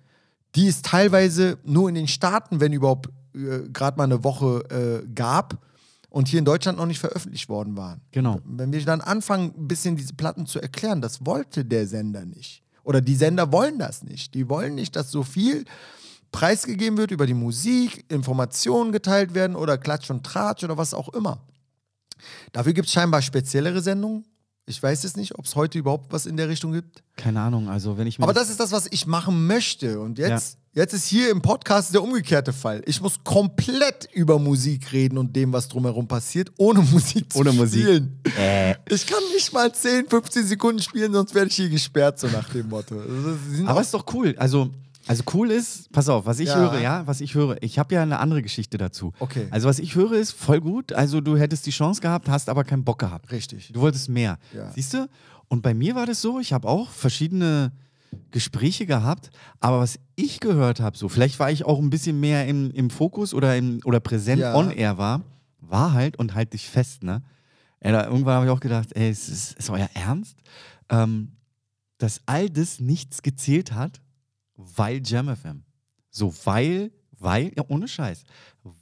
[0.55, 5.07] die es teilweise nur in den Staaten, wenn überhaupt, äh, gerade mal eine Woche äh,
[5.13, 5.59] gab.
[6.09, 8.01] und hier in Deutschland noch nicht veröffentlicht worden waren.
[8.11, 8.39] Genau.
[8.43, 12.63] Wenn wir dann anfangen, ein bisschen diese Platten zu erklären, das wollte der Sender nicht.
[12.83, 14.33] Oder die Sender wollen das nicht.
[14.33, 15.65] Die wollen nicht, dass so viel
[16.31, 21.09] preisgegeben wird über die Musik, Informationen geteilt werden oder Klatsch und Tratsch oder was auch
[21.09, 21.39] immer.
[22.51, 24.25] Dafür gibt es scheinbar speziellere Sendungen.
[24.69, 27.01] Ich weiß es nicht, ob es heute überhaupt was in der Richtung gibt.
[27.15, 28.23] Keine Ahnung, also wenn ich mir.
[28.23, 30.01] Aber das ist das, was ich machen möchte.
[30.01, 32.81] Und jetzt, jetzt ist hier im Podcast der umgekehrte Fall.
[32.85, 37.53] Ich muss komplett über Musik reden und dem, was drumherum passiert, ohne Musik zu Ohne
[37.53, 37.81] Musik.
[37.81, 38.19] spielen.
[38.37, 38.75] Äh.
[38.89, 42.49] Ich kann nicht mal 10, 15 Sekunden spielen, sonst werde ich hier gesperrt, so nach
[42.49, 43.01] dem Motto.
[43.67, 44.35] Aber ist doch cool.
[44.37, 44.69] Also,
[45.07, 46.55] also cool ist, pass auf, was ich Ja.
[46.57, 47.57] höre, ja, was ich höre.
[47.61, 49.13] Ich habe ja eine andere Geschichte dazu.
[49.19, 49.47] Okay.
[49.51, 50.93] Also, was ich höre, ist voll gut.
[50.93, 53.31] Also, du hättest die Chance gehabt, hast aber keinen Bock gehabt.
[53.31, 53.71] Richtig.
[53.73, 54.37] Du wolltest mehr.
[54.53, 54.71] Ja.
[54.71, 55.07] Siehst du?
[55.47, 57.71] Und bei mir war das so, ich habe auch verschiedene
[58.31, 59.29] Gespräche gehabt,
[59.59, 62.89] aber was ich gehört habe, so, vielleicht war ich auch ein bisschen mehr im, im
[62.89, 64.55] Fokus oder, im, oder präsent Ja.
[64.55, 65.21] on air war,
[65.61, 67.21] war halt und halt dich fest, ne?
[67.79, 70.37] Ey, da, irgendwann habe ich auch gedacht, ey, ist, ist, ist euer Ernst?
[70.89, 71.33] Ähm,
[71.99, 74.01] dass all das nichts gezählt hat,
[74.57, 75.63] weil Jam FM.
[76.09, 78.23] So, weil, weil, ja, ohne Scheiß,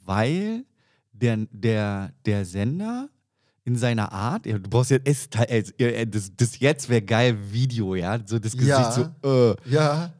[0.04, 0.64] weil
[1.12, 3.08] der, der, der Sender
[3.64, 7.94] in seiner Art, ja, du brauchst jetzt, es, äh, das, das jetzt wäre geil Video,
[7.94, 8.92] ja, so das Gesicht Ja.
[8.92, 10.12] so, äh, Ja,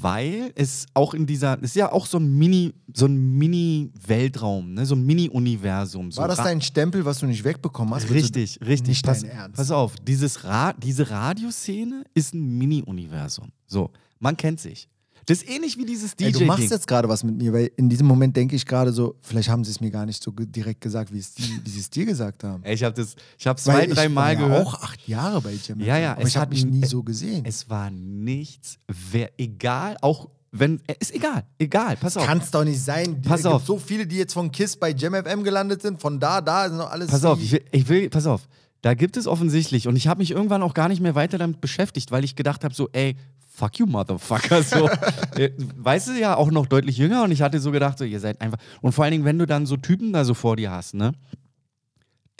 [0.00, 4.74] weil es auch in dieser, es ist ja auch so ein Mini, so ein Mini-Weltraum,
[4.74, 6.12] ne, so ein Mini-Universum.
[6.12, 8.10] So war das dein Stempel, was du nicht wegbekommen hast?
[8.10, 8.88] Richtig, richtig.
[8.88, 9.56] Nicht pass, Ernst.
[9.56, 13.50] pass auf, dieses Ra diese Radioszene ist ein Mini-Universum.
[13.66, 14.88] So, man kennt sich.
[15.26, 16.70] Das ist ähnlich wie dieses Ey, du machst DJ-Ding.
[16.76, 19.62] jetzt gerade was mit mir, weil in diesem Moment denke ich gerade so, vielleicht haben
[19.64, 22.04] sie es mir gar nicht so direkt gesagt, wie, es die, wie sie es dir
[22.04, 22.62] gesagt haben.
[22.66, 24.66] Ich habe das, ich habe zwei, Weil ich drei Mal war ja gehört.
[24.66, 25.80] auch acht Jahre bei Jam.
[25.80, 27.44] Ja, ja, aber ich habe mich nie so gesehen.
[27.46, 28.78] Es war nichts,
[29.10, 32.26] wer, egal, auch wenn, äh, ist egal, egal, pass auf.
[32.26, 33.22] Kann es doch nicht sein.
[33.22, 33.64] Pass es gibt auf.
[33.64, 36.72] so viele, die jetzt von KISS bei Jam FM gelandet sind, von da, da ist
[36.74, 37.10] noch alles.
[37.10, 38.48] Pass auf, die- ich will, ich will, pass auf.
[38.82, 41.60] Da gibt es offensichtlich, und ich habe mich irgendwann auch gar nicht mehr weiter damit
[41.60, 43.14] beschäftigt, weil ich gedacht habe, so, ey,
[43.62, 44.62] fuck you, Motherfucker.
[44.62, 44.88] So,
[45.36, 48.20] Äh, weißt du ja auch noch deutlich jünger und ich hatte so gedacht, so, ihr
[48.20, 48.58] seid einfach.
[48.80, 51.12] Und vor allen Dingen, wenn du dann so Typen da so vor dir hast, ne?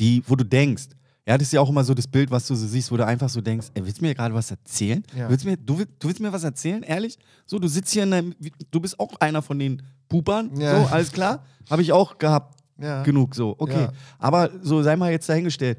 [0.00, 0.88] Die, wo du denkst,
[1.26, 3.06] ja, das ist ja auch immer so das Bild, was du so siehst, wo du
[3.06, 5.04] einfach so denkst, ey, willst du mir gerade was erzählen?
[5.16, 5.30] Ja.
[5.30, 7.16] Willst du, mir, du, will- du willst mir was erzählen, ehrlich?
[7.46, 8.34] So, du sitzt hier in deinem,
[8.70, 10.80] du bist auch einer von den Pupern, Ja.
[10.80, 11.44] so, alles klar?
[11.70, 12.58] Habe ich auch gehabt.
[12.80, 13.02] Ja.
[13.04, 13.88] Genug, so, okay.
[14.18, 15.78] Aber so, sei mal jetzt dahingestellt.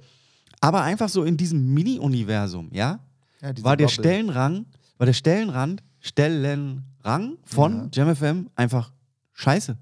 [0.61, 2.99] Aber einfach so in diesem Mini-Universum, ja,
[3.41, 3.89] war der Bubble.
[3.89, 4.65] Stellenrang,
[4.97, 8.91] war der Stellenrand, Stellenrang von JamFM einfach
[9.33, 9.77] scheiße.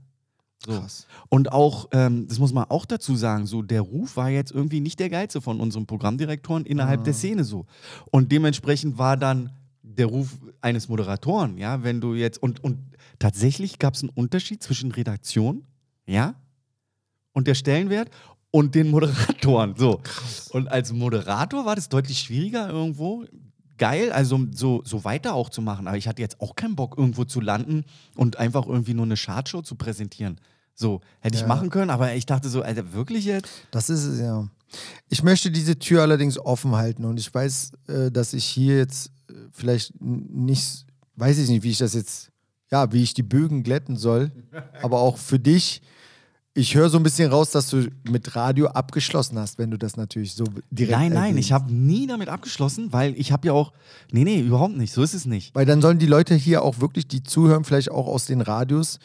[0.66, 0.72] So.
[0.80, 1.08] Krass.
[1.30, 4.80] Und auch, ähm, das muss man auch dazu sagen, so der Ruf war jetzt irgendwie
[4.80, 7.04] nicht der geilste von unserem Programmdirektoren innerhalb Ah.
[7.04, 7.66] der Szene so.
[8.12, 9.52] Und dementsprechend war dann
[9.82, 12.78] der Ruf eines Moderatoren, ja, wenn du jetzt, und, und
[13.18, 15.66] tatsächlich gab es einen Unterschied zwischen Redaktion,
[16.06, 16.36] ja,
[17.34, 18.10] und der Stellenwert
[18.52, 19.76] und den Moderatoren.
[19.78, 20.00] So.
[20.52, 23.26] Und als Moderator war das deutlich schwieriger irgendwo.
[23.82, 25.88] Geil, also so, so weiter auch zu machen.
[25.88, 27.84] Aber ich hatte jetzt auch keinen Bock, irgendwo zu landen
[28.16, 30.40] und einfach irgendwie nur eine Chartshow zu präsentieren.
[30.76, 31.48] So, hätte ich Ja.
[31.48, 33.50] machen können, aber ich dachte so, Alter, wirklich jetzt?
[33.72, 34.48] Das ist es ja.
[35.10, 39.08] Ich möchte diese Tür allerdings offen halten und ich weiß, äh, dass ich hier jetzt
[39.30, 40.86] äh, vielleicht nicht,
[41.16, 42.30] weiß ich nicht, wie ich das jetzt,
[42.72, 44.30] ja, wie ich die Bögen glätten soll,
[44.84, 45.82] aber auch für dich.
[46.54, 49.96] Ich höre so ein bisschen raus, dass du mit Radio abgeschlossen hast, wenn du das
[49.96, 50.98] natürlich so direkt.
[50.98, 51.40] nein, nein, erwähnst.
[51.40, 53.72] ich habe nie damit abgeschlossen, weil ich habe ja auch,
[54.12, 55.56] nee, nee, überhaupt nicht, so ist es nicht.
[55.56, 59.00] Weil dann sollen die Leute hier auch wirklich, die zuhören, vielleicht auch aus den Radios,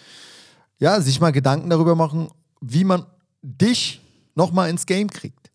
[0.79, 2.29] ja, sich mal Gedanken darüber machen,
[2.61, 3.07] wie man
[3.43, 4.01] dich
[4.35, 5.51] nochmal ins Game kriegt.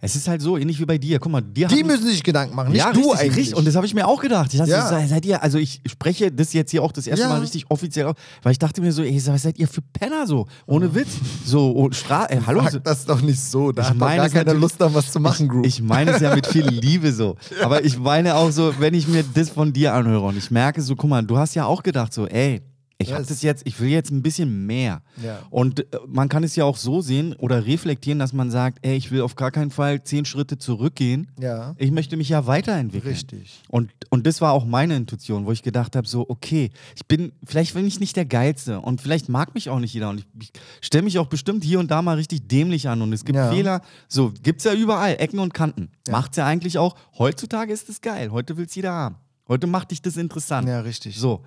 [0.00, 1.18] Es ist halt so, ähnlich wie bei dir.
[1.18, 3.36] Guck mal, dir Die müssen sich Gedanken machen, nicht ja, du richtig, eigentlich.
[3.36, 3.56] richtig.
[3.56, 4.52] Und das habe ich mir auch gedacht.
[4.52, 4.88] Ich dachte, Ja.
[4.88, 7.28] so, seid ihr, also ich spreche das jetzt hier auch das erste Ja.
[7.30, 10.26] Mal richtig offiziell auf, weil ich dachte mir so, ey, was seid ihr für Penner
[10.26, 10.46] so?
[10.66, 11.08] Ohne Witz.
[11.44, 12.62] So, und Stra ey, hallo.
[12.70, 13.72] Sag das doch nicht so.
[13.72, 15.64] Da Ich hat meine gar natürlich- Lust, da was zu machen, Group.
[15.66, 17.36] Ich meine es ja mit viel Liebe so.
[17.62, 20.82] Aber ich meine auch so, wenn ich mir das von dir anhöre und ich merke
[20.82, 22.60] so, guck mal, du hast ja auch gedacht so, ey,
[22.98, 25.02] ich Ja, habe es- das jetzt, ich will jetzt ein bisschen mehr.
[25.22, 25.40] Ja.
[25.50, 28.96] Und äh, man kann es ja auch so sehen oder reflektieren, dass man sagt, ey,
[28.96, 31.30] ich will auf gar keinen Fall zehn Schritte zurückgehen.
[31.38, 31.74] Ja.
[31.76, 33.12] Ich möchte mich ja weiterentwickeln.
[33.12, 33.62] Richtig.
[33.68, 37.32] Und, und das war auch meine Intuition, wo ich gedacht habe, so, okay, ich bin,
[37.44, 40.26] vielleicht bin ich nicht der Geilste und vielleicht mag mich auch nicht jeder und ich,
[40.40, 43.36] ich stelle mich auch bestimmt hier und da mal richtig dämlich an und es gibt
[43.36, 43.50] Ja.
[43.52, 45.90] Fehler, so, gibt's ja überall, Ecken und Kanten.
[46.10, 46.96] Macht's ja eigentlich auch.
[47.18, 49.16] Heutzutage ist es geil, heute will's jeder haben.
[49.48, 50.66] Heute macht dich das interessant.
[50.66, 51.18] Ja, richtig.
[51.18, 51.44] So.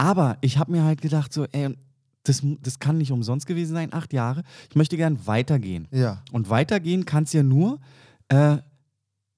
[0.00, 1.76] Aber ich habe mir halt gedacht, so, ey,
[2.22, 4.44] das, das kann nicht umsonst gewesen sein, acht Jahre.
[4.70, 5.88] Ich möchte gern weitergehen.
[5.90, 6.22] Ja.
[6.32, 7.78] Und weitergehen kann es ja nur,
[8.28, 8.56] äh,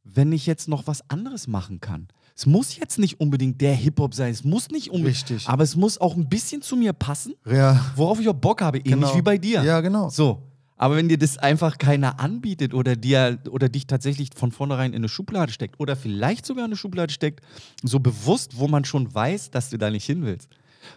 [0.04, 2.06] wenn ich jetzt noch was anderes machen kann.
[2.36, 5.48] Es muss jetzt nicht unbedingt der Hip-Hop sein, es muss nicht unbedingt, Richtig.
[5.48, 7.84] aber es muss auch ein bisschen zu mir passen, Ja.
[7.96, 9.16] worauf ich auch Bock habe, ähnlich Genau.
[9.16, 9.62] wie bei dir.
[9.64, 10.08] Ja, genau.
[10.10, 10.42] So.
[10.76, 14.96] Aber wenn dir das einfach keiner anbietet oder dir oder dich tatsächlich von vornherein in
[14.96, 17.40] eine Schublade steckt oder vielleicht sogar in eine Schublade steckt,
[17.82, 20.48] so bewusst, wo man schon weiß, dass du da nicht hin willst,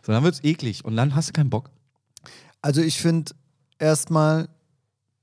[0.01, 1.69] so dann wird's eklig und dann hast du keinen Bock.
[2.61, 3.33] Also ich finde
[3.77, 4.49] erstmal,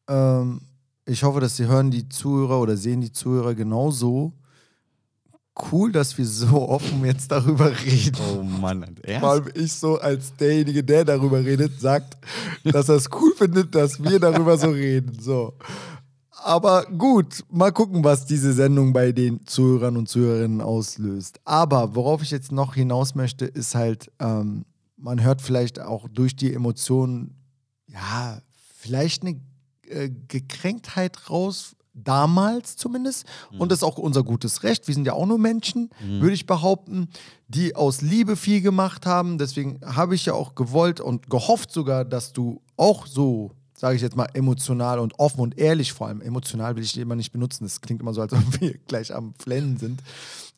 [0.08, 0.60] ähm,
[1.06, 4.32] ich hoffe, dass sie hören die Zuhörer oder sehen die Zuhörer genauso.
[5.70, 8.16] Cool, dass wir so offen jetzt darüber reden.
[8.32, 12.16] Oh Mann, Vor allem ich so als derjenige, der darüber redet, sagt,
[12.64, 15.18] dass er es cool findet, dass wir darüber so reden.
[15.20, 15.54] So.
[16.30, 21.40] Aber gut, mal gucken, was diese Sendung bei den Zuhörern und Zuhörerinnen auslöst.
[21.44, 24.64] Aber worauf ich jetzt noch hinaus möchte, ist halt, ähm,
[24.96, 27.36] man hört vielleicht auch durch die Emotionen,
[27.86, 28.40] ja,
[28.78, 29.40] vielleicht eine
[29.86, 33.26] äh, Gekränktheit raus, damals zumindest.
[33.58, 34.88] Und das ist auch unser gutes Recht.
[34.88, 35.90] Wir sind ja auch nur Menschen,
[36.20, 37.08] würde ich behaupten,
[37.48, 39.38] die aus Liebe viel gemacht haben.
[39.38, 44.02] Deswegen habe ich ja auch gewollt und gehofft sogar, dass du auch so, sage ich
[44.02, 47.64] jetzt mal, emotional und offen und ehrlich vor allem, emotional will ich immer nicht benutzen.
[47.64, 50.02] Das klingt immer so, als ob wir gleich am Flennen sind.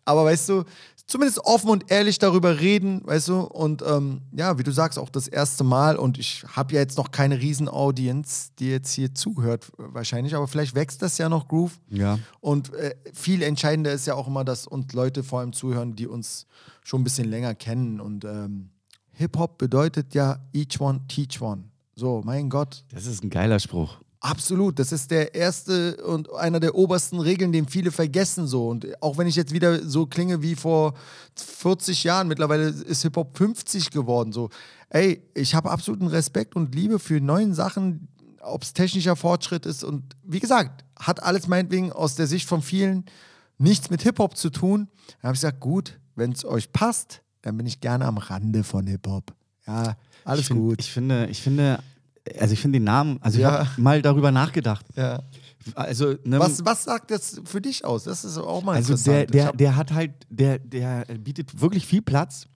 [0.04, 0.64] Aber weißt du,
[1.06, 5.08] zumindest offen und ehrlich darüber reden, weißt du, und ähm, ja, wie du sagst, auch
[5.08, 9.70] das erste Mal und ich habe ja jetzt noch keine Riesen-Audience, die jetzt hier zuhört,
[9.76, 11.78] wahrscheinlich, aber vielleicht wächst das ja noch, Groove.
[11.90, 12.18] Ja.
[12.40, 16.06] Und äh, viel entscheidender ist ja auch immer, dass uns Leute vor allem zuhören, die
[16.06, 16.46] uns
[16.82, 18.00] schon ein bisschen länger kennen.
[18.00, 18.70] Und ähm,
[19.12, 21.64] Hip-Hop bedeutet ja each one, teach one.
[21.96, 23.98] So, mein Gott, Das ist ein geiler Spruch.
[24.24, 28.68] Absolut, das ist der erste und einer der obersten Regeln, den viele vergessen so.
[28.68, 30.94] Und auch wenn ich jetzt wieder so klinge wie vor
[31.36, 34.32] 40 Jahren, mittlerweile ist Hip-Hop 50 geworden.
[34.32, 34.48] So,
[34.88, 38.08] ey, ich habe absoluten Respekt und Liebe für neuen Sachen,
[38.40, 39.84] ob es technischer Fortschritt ist.
[39.84, 43.04] Und wie gesagt, hat alles meinetwegen aus der Sicht von vielen
[43.58, 44.88] nichts mit Hip-Hop zu tun.
[45.20, 48.64] Dann habe ich gesagt, gut, wenn es euch passt, dann bin ich gerne am Rande
[48.64, 49.34] von Hip-Hop.
[49.66, 50.80] Ja, alles ich find, gut.
[50.80, 51.80] Ich finde, ich finde,
[52.38, 53.62] also ich finde den Namen, also Ja.
[53.62, 54.86] ich habe mal darüber nachgedacht.
[54.96, 55.20] ja.
[55.74, 58.04] Also, ne, Was, was sagt das für dich aus?
[58.04, 59.16] Das ist auch mal also interessant.
[59.16, 62.46] der, Ich der, hab- der hat halt, der, der bietet wirklich viel Platz,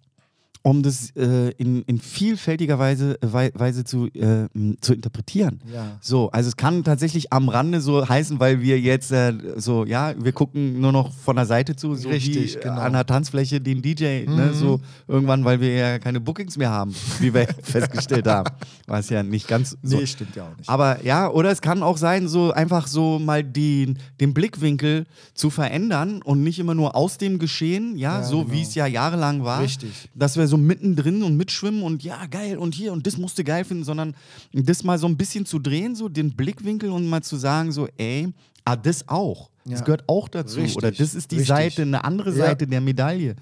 [0.69, 4.49] um das äh, in, in vielfältiger Weise, Wei- Weise zu, äh,
[4.81, 5.61] zu interpretieren.
[5.73, 5.97] Ja.
[6.01, 10.13] So, also es kann tatsächlich am Rande so heißen, weil wir jetzt äh, so, ja,
[10.23, 12.75] wir gucken nur noch von der Seite zu, so Richtig, wie äh, genau.
[12.75, 12.81] Mhm.
[12.81, 16.95] an der Tanzfläche den DJ, ne, so irgendwann, weil wir ja keine Bookings mehr haben,
[17.21, 18.51] wie wir festgestellt haben.
[18.87, 19.97] Was ja nicht ganz so.
[19.99, 20.69] Nee, stimmt ja auch nicht.
[20.69, 25.49] Aber ja, oder es kann auch sein, so einfach so mal den, den Blickwinkel zu
[25.51, 28.53] verändern und nicht immer nur aus dem Geschehen, ja, Ja, so genau.
[28.53, 29.63] wie es ja jahrelang war.
[29.63, 30.11] Richtig.
[30.15, 33.65] Dass wir so mittendrin und mitschwimmen und ja, geil und hier und das musste geil
[33.65, 34.15] finden, sondern
[34.53, 37.89] das mal so ein bisschen zu drehen, so den Blickwinkel und mal zu sagen, so,
[37.97, 38.29] ey,
[38.65, 39.51] ah, das auch.
[39.65, 39.85] Das Ja.
[39.85, 40.61] gehört auch dazu.
[40.61, 41.49] Richtig, Oder das ist die richtig.
[41.49, 42.37] Seite, eine andere Ja.
[42.47, 43.37] Seite der Medaille.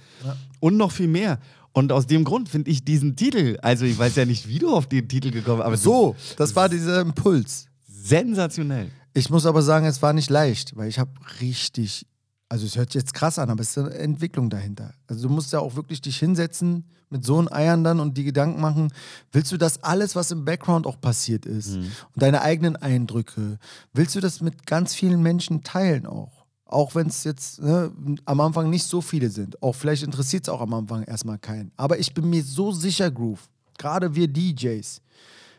[0.61, 1.39] Und noch viel mehr.
[1.73, 4.75] Und aus dem Grund finde ich diesen Titel, also ich weiß ja nicht, wie du
[4.75, 7.67] auf den Titel gekommen bist, aber so, das war dieser Impuls.
[7.89, 8.91] sensationell.
[9.15, 11.11] Ich muss aber sagen, es war nicht leicht, weil ich habe
[11.41, 12.07] richtig,
[12.49, 14.93] also es hört sich jetzt krass an, aber es ist eine Entwicklung dahinter.
[15.07, 18.25] Also du musst ja auch wirklich dich hinsetzen mit so einem Eiern dann und die
[18.25, 18.93] Gedanken machen,
[19.33, 23.59] willst du das alles, was im Background auch passiert ist und deine eigenen Eindrücke,
[23.93, 26.45] willst du das mit ganz vielen Menschen teilen auch?
[26.65, 27.93] Auch wenn es jetzt ne,
[28.25, 29.63] am Anfang nicht so viele sind.
[29.63, 31.71] Auch vielleicht interessiert es auch am Anfang erstmal keinen.
[31.77, 35.01] Aber ich bin mir so sicher, Groove, gerade wir DJs,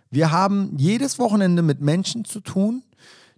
[0.09, 2.83] wir haben jedes Wochenende mit Menschen zu tun,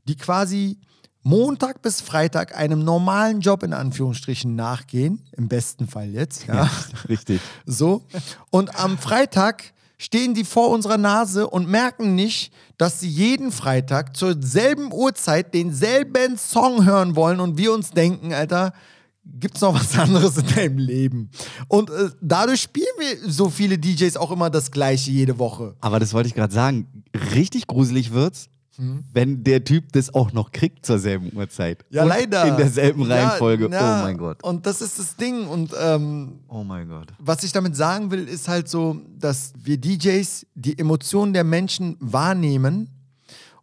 [0.07, 0.79] die quasi
[1.23, 6.69] Montag bis Freitag einem normalen Job in Anführungsstrichen nachgehen, im besten Fall jetzt, ja.
[7.09, 7.41] Richtig.
[7.65, 8.03] So.
[8.49, 14.15] Und am Freitag stehen die vor unserer Nase und merken nicht, dass sie jeden Freitag
[14.15, 18.73] zur selben Uhrzeit denselben Song hören wollen und wir uns denken, Alter,
[19.25, 21.29] gibt's noch was anderes in deinem Leben?
[21.67, 25.75] Und äh, dadurch spielen wir so viele DJs auch immer das Gleiche jede Woche.
[25.81, 27.03] Aber das wollte ich gerade sagen.
[27.35, 28.49] Richtig gruselig wird's,
[29.13, 31.83] wenn der Typ das auch noch kriegt zur selben Uhrzeit.
[31.89, 32.45] Ja, Und leider.
[32.47, 33.69] In derselben Ja, Reihenfolge.
[33.71, 33.99] ja.
[34.01, 34.41] Oh mein Gott.
[34.43, 35.47] Und das ist das Ding.
[35.47, 37.11] Und ähm, Oh mein Gott.
[37.19, 41.97] was ich damit sagen will, ist halt so, dass wir DJs die Emotionen der Menschen
[41.99, 42.89] wahrnehmen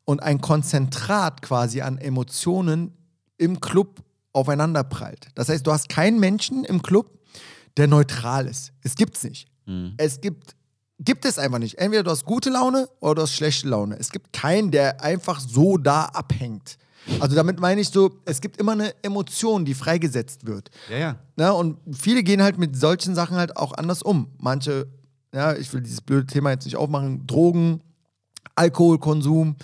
[0.04, 2.92] und ein Konzentrat quasi an Emotionen
[3.38, 4.02] im Club
[4.32, 5.28] aufeinander prallt.
[5.34, 7.18] Das heißt, du hast keinen Menschen im Club,
[7.76, 8.72] der neutral ist.
[8.82, 9.48] Es gibt's nicht.
[9.96, 10.55] Es gibt
[10.98, 11.78] gibt es einfach nicht.
[11.78, 13.96] Entweder du hast gute Laune oder du hast schlechte Laune.
[13.98, 16.78] Es gibt keinen, der einfach so da abhängt.
[17.20, 20.70] Also damit meine ich so, es gibt immer eine Emotion, die freigesetzt wird.
[20.90, 21.16] Ja, ja.
[21.36, 24.28] Na, und viele gehen halt mit solchen Sachen halt auch anders um.
[24.38, 24.88] Manche,
[25.32, 27.80] ja, ich will dieses blöde Thema jetzt nicht aufmachen, Drogen,
[28.56, 29.56] Alkoholkonsum,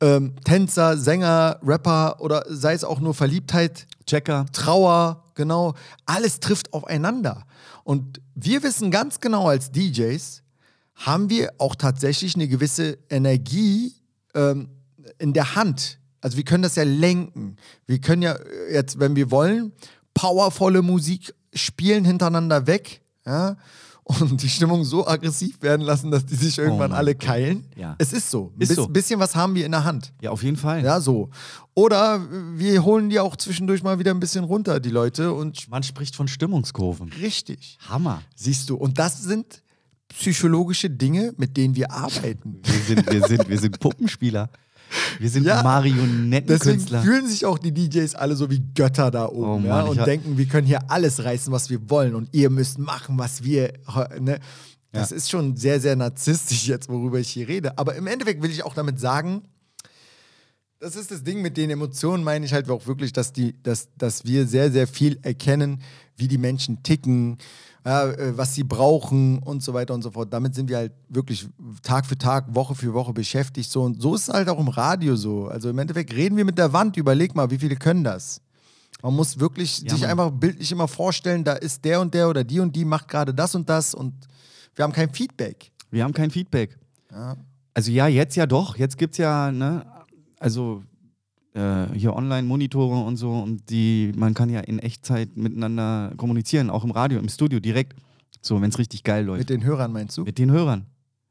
[0.00, 4.46] ähm, Tänzer, Sänger, Rapper oder sei es auch nur Verliebtheit, Checker.
[4.52, 5.74] Trauer, genau,
[6.04, 7.44] alles trifft aufeinander.
[7.82, 10.42] Und wir wissen ganz genau als DJs,
[10.96, 13.94] haben wir auch tatsächlich eine gewisse Energie,
[14.34, 14.68] ähm,
[15.18, 15.98] in der Hand.
[16.20, 17.56] Also wir können das ja lenken.
[17.86, 19.72] Wir können ja äh, jetzt, wenn wir wollen,
[20.14, 23.56] powervolle Musik spielen hintereinander weg, ja,
[24.04, 27.24] und die Stimmung so aggressiv werden lassen, dass die sich irgendwann mein alle Gott.
[27.26, 27.66] keilen.
[27.76, 27.96] Ja.
[27.98, 28.52] Es ist so.
[28.54, 28.86] Ein bis- so.
[28.86, 30.12] bisschen was haben wir in der Hand.
[30.22, 30.84] Ja, auf jeden Fall.
[30.84, 31.28] Ja, so.
[31.74, 32.20] Oder
[32.56, 36.14] wir holen die auch zwischendurch mal wieder ein bisschen runter, die Leute, und Man spricht
[36.14, 37.10] von Stimmungskurven.
[37.20, 37.78] richtig.
[37.88, 38.22] Hammer.
[38.36, 39.62] Siehst du, und das sind
[40.08, 42.60] psychologische Dinge, mit denen wir arbeiten.
[42.62, 44.50] Wir sind, wir sind, wir sind Puppenspieler.
[45.18, 47.02] Wir sind Ja, Deswegen Marionettenkünstler.
[47.02, 50.06] fühlen sich auch die DJs alle so wie Götter da oben Oh Mann, ja, und
[50.06, 53.72] denken, wir können hier alles reißen, was wir wollen und ihr müsst machen, was wir.
[54.20, 54.38] Ne?
[54.92, 57.76] Das ist schon sehr, sehr narzisstisch jetzt, worüber ich hier rede.
[57.78, 59.42] Aber im Endeffekt will ich auch damit sagen,
[60.78, 63.88] das ist das Ding mit den Emotionen, meine ich halt auch wirklich, dass, die, dass,
[63.96, 65.82] dass wir sehr, sehr viel erkennen,
[66.16, 67.38] wie die Menschen ticken,
[67.84, 70.32] ja, äh, was sie brauchen und so weiter und so fort.
[70.32, 71.48] Damit sind wir halt wirklich
[71.82, 73.70] Tag für Tag, Woche für Woche beschäftigt.
[73.70, 73.82] So.
[73.82, 75.46] Und so ist es halt auch im Radio so.
[75.46, 76.96] Also im Endeffekt reden wir mit der Wand.
[76.96, 78.40] Überleg mal, wie viele können das?
[79.02, 80.10] Man muss wirklich Ja, sich Mann.
[80.10, 83.32] einfach bildlich immer vorstellen, da ist der und der oder die und die macht gerade
[83.32, 84.14] das und das und
[84.74, 85.70] wir haben kein Feedback.
[85.90, 86.76] Wir haben kein Feedback.
[87.12, 87.36] Ja.
[87.72, 88.76] Also ja, jetzt ja doch.
[88.76, 89.86] Jetzt gibt es ja, ne,
[90.38, 90.82] also
[91.54, 96.84] äh, hier Online-Monitore und so und die, man kann ja in Echtzeit miteinander kommunizieren, auch
[96.84, 97.94] im Radio, im Studio direkt.
[98.42, 99.40] So, wenn es richtig geil läuft.
[99.40, 100.22] Mit den Hörern meinst du?
[100.22, 100.86] Mit den Hörern.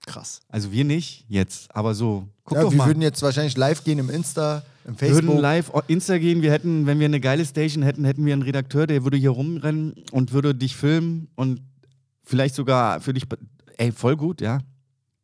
[0.05, 0.41] Krass.
[0.49, 2.27] Also wir nicht jetzt, aber so.
[2.43, 2.87] Guck ja, doch wir mal.
[2.87, 5.41] würden jetzt wahrscheinlich live gehen im Insta, im Wir würden Facebook.
[5.41, 8.85] live Insta gehen, wir hätten, wenn wir eine geile Station hätten, hätten wir einen Redakteur,
[8.85, 11.61] der würde hier rumrennen und würde dich filmen und
[12.23, 13.23] vielleicht sogar für dich.
[13.77, 14.59] Ey, voll gut, ja.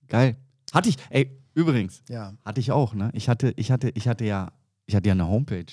[0.07, 0.35] Geil.
[0.73, 3.09] Hatte ich, ey, übrigens, Ja, hatte ich auch, ne?
[3.13, 4.51] Ich hatte, ich hatte, ich hatte ja,
[4.85, 5.65] ich hatte ja eine Homepage.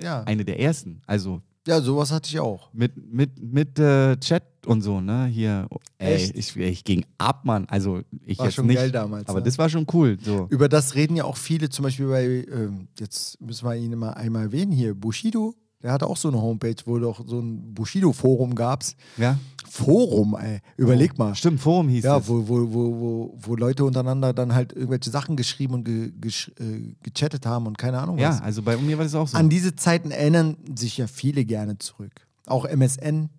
[0.00, 0.22] ja.
[0.24, 1.02] Eine der ersten.
[1.06, 2.72] Also ja, sowas hatte ich auch.
[2.72, 5.26] mit, mit, mit äh, Chat und so, ne?
[5.26, 5.68] Hier.
[5.98, 6.36] Ey, Echt?
[6.36, 7.66] ich, ich ging ab, Mann.
[7.68, 8.76] Also ich War jetzt schon nicht.
[8.76, 9.44] geil damals, Aber ne?
[9.44, 10.18] das war schon cool.
[10.20, 10.48] So.
[10.50, 14.10] Über das reden ja auch viele, zum Beispiel bei, ähm, jetzt müssen wir ihn mal
[14.14, 15.54] einmal erwähnen hier, Bushido.
[15.82, 18.94] Der hatte auch so eine Homepage, wo doch so ein Bushido-Forum gab's.
[19.16, 19.36] Ja.
[19.68, 20.60] Forum, ey.
[20.76, 21.34] Überleg mal.
[21.34, 22.28] Stimmt, Forum hieß Ja, es.
[22.28, 26.52] wo, wo, wo, wo, wo Leute untereinander dann halt irgendwelche Sachen geschrieben und ge, gesch,
[26.60, 28.42] äh, gechattet haben und keine Ahnung Ja, was.
[28.42, 29.36] also bei mir war das auch so.
[29.36, 32.12] An diese Zeiten erinnern sich ja viele gerne zurück.
[32.46, 33.30] Auch MSN.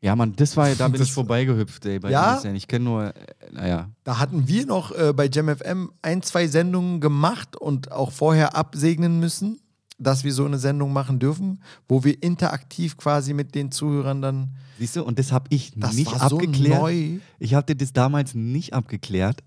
[0.00, 2.34] Ja, Mann, das war, da bin Das- ich vorbeigehüpft, ey, bei Ja?
[2.34, 2.54] MSN.
[2.56, 3.12] Ich kenne nur, äh,
[3.52, 3.88] naja.
[4.04, 9.20] Da hatten wir noch äh, bei JamFM ein, zwei Sendungen gemacht und auch vorher absegnen
[9.20, 9.60] müssen,
[9.98, 14.50] dass wir so eine Sendung machen dürfen, wo wir interaktiv quasi mit den Zuhörern dann.
[14.78, 16.80] Siehst du, und das habe ich Das nicht war so abgeklärt.
[16.80, 17.18] neu.
[17.38, 19.42] Ich hatte das damals nicht abgeklärt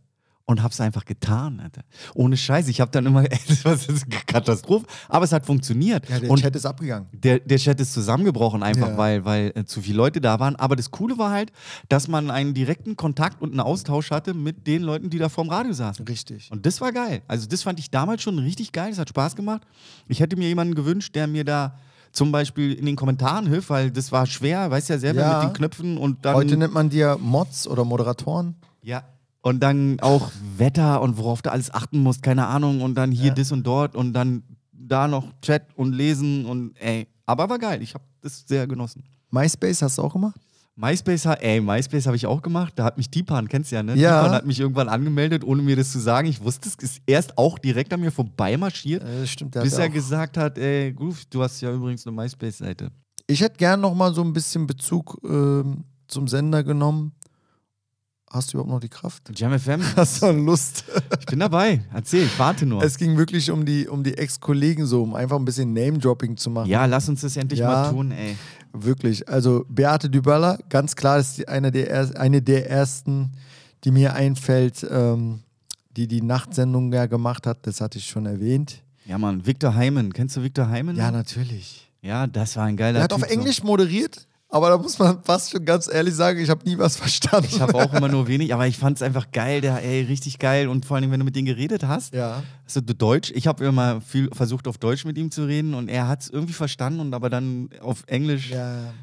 [0.51, 1.81] und habe es einfach getan, Alter.
[2.13, 2.67] Ohne Scheiß.
[2.67, 6.07] Ich habe dann immer, ey, das ist eine Katastrophe, aber es hat funktioniert.
[6.09, 7.07] Ja, der und Chat ist abgegangen.
[7.13, 8.97] der, der Chat ist zusammengebrochen, einfach Ja.
[8.97, 10.55] weil, weil äh, zu viele Leute da waren.
[10.57, 11.51] Aber das Coole war halt,
[11.89, 15.49] dass man einen direkten Kontakt und einen Austausch hatte mit den Leuten, die da vorm
[15.49, 16.05] Radio saßen.
[16.07, 16.49] Richtig.
[16.51, 17.21] Und das war geil.
[17.27, 18.89] Also das fand ich damals schon richtig geil.
[18.91, 19.61] Das hat Spaß gemacht.
[20.07, 21.75] Ich hätte mir jemanden gewünscht, der mir da
[22.11, 25.39] zum Beispiel in den Kommentaren hilft, weil das war schwer, weißt ja selber Ja.
[25.39, 28.55] mit den Knöpfen und dann Heute nennt man ja Mods oder Moderatoren.
[28.83, 29.03] ja
[29.41, 33.27] und dann auch Wetter und worauf du alles achten musst, keine Ahnung und dann hier
[33.29, 33.33] Ja.
[33.33, 37.81] das und dort und dann da noch Chat und lesen und ey, aber war geil.
[37.81, 39.03] Ich habe das sehr genossen.
[39.31, 40.39] MySpace hast du auch gemacht?
[40.75, 42.73] MySpace, ey, MySpace habe ich auch gemacht.
[42.75, 43.95] Da hat mich Tipan, kennst du ja, ne?
[43.95, 44.21] Ja.
[44.21, 46.27] Tipan hat mich irgendwann angemeldet, ohne mir das zu sagen.
[46.27, 49.89] Ich wusste es, ist erst auch direkt an mir vorbei marschiert, Äh, stimmt, bis er
[49.89, 52.89] auch- gesagt hat, ey, Groove, du hast ja übrigens eine MySpace-Seite.
[53.27, 57.11] Ich hätte gern noch mal so ein bisschen Bezug ähm, zum Sender genommen.
[58.33, 59.23] Hast du überhaupt noch die Kraft?
[59.37, 60.85] Jam FM, Hast du Lust?
[61.19, 61.83] ich bin dabei.
[61.93, 62.81] Erzähl, ich warte nur.
[62.81, 66.49] Es ging wirklich um die, um die Ex-Kollegen so, um einfach ein bisschen Name-Dropping zu
[66.49, 66.69] machen.
[66.69, 67.67] ja, lass uns das endlich Ja.
[67.67, 68.37] mal tun, ey.
[68.71, 69.27] Wirklich.
[69.27, 73.31] Also Beate Dybala, ganz klar, ist die, eine, der er, eine der ersten,
[73.83, 75.41] die mir einfällt, ähm,
[75.97, 77.67] die die Nachtsendung ja gemacht hat.
[77.67, 78.81] Das hatte ich schon erwähnt.
[79.05, 80.13] Ja, Mann, Victor Heimen.
[80.13, 80.95] Kennst du Victor Heimen?
[80.95, 81.91] Ja, natürlich.
[82.01, 83.23] Ja, das war ein geiler Er hat typ.
[83.23, 86.77] auf Englisch moderiert, aber da muss man fast schon ganz ehrlich sagen, ich habe nie
[86.77, 87.47] was verstanden.
[87.49, 90.39] Ich habe auch immer nur wenig, aber ich fand es einfach geil, der, ey, richtig
[90.39, 90.67] geil.
[90.67, 92.43] Und vor allem, wenn du mit denen geredet hast, ja.
[92.65, 95.87] also du Deutsch, ich habe immer viel versucht, auf Deutsch mit ihm zu reden und
[95.87, 98.51] er hat es irgendwie verstanden und aber dann auf Englisch.
[98.51, 98.93] Ja.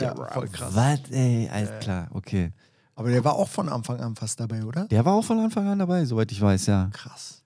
[0.00, 0.74] Ja, voll krass.
[0.74, 2.52] Was, ey, alles klar, okay.
[2.94, 4.86] Aber der war auch von Anfang an fast dabei, oder?
[4.86, 6.90] Der war auch von Anfang an dabei, soweit ich weiß, ja.
[6.92, 7.37] Krass.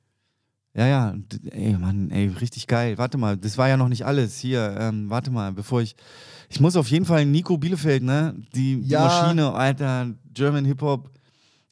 [0.74, 1.14] Ja, ja,
[1.50, 2.96] ey, Mann, ey, richtig geil.
[2.96, 4.38] Warte mal, das war ja noch nicht alles.
[4.38, 5.94] Hier, ähm, warte mal, bevor ich.
[6.48, 8.34] Ich muss auf jeden Fall Nico Bielefeld, ne?
[8.54, 9.04] Die, die Ja.
[9.04, 11.10] Maschine, Alter, German Hip-Hop,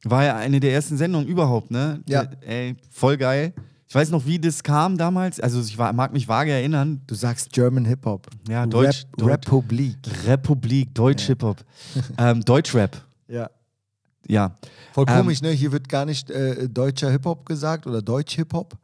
[0.03, 2.01] war ja eine der ersten Sendungen überhaupt, ne?
[2.07, 2.25] Ja.
[2.25, 3.53] Der, ey, voll geil.
[3.87, 5.39] Ich weiß noch, wie das kam damals.
[5.39, 7.01] Also, ich war, mag mich vage erinnern.
[7.07, 8.27] Du sagst German Hip-Hop.
[8.47, 9.31] Ja, Deutsch- Rap, Deutsch.
[9.31, 9.97] Republik.
[10.27, 11.57] Republik, Deutsch Hip-Hop.
[12.17, 13.03] ähm, Deutschrap.
[13.27, 13.49] Ja.
[14.27, 14.55] Ja.
[14.93, 15.49] Voll Ähm, komisch, ne?
[15.51, 18.77] Hier wird gar nicht äh, deutscher Hip-Hop gesagt oder Deutsch-Hip-Hop.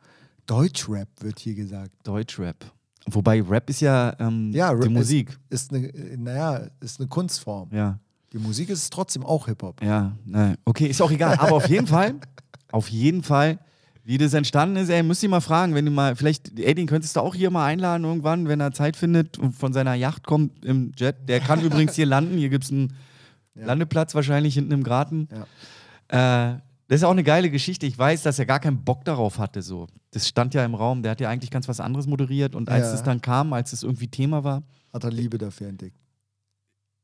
[0.48, 1.92] Deutsch-Rap wird hier gesagt.
[2.04, 2.56] Deutschrap.
[3.10, 5.38] Wobei Rap ist ja, ähm, Ja, die Rap Musik.
[5.50, 7.70] Ist, ist eine, naja, ist eine Kunstform.
[7.72, 8.00] Ja.
[8.34, 9.82] Die Musik ist trotzdem auch Hip-Hop.
[9.82, 10.58] Ja, nein.
[10.66, 11.38] Okay, ist auch egal.
[11.38, 12.16] Aber auf jeden Fall,
[12.72, 13.60] auf jeden Fall,
[14.04, 16.88] wie das entstanden ist, ey, müsst ihr mal fragen, wenn du mal, vielleicht, ey, den
[16.88, 20.26] könntest du auch hier mal einladen irgendwann, wenn er Zeit findet und von seiner Yacht
[20.26, 21.16] kommt im Jet.
[21.28, 22.38] Der kann übrigens hier landen.
[22.38, 22.94] Hier gibt es einen
[23.56, 25.30] Landeplatz wahrscheinlich hinten im Garten.
[26.10, 26.56] Äh,
[26.88, 27.86] das ist auch eine geile Geschichte.
[27.86, 29.62] Ich weiß, dass er gar keinen Bock darauf hatte.
[29.62, 29.88] So.
[30.12, 31.04] Das stand ja im Raum.
[31.04, 32.56] Der hat ja eigentlich ganz was anderes moderiert.
[32.56, 32.94] Und als Ja.
[32.94, 35.98] es dann kam, als es irgendwie Thema war, Hat er Liebe dafür entdeckt.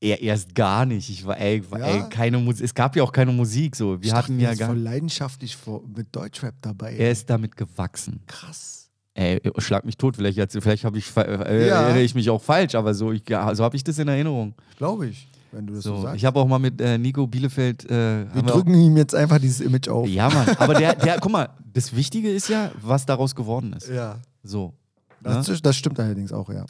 [0.02, 1.10] er erst gar nicht.
[1.10, 1.78] Ich war, ey, Ja?
[1.78, 2.66] ey keine Musik.
[2.66, 3.76] Es gab ja auch keine Musik.
[3.76, 4.02] So.
[4.02, 5.58] Wir Ich hatten ja er ist gar voll leidenschaftlich
[5.96, 6.96] mit Deutschrap dabei.
[6.96, 8.22] Er ist damit gewachsen.
[8.28, 8.90] krass.
[9.16, 11.84] Ey, schlag mich tot, vielleicht, vielleicht habe ich, äh, Ja.
[11.84, 14.56] erinnere ich mich auch falsch, aber so, ich, so habe ich das in Erinnerung.
[14.78, 16.18] Glaube ich, wenn du das so, So, sagst.
[16.18, 17.86] ich habe auch mal mit äh, Nico Bielefeld.
[17.86, 20.08] Äh, Wir haben wir drücken ihm jetzt einfach dieses Image auf.
[20.08, 20.48] Ja, Mann.
[20.58, 23.90] Aber der, der, guck mal, das Wichtige ist ja, was daraus geworden ist.
[23.90, 24.18] Ja.
[24.44, 24.74] So.
[25.22, 25.58] Das, Ne?
[25.62, 26.66] das stimmt allerdings auch, ja.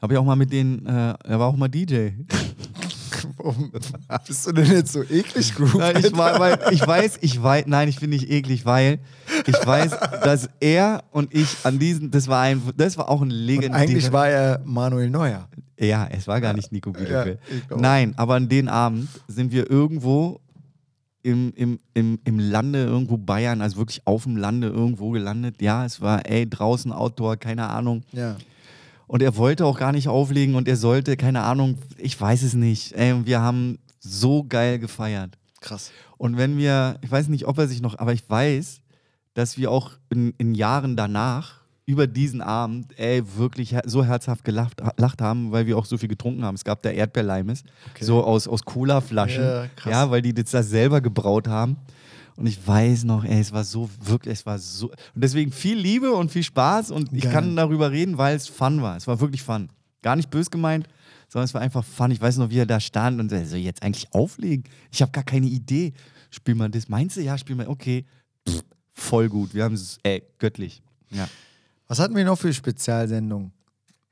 [0.00, 2.10] Habe ich auch mal mit denen, äh, er war auch mal DJ.
[3.36, 3.70] Warum
[4.26, 5.74] bist du denn jetzt so eklig, Groove?
[5.74, 8.98] Nein, ich, weil, ich weiß, ich weiß, nein, ich bin nicht eklig, weil
[9.46, 9.90] ich weiß,
[10.24, 13.74] dass er und ich an diesen, das war ein, das war auch ein legendärer.
[13.82, 15.48] eigentlich war er Manuel Neuer.
[15.80, 17.40] Ja, es war gar nicht Nico Bielefeld.
[17.70, 17.76] Ja.
[17.76, 20.40] Nein, aber an den Abend sind wir irgendwo
[21.22, 25.60] im, im, im, im Lande, irgendwo Bayern, also wirklich auf dem Lande irgendwo gelandet.
[25.62, 28.02] Ja, es war, ey, draußen Outdoor, keine Ahnung.
[28.12, 28.36] Ja.
[29.06, 32.54] Und er wollte auch gar nicht auflegen und er sollte, keine Ahnung, ich weiß es
[32.54, 32.92] nicht.
[32.92, 35.36] Ey, wir haben so geil gefeiert.
[35.60, 35.90] Krass.
[36.16, 38.80] Und wenn wir, ich weiß nicht, ob er sich noch, aber ich weiß,
[39.34, 44.80] dass wir auch in, in Jahren danach über diesen Abend, ey, wirklich so herzhaft gelacht,
[44.96, 46.54] gelacht haben, weil wir auch so viel getrunken haben.
[46.54, 47.64] Es gab da Erdbeerleimes,
[48.00, 51.76] so aus, aus Cola-Flaschen, Ja, ja, weil die das da selber gebraut haben.
[52.36, 54.88] Und ich weiß noch, ey, es war so wirklich, es war so.
[54.88, 57.32] Und deswegen viel Liebe und viel Spaß und ich Geil.
[57.32, 58.96] kann darüber reden, weil es Fun war.
[58.96, 59.68] Es war wirklich Fun.
[60.00, 60.86] Gar nicht bös gemeint,
[61.28, 62.10] sondern es war einfach Fun.
[62.10, 64.64] Ich weiß noch, wie er da stand und so, soll ich jetzt eigentlich auflegen?
[64.90, 65.92] Ich habe gar keine Idee.
[66.30, 66.88] Spiel mal das.
[66.88, 67.20] Meinst du?
[67.20, 67.66] Ja, spiel mal.
[67.66, 68.06] Okay.
[68.48, 68.62] Pff,
[68.94, 69.52] voll gut.
[69.52, 70.82] Wir haben es, ey, göttlich.
[71.10, 71.28] Ja.
[71.90, 73.50] Was hatten wir noch für Spezialsendungen?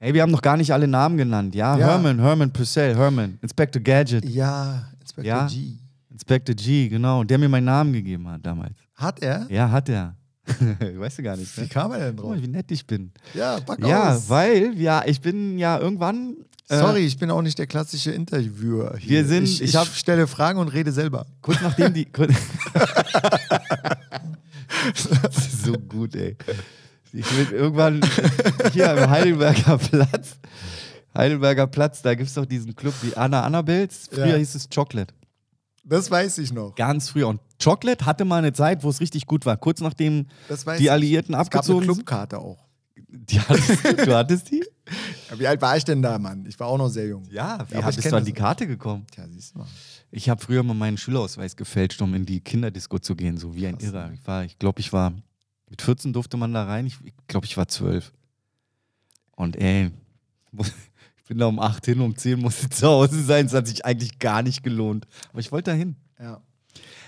[0.00, 1.54] Hey, wir haben noch gar nicht alle Namen genannt.
[1.54, 1.86] Ja, Ja.
[1.86, 5.46] Herman, Herman Purcell, Herman, Inspector Gadget, Ja, Inspector Ja.
[5.46, 5.74] G.
[6.10, 7.22] Inspector G, genau.
[7.22, 8.74] Der mir meinen Namen gegeben hat damals.
[8.96, 9.46] Hat er?
[9.48, 10.16] Ja, hat er.
[10.96, 11.56] weißt du gar nicht.
[11.56, 11.68] Wie Ne?
[11.68, 12.30] kam er denn drauf?
[12.30, 13.12] mal, wie nett ich bin.
[13.32, 14.28] Ja, pack Ja, aus.
[14.28, 16.34] weil, ja, ich bin ja irgendwann.
[16.68, 18.96] äh, Sorry, ich bin auch nicht der klassische Interviewer.
[18.98, 19.10] Hier.
[19.10, 21.26] Wir sind- Ich, ich ich hab- stelle Fragen und rede selber.
[21.42, 22.06] Kurz nachdem die.
[22.06, 22.32] Kurz
[25.22, 26.36] das ist so gut, ey.
[27.12, 28.00] Ich will irgendwann
[28.72, 30.36] hier am Heidelberger Platz.
[31.16, 34.08] Heidelberger Platz, da gibt es doch diesen Club wie Anna Annabels.
[34.12, 34.36] Früher Ja.
[34.36, 35.14] hieß es Chocolate.
[35.84, 36.74] Das weiß ich noch.
[36.74, 37.28] Ganz früher.
[37.28, 39.56] Und Chocolate hatte mal eine Zeit, wo es richtig gut war.
[39.56, 40.26] Kurz nachdem
[40.78, 40.90] die ich.
[40.90, 41.94] Alliierten Es gab eine abgezogen sind.
[41.94, 42.58] Clubkarte auch.
[43.10, 44.62] Die hattest du, du hattest die?
[45.30, 46.44] Ja, wie alt war ich denn da, Mann?
[46.46, 47.22] Ich war auch noch sehr jung.
[47.30, 49.06] Ja, wie aber bist du an die Karte gekommen?
[49.10, 49.66] Tja, siehst du mal.
[50.10, 53.66] Ich habe früher mal meinen Schülerausweis gefälscht, um in die Kinderdisco zu gehen, so wie
[53.66, 54.08] ein Krass, Irrer.
[54.08, 54.14] ne?
[54.20, 55.12] Ich war, ich glaube, ich war
[55.70, 56.86] mit 14 durfte man da rein.
[56.86, 56.96] Ich
[57.26, 58.12] glaube, ich war 12.
[59.36, 59.90] Und ey,
[60.58, 63.46] ich bin da um 8 hin, um 10 musste zu Hause sein.
[63.46, 65.06] Es hat sich eigentlich gar nicht gelohnt.
[65.30, 65.96] Aber ich wollte da hin.
[66.18, 66.40] Ja.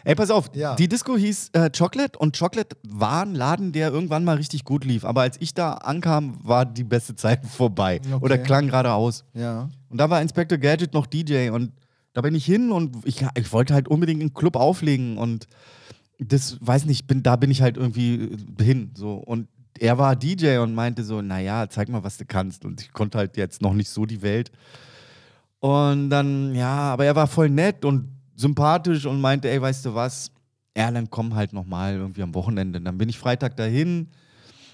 [0.04, 0.76] Ey, pass auf, Ja.
[0.76, 4.84] die Disco hieß äh, Chocolate und Chocolate war ein Laden, der irgendwann mal richtig gut
[4.84, 5.04] lief.
[5.04, 8.00] Aber als ich da ankam, war die beste Zeit vorbei.
[8.10, 8.24] Okay.
[8.24, 9.24] Oder klang gerade aus.
[9.34, 9.68] Ja.
[9.90, 11.72] Und da war Inspector Gadget noch DJ und
[12.14, 15.46] da bin ich hin und ich, ich wollte halt unbedingt einen Club auflegen und
[16.20, 18.90] das, weiß nicht, bin, da bin ich halt irgendwie hin.
[18.94, 19.14] So.
[19.14, 19.48] Und
[19.78, 22.64] er war DJ und meinte so, naja, zeig mal, was du kannst.
[22.64, 24.50] Und ich konnte halt jetzt noch nicht so die Welt.
[25.60, 29.94] Und dann, ja, aber er war voll nett und sympathisch und meinte, ey, weißt du
[29.94, 30.30] was,
[30.76, 32.80] ja, dann komm halt nochmal irgendwie am Wochenende.
[32.80, 34.08] Dann bin ich Freitag dahin.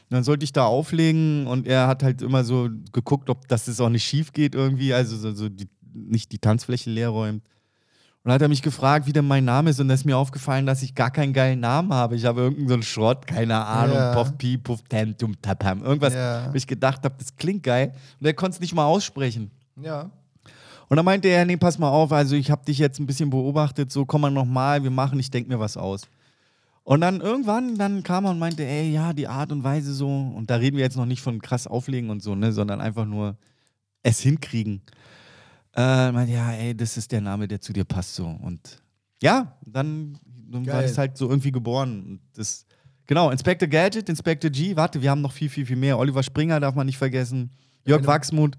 [0.08, 3.88] Dann sollte ich da auflegen und er hat halt immer so geguckt, ob das auch
[3.88, 7.42] nicht schief geht irgendwie, also so, so die, nicht die Tanzfläche leer räumt.
[8.26, 10.16] Und dann hat er mich gefragt, wie denn mein Name ist und da ist mir
[10.18, 12.16] aufgefallen, dass ich gar keinen geilen Namen habe.
[12.16, 14.14] Ich habe irgendeinen so einen Schrott, keine Ahnung, Ja.
[14.14, 16.48] Puff Pi, Puff Tam, Tum Tapam, irgendwas, Ja.
[16.50, 17.92] wo ich gedacht habe, das klingt geil.
[18.18, 19.52] Und er konnte es nicht mal aussprechen.
[19.80, 20.10] Ja.
[20.88, 23.30] Und dann meinte er, nee, pass mal auf, also ich habe dich jetzt ein bisschen
[23.30, 26.02] beobachtet, so komm mal nochmal, wir machen, ich denke mir was aus.
[26.82, 30.08] Und dann irgendwann, dann kam er und meinte, ey, ja, die Art und Weise so,
[30.08, 33.04] und da reden wir jetzt noch nicht von krass auflegen und so, ne, sondern einfach
[33.04, 33.36] nur
[34.02, 34.82] es hinkriegen.
[35.76, 38.26] Äh, meinte, ja, ey, das ist der Name, der zu dir passt so.
[38.26, 38.82] Und
[39.22, 40.18] ja, dann,
[40.50, 42.02] dann war das halt so irgendwie geboren.
[42.04, 42.64] Und das,
[43.06, 45.98] genau, Inspector Gadget, Inspector G, warte, wir haben noch viel, viel, viel mehr.
[45.98, 47.50] Oliver Springer darf man nicht vergessen.
[47.84, 48.12] Jörg genau.
[48.12, 48.56] Wachsmuth,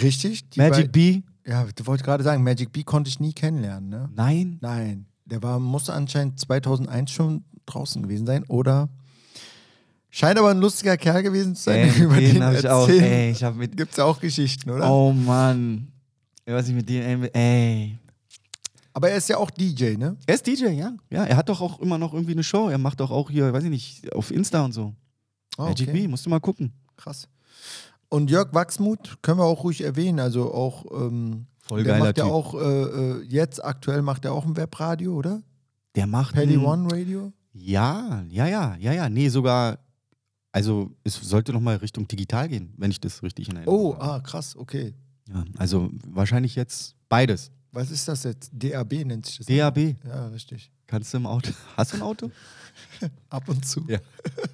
[0.00, 0.48] Richtig.
[0.50, 1.22] Die Magic B.
[1.46, 4.10] Ja, ich wollte gerade sagen, Magic B konnte ich nie kennenlernen, ne?
[4.14, 4.58] Nein?
[4.60, 8.88] Nein, der war, musste anscheinend 2001 schon draußen gewesen sein oder
[10.10, 11.88] scheint aber ein lustiger Kerl gewesen zu sein.
[11.88, 12.88] Ey, über den den hab ich auch.
[12.88, 13.76] Ey, ich hab mit.
[13.76, 14.90] Gibt's ja auch Geschichten, oder?
[14.90, 15.88] Oh Mann.
[16.46, 17.24] Was ich mit dem.
[17.32, 17.98] Ey.
[18.94, 20.16] Aber er ist ja auch DJ, ne?
[20.26, 20.92] Er ist DJ, ja.
[21.10, 22.68] Ja, er hat doch auch immer noch irgendwie eine Show.
[22.68, 24.92] Er macht doch auch hier, weiß ich nicht, auf Insta und so.
[25.56, 26.72] Ah, Magic B, musst du mal gucken.
[26.96, 27.28] Krass.
[28.08, 30.18] Und Jörg Wachsmuth können wir auch ruhig erwähnen.
[30.18, 32.32] Also auch, ähm, Voll der geiler macht ja Typ.
[32.32, 35.42] auch, äh, äh, jetzt aktuell macht er auch ein Webradio, oder?
[35.94, 36.34] Der macht.
[36.34, 37.32] Paddy One Radio?
[37.52, 39.08] Ja, ja, ja, ja, ja.
[39.08, 39.78] Nee, sogar.
[40.58, 43.94] Also, es sollte noch mal Richtung digital gehen, wenn ich das richtig in Erinnerung Oh,
[43.94, 44.04] habe.
[44.14, 44.92] ah, krass, okay.
[45.32, 47.52] Ja, also wahrscheinlich jetzt beides.
[47.70, 48.50] Was ist das jetzt?
[48.52, 49.46] DAB nennt sich das.
[49.46, 49.94] DAB.
[50.04, 50.72] Ja, richtig.
[50.88, 51.50] Kannst du im Auto.
[51.76, 52.30] Hast du ein Auto?
[53.30, 53.84] Ab und zu.
[53.86, 53.98] Ja.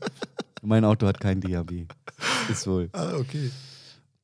[0.62, 1.86] mein Auto hat kein DAB.
[2.50, 2.90] Ist wohl.
[2.92, 3.50] Ah, okay.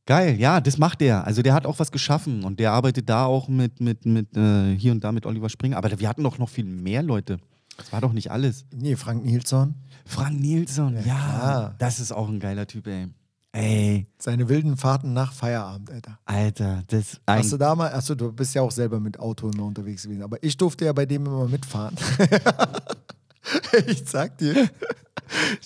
[0.04, 1.24] Geil, ja, das macht der.
[1.24, 4.76] Also der hat auch was geschaffen und der arbeitet da auch mit, mit, mit äh,
[4.76, 5.78] hier und da mit Oliver Springer.
[5.78, 7.38] Aber wir hatten doch noch viel mehr Leute.
[7.78, 8.66] Das war doch nicht alles.
[8.74, 9.76] Nee, Frank Nilsson.
[10.04, 11.74] Frank Nilsson, ja, klar.
[11.78, 13.08] das ist auch ein geiler Typ, ey.
[13.52, 16.18] Ey, Seine wilden Fahrten nach Feierabend, Alter.
[16.24, 19.64] Alter, das Hast du da mal, achso, du bist ja auch selber mit Auto immer
[19.64, 21.96] unterwegs gewesen, aber ich durfte ja bei dem immer mitfahren.
[23.86, 24.70] ich sag dir,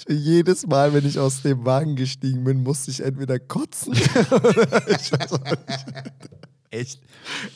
[0.08, 3.92] jedes Mal, wenn ich aus dem Wagen gestiegen bin, musste ich entweder kotzen
[4.30, 5.10] oder ich.
[6.74, 7.00] Echt.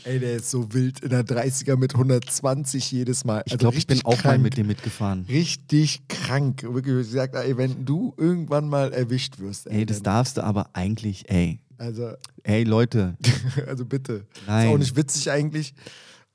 [0.05, 3.43] Ey, der ist so wild in der 30er mit 120 jedes Mal.
[3.47, 4.43] Ich Also glaube, ich bin auch mal krank.
[4.43, 5.27] mit dem mitgefahren.
[5.29, 6.63] Richtig krank.
[6.63, 10.43] Wirklich, ich sag, ey, wenn du irgendwann mal erwischt wirst, ey, Ey, das darfst du
[10.45, 11.59] aber eigentlich, ey.
[11.77, 12.13] also,
[12.45, 13.17] Ey, Leute,
[13.67, 14.25] also bitte.
[14.47, 14.69] Nein.
[14.69, 15.75] Ist auch nicht witzig eigentlich,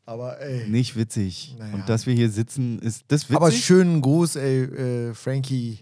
[0.06, 0.68] aber ey.
[0.70, 1.56] nicht witzig.
[1.58, 1.74] Naja.
[1.76, 3.36] Und dass wir hier sitzen, ist das witzig.
[3.38, 5.80] Aber schönen Gruß, ey, äh, Frankie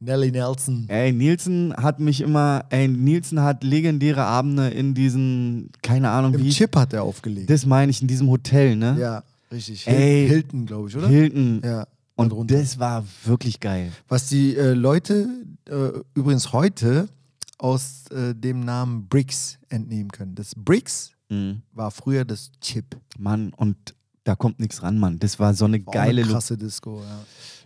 [0.00, 0.86] Nelly Nelson.
[0.88, 6.44] Ey, Nielsen hat mich immer, ey, Nielsen hat legendäre Abende in diesen, keine Ahnung Im
[6.44, 6.48] wie.
[6.50, 7.50] Chip hat er aufgelegt.
[7.50, 8.96] Das meine ich, in diesem Hotel, ne?
[8.98, 9.22] ja,
[9.52, 9.86] richtig.
[9.86, 10.20] Ey.
[10.26, 11.06] Hil Hilton, glaube ich, oder?
[11.08, 11.60] Hilton.
[11.64, 11.86] Ja.
[12.16, 12.58] Und darunter.
[12.58, 13.92] das war wirklich geil.
[14.08, 15.28] Was die äh, Leute
[15.68, 17.08] äh, übrigens heute
[17.58, 20.34] aus äh, dem Namen Bricks entnehmen können.
[20.34, 21.62] Das Bricks Mhm.
[21.72, 22.96] war früher das Chip.
[23.16, 23.76] Mann, und
[24.24, 25.16] da kommt nichts ran, Mann.
[25.20, 27.20] Das war so eine War geile eine krasse Disco, ja.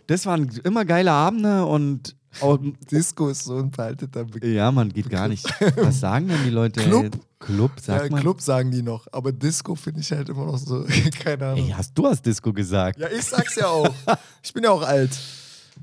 [0.05, 2.59] Das waren immer geile Abende und auch,
[2.91, 4.53] Disco ist so ein veralteter Begriff.
[4.53, 5.45] ja, man geht gar nicht.
[5.77, 6.81] Was sagen denn die Leute?
[6.81, 7.17] Club.
[7.39, 8.21] Club, sag Ja, mal.
[8.21, 10.83] Club sagen die noch, aber Disco finde ich halt immer noch so,
[11.23, 11.65] keine Ahnung.
[11.65, 12.99] Ey, hast du hast Disco gesagt?
[12.99, 13.93] Ja, ich sag's ja auch.
[14.41, 15.11] Ich bin ja auch alt.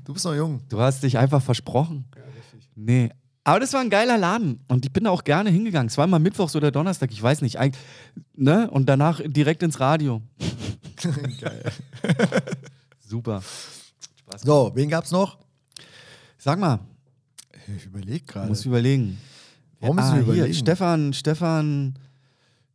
[0.05, 0.61] Du bist noch jung.
[0.69, 2.05] Du hast dich einfach versprochen.
[2.75, 3.09] Nee.
[3.45, 5.87] Aber das war ein geiler Laden und ich bin da auch gerne hingegangen.
[5.87, 7.59] Es war immer Mittwochs oder Donnerstag, ich weiß nicht.
[7.59, 7.75] Eig-
[8.35, 8.69] Ne?
[8.71, 10.21] Und danach direkt ins Radio.
[11.41, 11.63] Geil.
[13.07, 13.43] Super.
[14.43, 15.37] So, wen gab's noch?
[16.43, 16.77] Sag mal,
[17.77, 18.49] Ich überlege gerade.
[18.49, 19.17] muss überlegen.
[19.79, 20.45] Warum müssen ah, wir überlegen?
[20.47, 21.97] Hier, Stefan, Stefan,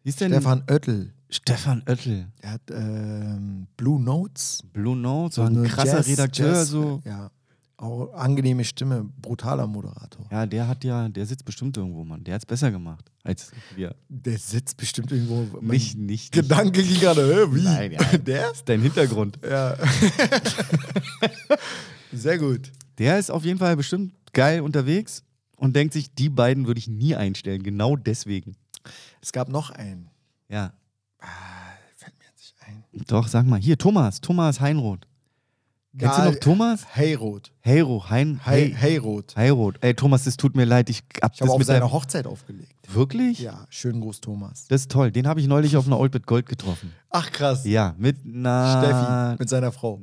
[0.03, 0.33] wie ist denn?
[0.33, 1.13] Stefan Oettel.
[1.29, 2.29] Stefan Oettel.
[2.41, 4.63] Er hat ähm, Blue Notes.
[4.73, 6.53] Blue Note, so ein krasser Jazz- Redakteur.
[6.53, 7.03] Jazz- so.
[7.05, 7.31] Ja.
[7.77, 10.25] Auch angenehme Stimme, brutaler Moderator.
[10.31, 12.25] Ja, der hat ja, der sitzt bestimmt irgendwo, Mann.
[12.25, 13.95] Der hat's besser gemacht als wir.
[14.09, 15.47] Der sitzt bestimmt irgendwo.
[15.61, 16.33] Mein Nicht, nicht.
[16.33, 17.63] Gedanke ging gerade, wie?
[17.63, 18.17] Nein, ja.
[18.17, 18.51] Der?
[18.51, 19.39] ist dein Hintergrund.
[19.47, 19.77] Ja.
[22.15, 22.73] Sehr gut.
[22.99, 25.23] Der ist auf jeden Fall bestimmt geil unterwegs
[25.57, 27.63] und denkt sich, die beiden würde ich nie einstellen.
[27.63, 28.57] Genau deswegen.
[29.21, 30.11] Es gab noch einen.
[30.49, 30.73] Ja.
[31.97, 32.85] Fällt mir jetzt nicht ein.
[33.07, 33.61] Doch, sag mal.
[33.61, 34.21] Hier, Thomas.
[34.21, 35.07] Thomas Heinroth.
[35.97, 36.97] Kennst du noch Thomas?
[36.97, 37.51] Heyrot.
[37.65, 39.35] Heiro, Hein, Hey, hey, Heyrot.
[39.37, 39.77] Heiroth.
[39.81, 40.91] Ey, Thomas, es tut mir leid.
[40.91, 42.73] Ich hab Ich habe das auf mit seiner Hochzeit aufgelegt.
[42.95, 43.41] Wirklich?
[43.41, 44.69] Ja, schönen Gruß, Thomas.
[44.69, 45.11] Das ist toll.
[45.11, 46.93] Den habe ich neulich auf einer Old Bit Gold getroffen.
[47.11, 47.65] Ach, krass.
[47.65, 48.79] Ja, mit einer.
[49.35, 50.01] Steffi mit seiner Frau.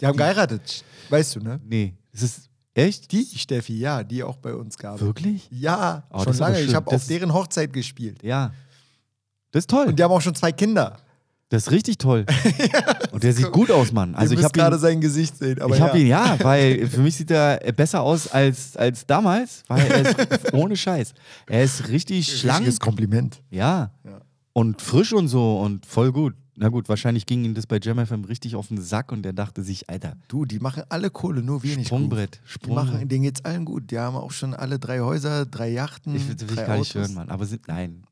[0.00, 0.84] Die haben geheiratet.
[1.08, 1.60] Weißt du, ne?
[1.64, 3.10] Nee, es ist echt?
[3.12, 5.00] Die Steffi, ja, die auch bei uns gab.
[5.00, 5.48] Wirklich?
[5.50, 6.60] Ja, Oh, schon lange.
[6.60, 8.22] Ich habe auf deren Hochzeit gespielt.
[8.22, 8.52] Ja.
[9.50, 9.86] Das ist toll.
[9.86, 10.96] Und die haben auch schon zwei Kinder.
[11.50, 12.24] das ist richtig toll.
[13.12, 14.14] Und der sieht gut aus, Mann.
[14.14, 15.60] Also Ihr ich habe gerade sein Gesicht sehen.
[15.60, 15.86] Aber ich ja.
[15.86, 20.00] hab ihn, ja, weil für mich sieht er besser aus als, als damals, weil er
[20.00, 20.16] ist
[20.54, 21.12] ohne Scheiß.
[21.46, 22.60] Er ist richtig schlank.
[22.60, 23.42] Richtiges Kompliment.
[23.50, 23.90] Ja.
[24.04, 24.20] Ja.
[24.54, 26.34] Und frisch und so und voll gut.
[26.54, 29.62] Na gut, wahrscheinlich ging ihm das bei JamFM richtig auf den Sack und er dachte
[29.62, 31.86] sich, Alter, Du, die machen alle Kohle, nur wir nicht.
[31.86, 32.66] Sprungbrett, gut.
[32.66, 33.10] Die machen, Sprungbrett.
[33.10, 33.90] denen geht's allen gut.
[33.90, 36.14] Die haben auch schon alle drei Häuser, drei Yachten.
[36.14, 37.08] Ich will, drei gar nicht Autos.
[37.08, 37.30] hören, Mann.
[37.30, 38.02] Aber sind, nein.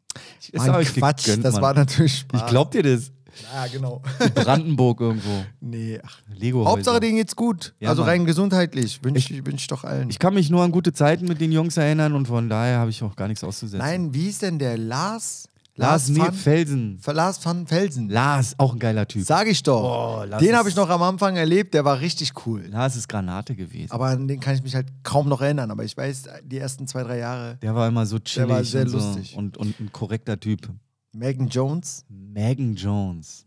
[0.40, 1.62] Ich, Mann, euch Quatsch, gegönnt, das Mann.
[1.62, 2.40] war natürlich Spaß.
[2.40, 3.12] Ich glaub dir das.
[3.54, 4.02] Ja, genau.
[4.34, 5.44] Brandenburg irgendwo.
[5.60, 6.18] nee, ach.
[6.34, 6.66] Lego.
[6.66, 7.74] Hauptsache, denen geht's gut.
[7.78, 8.10] Ja, also Mann.
[8.10, 9.04] rein gesundheitlich.
[9.04, 10.10] Wünsche ich, wünsch ich doch allen.
[10.10, 12.90] Ich kann mich nur an gute Zeiten mit den Jungs erinnern und von daher habe
[12.90, 13.78] ich auch gar nichts auszusetzen.
[13.86, 15.46] Nein, wie ist denn der Lars?
[15.74, 17.00] Lars nee, van, Felsen.
[17.06, 18.08] Lars van Felsen.
[18.08, 19.24] Lars, auch ein geiler Typ.
[19.24, 19.82] Sag ich doch.
[20.20, 22.66] Oh, Lars den habe ich noch am Anfang erlebt, der war richtig cool.
[22.66, 23.90] Lars ist Granate gewesen.
[23.90, 25.70] Aber an den kann ich mich halt kaum noch erinnern.
[25.70, 27.56] Aber ich weiß, die ersten zwei, drei Jahre.
[27.62, 29.36] Der war immer so chillig war sehr und, so lustig.
[29.36, 30.68] Und, und ein korrekter Typ.
[31.12, 32.04] Megan Jones.
[32.08, 33.46] Megan Jones,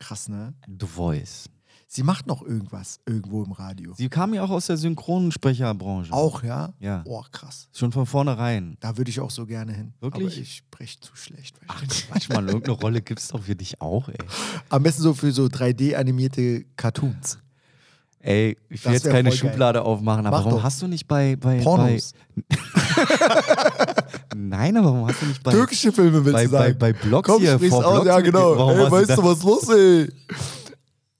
[0.00, 0.54] Krass, ne?
[0.66, 1.48] The Voice.
[1.96, 3.94] Sie macht noch irgendwas irgendwo im Radio.
[3.96, 6.12] Sie kam ja auch aus der Synchronsprecherbranche.
[6.12, 6.72] Auch, ja?
[6.80, 7.04] Ja.
[7.06, 7.68] Oh, krass.
[7.72, 8.76] Schon von vornherein.
[8.80, 9.92] Da würde ich auch so gerne hin.
[10.00, 10.32] Wirklich?
[10.32, 11.54] Aber ich spreche zu schlecht.
[11.68, 14.16] Ach, manchmal irgendeine Rolle gibt es doch für dich auch, ey.
[14.70, 17.38] Am besten so für so 3D-animierte Cartoons.
[18.18, 19.50] Ey, ich will Das jetzt keine voll geil.
[19.52, 20.64] Schublade aufmachen, aber Mach warum doch.
[20.64, 21.36] hast du nicht bei.
[21.36, 22.12] bei Pornos.
[22.48, 22.56] Bei,
[24.34, 25.52] nein, aber warum hast du nicht bei.
[25.52, 26.76] Türkische Filme willst bei, du sagen?
[26.78, 27.92] bei, bei Blogs Komm, hier vor aus.
[27.94, 28.56] Blogs Ja, mit- genau.
[28.58, 30.08] Warum Ey, weißt du was los, ey?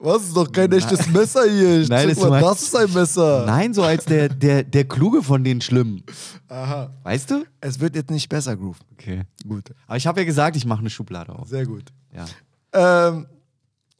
[0.05, 1.85] Was ist doch kein echtes Messer hier.
[1.89, 3.45] Nein, das mal, das ist ein Messer.
[3.45, 6.03] Nein, so als der, der, der Kluge von den Schlimmen.
[6.47, 6.91] Aha.
[7.03, 7.43] Weißt du?
[7.59, 8.77] Es wird jetzt nicht besser, Groove.
[8.93, 9.23] Okay.
[9.47, 9.71] Gut.
[9.87, 11.47] Aber ich habe ja gesagt, ich mache eine Schublade auf.
[11.47, 11.85] Sehr gut.
[12.13, 13.07] Ja.
[13.07, 13.25] Ähm,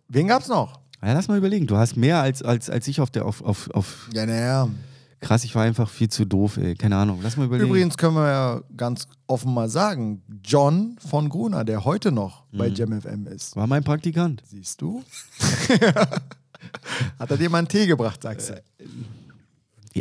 [0.07, 0.79] wen gab's noch?
[1.01, 1.13] ja.
[1.13, 1.65] Lass mal überlegen.
[1.65, 3.25] Du hast mehr als, als, als ich auf der.
[3.25, 4.69] Auf, auf, auf Ja, naja.
[5.25, 6.75] Krass, ich war einfach viel zu doof, ey.
[6.75, 7.19] Keine Ahnung.
[7.23, 7.67] Lass mal überlegen.
[7.67, 12.69] Übrigens können wir ja ganz offen mal sagen, John von Gruner, der heute noch bei
[12.69, 12.75] Mhm.
[12.75, 13.55] JamFM ist.
[13.55, 14.43] War mein Praktikant.
[14.47, 15.03] Siehst du?
[17.19, 18.61] Hat er dir mal einen Tee gebracht, sagst du?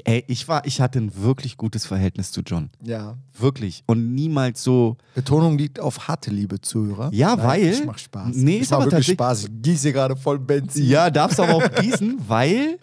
[0.05, 2.69] Ey, ich war, ich hatte ein wirklich gutes Verhältnis zu John.
[2.83, 3.17] Ja.
[3.39, 3.85] Wirklich.
[3.87, 4.97] Und niemals so.
[5.15, 7.11] Betonung liegt auf harte Liebe, Zuhörer.
[7.13, 8.35] Ja, Nein, weil- Ich mach Spaß.
[8.35, 9.45] Nee, ich ist mach aber wirklich Spaß.
[9.45, 10.85] Ich gieße gerade voll Benzin.
[10.87, 12.79] Ja, darfst aber auch gießen, weil,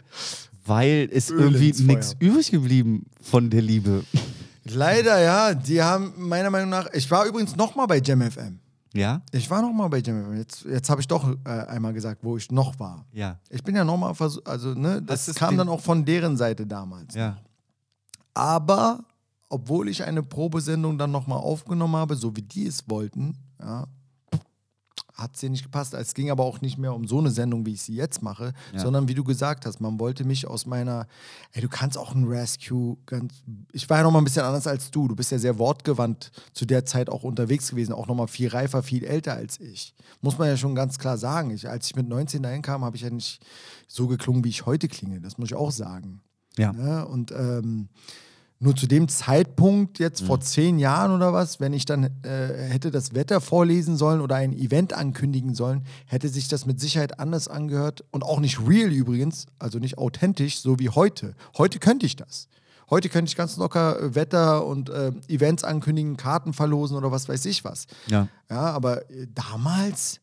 [0.66, 4.04] weil es Öl irgendwie nichts übrig geblieben von der Liebe.
[4.64, 5.54] Leider, ja.
[5.54, 6.88] Die haben meiner Meinung nach.
[6.94, 8.60] Ich war übrigens nochmal bei JamFM.
[8.94, 9.22] Ja?
[9.32, 10.38] Ich war nochmal bei JamFM.
[10.38, 13.06] Jetzt, jetzt habe ich doch äh, einmal gesagt, wo ich noch war.
[13.12, 13.40] Ja.
[13.50, 16.68] Ich bin ja nochmal versucht, also ne, das du's kam dann auch von deren Seite
[16.68, 17.16] damals.
[17.16, 17.38] Ja.
[18.34, 19.04] Aber
[19.50, 23.88] obwohl ich eine Probesendung dann nochmal aufgenommen habe, so wie die es wollten, ja,
[25.22, 25.94] hat es dir nicht gepasst.
[25.94, 28.54] Es ging aber auch nicht mehr um so eine Sendung, wie ich sie jetzt mache,
[28.74, 28.80] Ja.
[28.80, 31.08] sondern wie du gesagt hast, man wollte mich aus meiner,
[31.52, 33.34] ey, du kannst auch ein Rescue, ganz,
[33.72, 36.66] ich war ja nochmal ein bisschen anders als du, du bist ja sehr wortgewandt zu
[36.66, 39.94] der Zeit auch unterwegs gewesen, auch nochmal viel reifer, viel älter als ich.
[40.22, 41.52] Muss man ja schon ganz klar sagen.
[41.52, 43.42] Ich, als ich mit 19 dahin kam, habe ich ja nicht
[43.88, 46.22] so geklungen, wie ich heute klinge, das muss ich auch sagen.
[46.58, 46.74] Ja.
[46.74, 47.06] Ne?
[47.08, 47.90] Und ähm,
[48.62, 52.92] nur zu dem Zeitpunkt, jetzt vor zehn Jahren oder was, wenn ich dann äh, hätte
[52.92, 57.48] das Wetter vorlesen sollen oder ein Event ankündigen sollen, hätte sich das mit Sicherheit anders
[57.48, 61.34] angehört und auch nicht real übrigens, also nicht authentisch, so wie heute.
[61.58, 62.48] Heute könnte ich das.
[62.92, 67.28] Heute könnte ich ganz locker äh, Wetter und äh, Events ankündigen, Karten verlosen oder was
[67.28, 67.88] weiß ich was.
[68.08, 68.28] Ja.
[68.48, 70.20] Ja, aber äh, damals,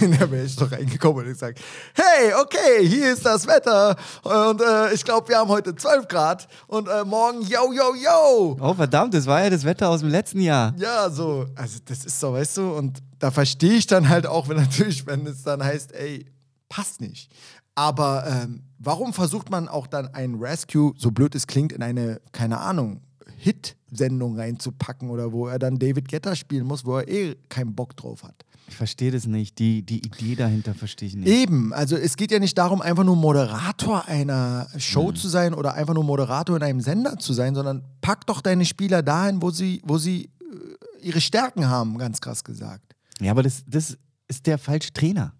[0.00, 1.60] da wäre ich doch reingekommen und gesagt,
[1.94, 6.48] hey, okay, hier ist das Wetter und äh, ich glaube, wir haben heute 12 Grad
[6.66, 8.56] und äh, morgen, yo, yo, yo.
[8.60, 10.74] Oh, verdammt, das war ja das Wetter aus dem letzten Jahr.
[10.76, 14.48] Ja, so, also das ist so, weißt du, und da verstehe ich dann halt auch,
[14.48, 16.26] wenn natürlich, wenn es dann heißt, ey,
[16.68, 17.30] passt nicht.
[17.74, 22.20] Aber ähm, warum versucht man auch dann ein Rescue, so blöd es klingt, in eine,
[22.32, 23.02] keine Ahnung,
[23.38, 27.96] Hit-Sendung reinzupacken oder wo er dann David Guetta spielen muss, wo er eh keinen Bock
[27.96, 28.44] drauf hat?
[28.68, 29.58] Ich verstehe das nicht.
[29.58, 31.28] Die, die Idee dahinter verstehe ich nicht.
[31.28, 35.74] Eben, also es geht ja nicht darum, einfach nur Moderator einer Show zu sein oder
[35.74, 39.50] einfach nur Moderator in einem Sender zu sein, sondern pack doch deine Spieler dahin, wo
[39.50, 42.94] sie, wo sie äh, ihre Stärken haben, ganz krass gesagt.
[43.20, 43.96] Ja, aber das, das
[44.28, 45.32] ist der falsche Trainer.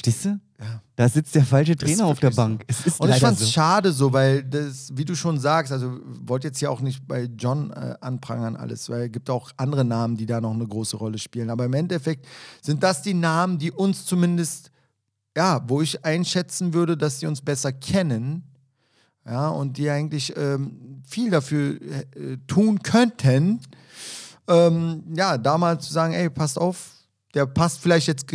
[0.00, 0.40] Stehst du?
[0.58, 0.82] Ja.
[0.96, 2.30] Da sitzt der falsche Trainer auf der.
[2.30, 2.64] Bank.
[2.66, 3.52] Es ist Und ich fand es so.
[3.52, 7.28] schade so, weil das, wie du schon sagst, also wollte jetzt ja auch nicht bei
[7.38, 10.96] John äh, anprangern alles, weil es gibt auch andere Namen, die da noch eine große
[10.96, 11.50] Rolle spielen.
[11.50, 12.26] Aber im Endeffekt
[12.62, 14.70] sind das die Namen, die uns zumindest,
[15.36, 18.44] ja, wo ich einschätzen würde, dass sie uns besser kennen,
[19.26, 23.60] ja, und die eigentlich ähm, viel dafür äh, tun könnten,
[24.48, 26.99] ähm, ja, da mal zu sagen, ey, passt auf,
[27.34, 28.26] der passt vielleicht jetzt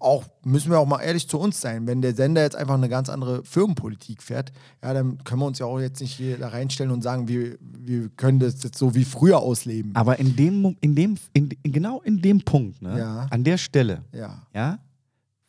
[0.00, 2.88] auch, müssen wir auch mal ehrlich zu uns sein, wenn der Sender jetzt einfach eine
[2.88, 4.50] ganz andere Firmenpolitik fährt,
[4.82, 7.56] ja, dann können wir uns ja auch jetzt nicht hier da reinstellen und sagen, wir,
[7.60, 9.94] wir können das jetzt so wie früher ausleben.
[9.94, 13.26] Aber in dem, in dem, in, genau in dem Punkt, ne, Ja.
[13.30, 14.42] an der Stelle, Ja.
[14.52, 14.78] ja,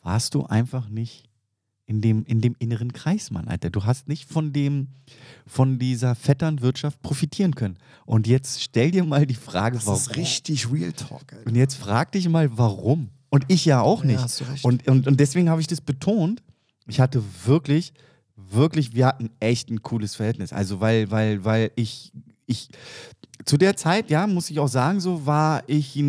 [0.03, 1.30] warst du einfach nicht
[1.91, 3.69] in dem, in dem inneren Kreis, Mann, Alter.
[3.69, 4.87] Du hast nicht von dem,
[5.45, 7.77] von dieser Vetternwirtschaft profitieren können.
[8.05, 9.99] Und jetzt stell dir mal die Frage, Das warum.
[9.99, 11.47] ist richtig Real Talk, Alter.
[11.47, 13.09] Und jetzt frag dich mal, warum.
[13.29, 14.49] Und ich ja auch Ja, nicht.
[14.49, 14.63] recht.
[14.63, 16.41] Und, und, und deswegen habe ich das betont.
[16.87, 17.91] Ich hatte wirklich,
[18.37, 20.53] wirklich, wir hatten echt ein cooles Verhältnis.
[20.53, 22.13] Also, weil, weil, weil ich,
[22.45, 22.69] ich,
[23.43, 26.01] zu der Zeit, ja, muss ich auch sagen, so war ich,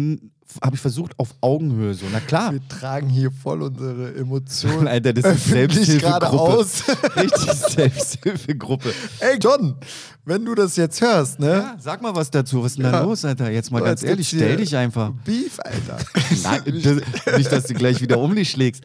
[0.63, 2.07] habe ich versucht auf Augenhöhe so.
[2.13, 2.53] Na klar.
[2.53, 4.89] Wir tragen hier voll unsere Emotionen.
[4.89, 6.31] Alter, das ist Selbsthilfegruppe.
[6.31, 6.83] aus.
[7.17, 8.93] Richtig Selbsthilfegruppe.
[9.21, 9.77] Ey, John,
[10.25, 11.49] wenn du das jetzt hörst, ne?
[11.49, 12.63] Ja, sag mal was dazu.
[12.63, 13.03] Was ist denn da Ja.
[13.03, 13.51] los, Alter?
[13.51, 15.11] Jetzt mal So, ganz ehrlich, stell dich einfach.
[15.25, 15.99] Beef, Alter.
[16.43, 18.85] Nein, das, nicht, dass du gleich wieder um dich schlägst.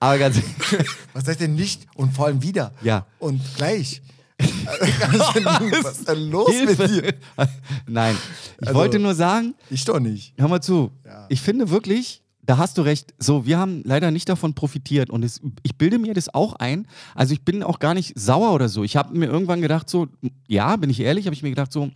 [0.00, 0.36] Aber ganz
[1.12, 2.72] Was heißt denn nicht und vor allem wieder?
[2.82, 3.06] Ja.
[3.18, 4.02] Und gleich.
[5.82, 7.14] Was ist denn los mit dir?
[7.86, 8.16] Nein,
[8.60, 10.34] ich Also- wollte nur sagen, Ich doch nicht.
[10.38, 10.90] hör mal zu.
[11.04, 11.26] Ja.
[11.28, 13.14] Ich finde wirklich, da hast du recht.
[13.18, 16.86] So, wir haben leider nicht davon profitiert und es, ich bilde mir das auch ein.
[17.14, 18.82] Also ich bin auch gar nicht sauer oder so.
[18.82, 20.08] Ich habe mir irgendwann gedacht so,
[20.48, 21.90] ja, bin ich ehrlich, habe ich mir gedacht so,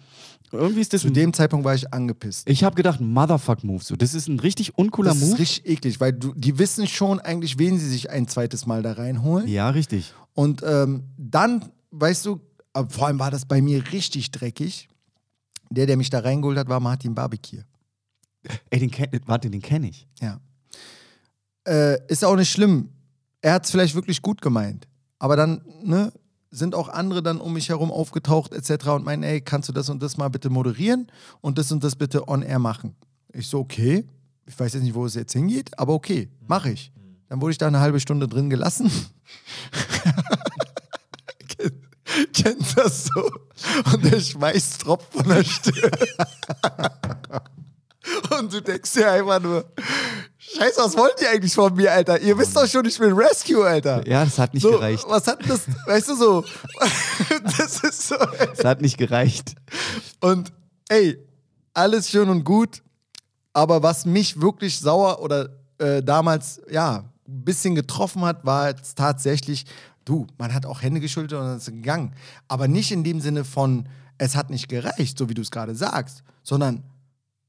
[0.52, 2.48] irgendwie ist das Zu dem Zeitpunkt war ich angepisst.
[2.48, 3.82] Ich habe gedacht, Motherfuck Move.
[3.82, 5.40] So, das ist ein richtig uncooler Das ist Move.
[5.40, 8.92] richtig eklig, weil du, die wissen schon eigentlich, wen sie sich ein zweites Mal da
[8.92, 9.48] reinholen.
[9.48, 10.14] Ja, richtig.
[10.34, 12.40] Und ähm, dann, weißt du,
[12.88, 14.88] vor allem war das bei mir richtig dreckig.
[15.70, 17.62] Der, der mich da reingeholt hat, war Martin Barbecue.
[18.70, 20.06] Ey, den kenn, warte, den kenne ich.
[20.20, 20.40] Ja.
[21.66, 22.90] Äh, ist auch nicht schlimm.
[23.40, 24.86] Er hat es vielleicht wirklich gut gemeint.
[25.18, 26.12] Aber dann, ne,
[26.50, 28.88] sind auch andere dann um mich herum aufgetaucht, etc.
[28.88, 31.10] und meinen, ey, kannst du das und das mal bitte moderieren
[31.40, 32.94] und das und das bitte on air machen?
[33.32, 34.06] Ich so, okay.
[34.46, 36.92] Ich weiß jetzt nicht, wo es jetzt hingeht, aber okay, mache ich.
[37.28, 38.90] Dann wurde ich da eine halbe Stunde drin gelassen.
[42.32, 43.30] Ken- Kennst das so?
[43.92, 45.90] Und der Schweiß tropft von der Stirn.
[48.38, 49.64] Und du denkst dir einfach nur,
[50.38, 52.20] Scheiße, was wollt ihr eigentlich von mir, Alter?
[52.20, 54.06] Ihr wisst doch schon, ich bin Rescue, Alter.
[54.06, 55.04] Ja, das hat nicht so, gereicht.
[55.08, 56.44] Was hat das, weißt du so?
[57.58, 58.16] das ist so.
[58.16, 59.56] Das hat nicht gereicht.
[60.20, 60.52] Und
[60.88, 61.18] ey,
[61.74, 62.82] alles schön und gut,
[63.52, 65.48] aber was mich wirklich sauer oder
[65.78, 66.98] äh, damals, ja,
[67.28, 69.66] ein bisschen getroffen hat, war jetzt tatsächlich,
[70.06, 72.14] du, man hat auch Hände geschüttelt und dann ist es gegangen.
[72.48, 75.74] Aber nicht in dem Sinne von, es hat nicht gereicht, so wie du es gerade
[75.74, 76.82] sagst, sondern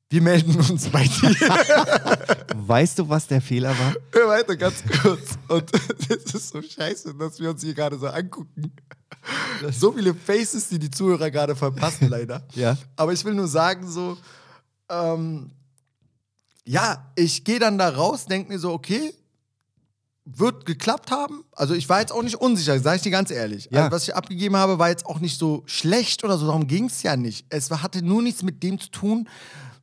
[0.09, 1.35] wir melden uns bei dir.
[2.55, 3.93] Weißt du, was der Fehler war?
[4.11, 5.37] Hör weiter, ganz kurz.
[5.47, 5.71] Und
[6.09, 8.71] das ist so scheiße, dass wir uns hier gerade so angucken.
[9.71, 12.45] So viele Faces, die die Zuhörer gerade verpassen, leider.
[12.55, 12.77] Ja.
[12.95, 14.17] Aber ich will nur sagen, so,
[14.89, 15.51] ähm,
[16.65, 19.13] ja, ich gehe dann da raus, denke mir so, okay,
[20.35, 21.43] wird geklappt haben.
[21.53, 23.69] Also ich war jetzt auch nicht unsicher, sage ich dir ganz ehrlich.
[23.71, 23.83] Ja.
[23.83, 26.85] Also, was ich abgegeben habe, war jetzt auch nicht so schlecht oder so, darum ging
[26.85, 27.45] es ja nicht.
[27.49, 29.29] Es hatte nur nichts mit dem zu tun,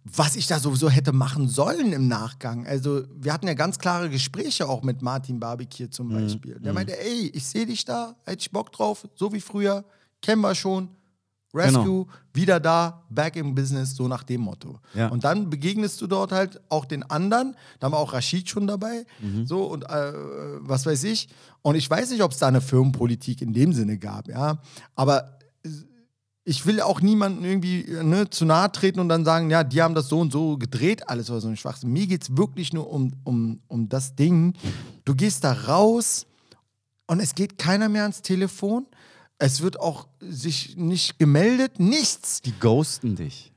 [0.05, 2.67] was ich da sowieso hätte machen sollen im Nachgang.
[2.67, 6.61] Also wir hatten ja ganz klare Gespräche auch mit Martin Barbecue zum Beispiel.
[6.61, 9.85] Der meinte, ey, ich sehe dich da, hätte ich Bock drauf, so wie früher,
[10.21, 10.91] kennen wir schon.
[11.55, 12.07] Rescue, Genau.
[12.33, 14.81] wieder da, back im Business, so nach dem Motto.
[14.95, 15.09] Ja.
[15.09, 17.57] Und dann begegnest du dort halt auch den anderen.
[17.81, 19.07] Da war auch Rashid schon dabei.
[19.21, 19.47] Mhm.
[19.47, 20.13] So und äh,
[20.61, 21.29] was weiß ich.
[21.63, 24.59] Und ich weiß nicht, ob es da eine Firmenpolitik in dem Sinne gab, ja.
[24.95, 25.39] Aber
[26.45, 29.95] ich will auch niemanden irgendwie ne, zu nahe treten und dann sagen, ja, die haben
[29.95, 31.91] das so und so gedreht, alles oder so ein Schwachsinn.
[31.91, 34.53] Mir geht es wirklich nur um, um, um das Ding.
[35.07, 36.27] Du gehst da raus
[37.07, 38.87] und es geht keiner mehr ans Telefon.
[39.45, 42.41] Es wird auch sich nicht gemeldet, nichts.
[42.41, 43.53] Die ghosten dich.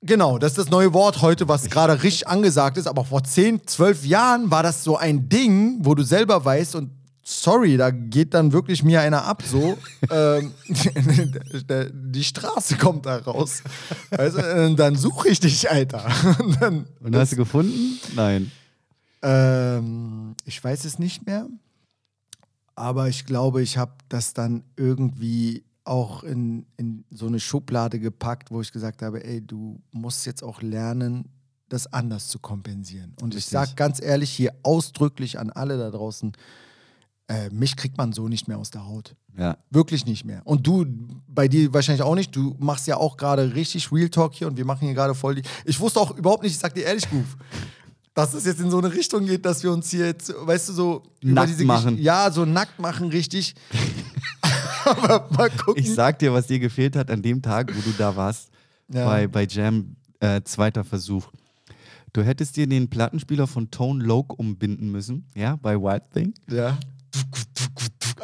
[0.00, 2.88] Genau, das ist das neue Wort heute, was gerade richtig angesagt ist.
[2.88, 6.90] Aber vor 10, 12 Jahren war das so ein Ding, wo du selber weißt und
[7.22, 9.78] sorry, da geht dann wirklich mir einer ab so.
[10.10, 10.50] ähm,
[11.92, 13.62] die Straße kommt da raus.
[14.10, 16.04] Also, äh, dann suche ich dich, Alter.
[16.40, 18.00] Und dann, Und hast du gefunden?
[18.16, 18.50] Nein.
[19.22, 21.46] ähm, ich weiß es nicht mehr.
[22.74, 28.50] Aber ich glaube, ich habe das dann irgendwie auch in, in so eine Schublade gepackt,
[28.50, 31.28] wo ich gesagt habe, ey, du musst jetzt auch lernen,
[31.68, 33.14] das anders zu kompensieren.
[33.20, 33.52] Und ich Richtig.
[33.52, 36.32] sage ganz ehrlich hier ausdrücklich an alle da draußen,
[37.28, 39.16] äh, mich kriegt man so nicht mehr aus der Haut.
[39.36, 39.56] Ja.
[39.70, 40.42] Wirklich nicht mehr.
[40.44, 40.84] Und du,
[41.26, 42.36] bei dir wahrscheinlich auch nicht.
[42.36, 45.36] Du machst ja auch gerade richtig Real Talk hier und wir machen hier gerade voll
[45.36, 45.42] die.
[45.64, 47.36] Ich wusste auch überhaupt nicht, ich sag dir ehrlich, Goof,
[48.14, 50.72] dass es jetzt in so eine Richtung geht, dass wir uns hier jetzt, weißt du,
[50.72, 51.98] so Nackt Gesch- machen.
[51.98, 53.54] Ja, so nackt machen, richtig.
[54.84, 55.82] Aber mal gucken.
[55.82, 58.50] Ich sag dir, was dir gefehlt hat an dem Tag, wo du da warst,
[58.92, 59.06] Ja.
[59.06, 61.28] bei, bei Jam, äh, zweiter Versuch.
[62.12, 66.34] Du hättest dir den Plattenspieler von Tone Loc umbinden müssen, ja, bei Wild Thing.
[66.50, 66.78] ja.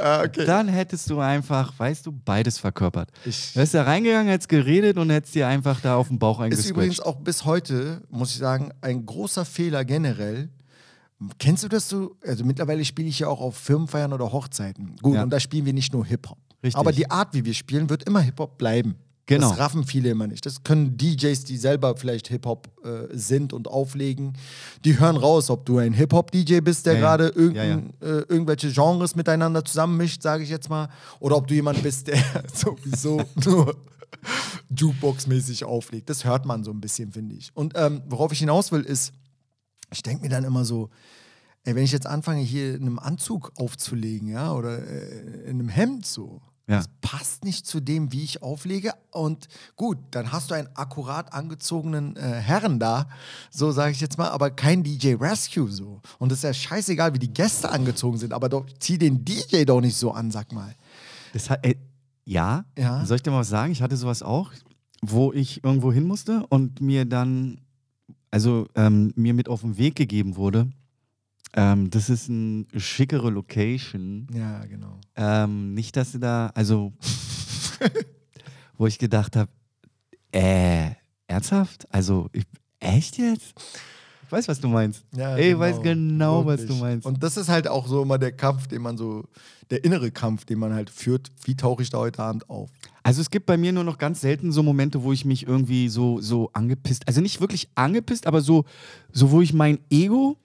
[0.00, 0.44] Ah, okay.
[0.46, 3.10] Dann hättest du einfach, weißt du, beides verkörpert.
[3.24, 6.40] Ich- Du wärst da reingegangen, hättest geredet und hättest dir einfach da auf den Bauch
[6.44, 7.02] Ist übrigens eingesquetscht.
[7.06, 10.50] auch bis heute, muss ich sagen, ein großer Fehler generell.
[11.38, 12.14] Kennst du das so?
[12.24, 14.94] Also mittlerweile spiele ich ja auch auf Firmenfeiern oder Hochzeiten.
[15.02, 15.24] Gut, Ja.
[15.24, 16.38] und da spielen wir nicht nur Hip-Hop.
[16.62, 16.76] Richtig.
[16.78, 18.94] Aber die Art, wie wir spielen, wird immer Hip-Hop bleiben.
[19.28, 19.50] Genau.
[19.50, 20.46] Das raffen viele immer nicht.
[20.46, 24.32] Das können DJs, die selber vielleicht Hip-Hop äh, sind und auflegen,
[24.86, 27.76] die hören raus, ob du ein Hip-Hop-DJ bist, der Ja, gerade Ja, ja.
[28.00, 30.88] Äh, irgendwelche Genres miteinander zusammenmischt, sage ich jetzt mal.
[31.20, 32.18] Oder ob du jemand bist, der
[32.54, 33.76] sowieso nur
[34.74, 36.08] Jukebox-mäßig auflegt.
[36.08, 37.50] Das hört man so ein bisschen, finde ich.
[37.54, 39.12] Und ähm, worauf ich hinaus will, ist,
[39.92, 40.88] ich denke mir dann immer so,
[41.64, 45.68] ey, wenn ich jetzt anfange, hier in einem Anzug aufzulegen, ja, oder äh, in einem
[45.68, 46.76] Hemd so, Ja.
[46.76, 48.92] das passt nicht zu dem, wie ich auflege.
[49.10, 53.08] Und gut, dann hast du einen akkurat angezogenen äh, Herren da,
[53.50, 56.02] so sage ich jetzt mal, aber kein DJ Rescue so.
[56.18, 59.64] Und es ist ja scheißegal, wie die Gäste angezogen sind, aber doch zieh den DJ
[59.64, 60.74] doch nicht so an, sag mal.
[61.32, 61.76] Das hat, ey,
[62.24, 62.64] Ja.
[62.76, 63.04] Ja.
[63.06, 63.72] Soll ich dir mal was sagen?
[63.72, 64.52] Ich hatte sowas auch,
[65.00, 67.62] wo ich irgendwo hin musste und mir dann,
[68.30, 70.68] also ähm, mir mit auf den Weg gegeben wurde,
[71.54, 74.26] ähm, das ist eine schickere Location.
[74.32, 75.00] Ja, genau.
[75.16, 76.92] Ähm, nicht, dass du da, also,
[78.76, 79.50] wo ich gedacht habe,
[80.32, 80.90] äh,
[81.26, 81.86] ernsthaft?
[81.90, 82.44] Also, ich,
[82.80, 83.54] echt jetzt?
[84.28, 85.06] Ich weiß, was du meinst.
[85.16, 86.78] Ja, Ey, ich weiß genau, was Wirklich.
[86.78, 87.06] du meinst.
[87.06, 89.24] Und das ist halt auch so immer der Kampf, den man so,
[89.70, 91.28] der innere Kampf, den man halt führt.
[91.44, 92.68] Wie tauche ich da heute Abend auf?
[93.02, 95.88] Also es gibt bei mir nur noch ganz selten so Momente, wo ich mich irgendwie
[95.88, 98.66] so, so angepisst, also nicht wirklich angepisst, aber so,
[99.12, 100.36] so wo ich mein Ego,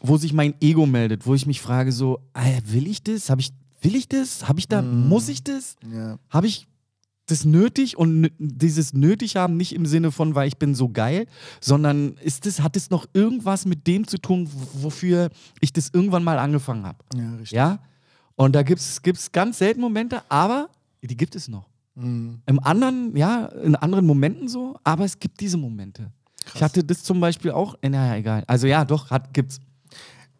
[0.00, 2.20] wo sich mein Ego meldet, wo ich mich frage so,
[2.64, 3.30] will ich das?
[3.30, 3.52] Habe ich,
[3.82, 4.48] will ich das?
[4.48, 5.76] Habe ich da, muss ich das?
[5.92, 6.18] Ja.
[6.30, 6.66] Habe ich
[7.26, 11.26] das nötig und dieses nötig haben nicht im Sinne von, weil ich bin so geil,
[11.60, 16.24] sondern ist das, hat es noch irgendwas mit dem zu tun, wofür ich das irgendwann
[16.24, 16.98] mal angefangen habe?
[17.14, 17.52] Ja, richtig.
[17.52, 17.78] Ja?
[18.34, 20.70] Und da gibt es ganz selten Momente, aber
[21.02, 21.68] die gibt es noch.
[21.94, 22.40] Mhm.
[22.46, 26.10] Im anderen, ja, in anderen Momenten so, aber es gibt diese Momente.
[26.54, 28.44] Ich hatte das zum Beispiel auch, naja, egal.
[28.46, 29.60] Also ja, doch, hat, gibt's.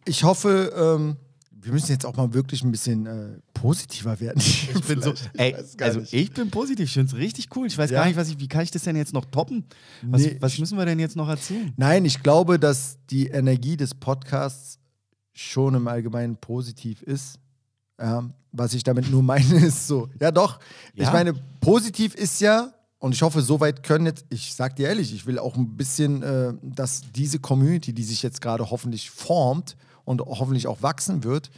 [0.05, 1.15] Ich hoffe, ähm,
[1.51, 4.39] wir müssen jetzt auch mal wirklich ein bisschen äh, positiver werden.
[4.39, 6.13] Ich Ich bin so, ey, also nicht.
[6.13, 7.67] ich bin positiv, ich finde es richtig cool.
[7.67, 7.99] Ich weiß Ja.
[7.99, 9.65] gar nicht, was ich, wie kann ich das denn jetzt noch toppen?
[10.01, 11.71] Was, Nee, was ich- müssen wir denn jetzt noch erzählen?
[11.77, 14.79] Nein, ich glaube, dass die Energie des Podcasts
[15.33, 17.35] schon im Allgemeinen positiv ist.
[17.99, 20.59] Ja, was ich damit nur meine, ist so, ja doch,
[20.95, 21.11] ich Ja.
[21.13, 25.25] meine, positiv ist ja, und ich hoffe, soweit können jetzt, ich sag dir ehrlich, ich
[25.27, 29.77] will auch ein bisschen, äh, dass diese Community, die sich jetzt gerade hoffentlich formt
[30.11, 31.49] und hoffentlich auch wachsen wird,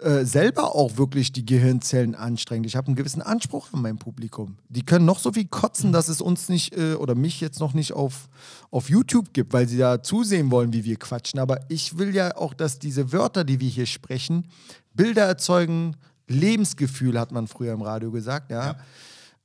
[0.00, 2.66] äh, selber auch wirklich die Gehirnzellen anstrengt.
[2.66, 4.58] Ich habe einen gewissen Anspruch an mein Publikum.
[4.68, 7.72] Die können noch so viel kotzen, dass es uns nicht äh, oder mich jetzt noch
[7.72, 8.28] nicht auf,
[8.70, 11.40] auf YouTube gibt, weil sie da zusehen wollen, wie wir quatschen.
[11.40, 14.48] Aber ich will ja auch, dass diese Wörter, die wir hier sprechen,
[14.92, 15.96] Bilder erzeugen,
[16.28, 18.50] Lebensgefühl, hat man früher im Radio gesagt.
[18.50, 18.76] Ja.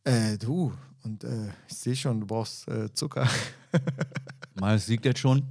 [0.03, 0.73] Äh, du,
[1.03, 3.26] und äh, ich sehe schon, du brauchst äh, Zucker.
[4.59, 5.43] Mal, es liegt jetzt schon.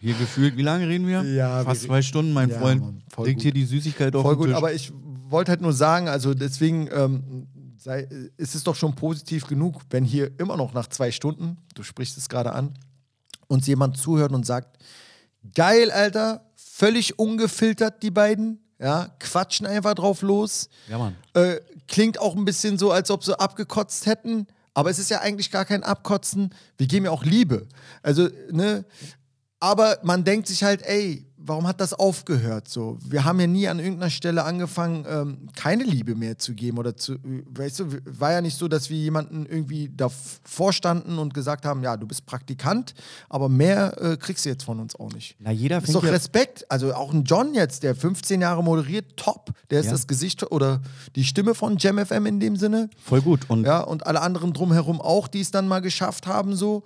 [0.00, 1.22] Hier gefühlt, wie lange reden wir?
[1.24, 2.80] Ja, Fast wir- zwei Stunden, mein Ja, Freund.
[2.80, 3.42] Mann, voll Liegt gut.
[3.42, 4.56] hier die Süßigkeit auf Voll gut, Tisch.
[4.56, 4.92] aber ich
[5.28, 7.46] wollte halt nur sagen, also deswegen ähm,
[7.78, 11.82] sei, ist es doch schon positiv genug, wenn hier immer noch nach zwei Stunden, du
[11.82, 12.74] sprichst es gerade an,
[13.48, 14.78] uns jemand zuhört und sagt,
[15.54, 20.68] geil, Alter, völlig ungefiltert die beiden, ja, quatschen einfach drauf los.
[20.88, 21.16] ja, Mann.
[21.34, 21.56] Äh,
[21.88, 24.46] klingt auch ein bisschen so, als ob sie abgekotzt hätten.
[24.74, 26.54] Aber es ist ja eigentlich gar kein Abkotzen.
[26.76, 27.66] Wir geben ja auch Liebe.
[28.02, 28.84] Also, ne?
[29.60, 32.68] Aber man denkt sich halt, ey, warum hat das aufgehört?
[32.68, 36.78] So, wir haben ja nie an irgendeiner Stelle angefangen, ähm, keine Liebe mehr zu geben
[36.78, 41.32] oder zu, weißt du, war ja nicht so, dass wir jemanden irgendwie davor standen und
[41.34, 42.94] gesagt haben, ja, du bist Praktikant,
[43.28, 45.36] aber mehr äh, kriegst du jetzt von uns auch nicht.
[45.40, 46.70] Na, jeder Ist doch Respekt.
[46.70, 49.50] Also auch ein John jetzt, der 15 Jahre moderiert, top.
[49.70, 49.92] Der ist Ja.
[49.92, 50.82] das Gesicht oder
[51.16, 52.90] die Stimme von Jam FM in dem Sinne.
[53.02, 53.48] voll gut.
[53.48, 56.84] Und Ja, und alle anderen drumherum auch, die es dann mal geschafft haben, so.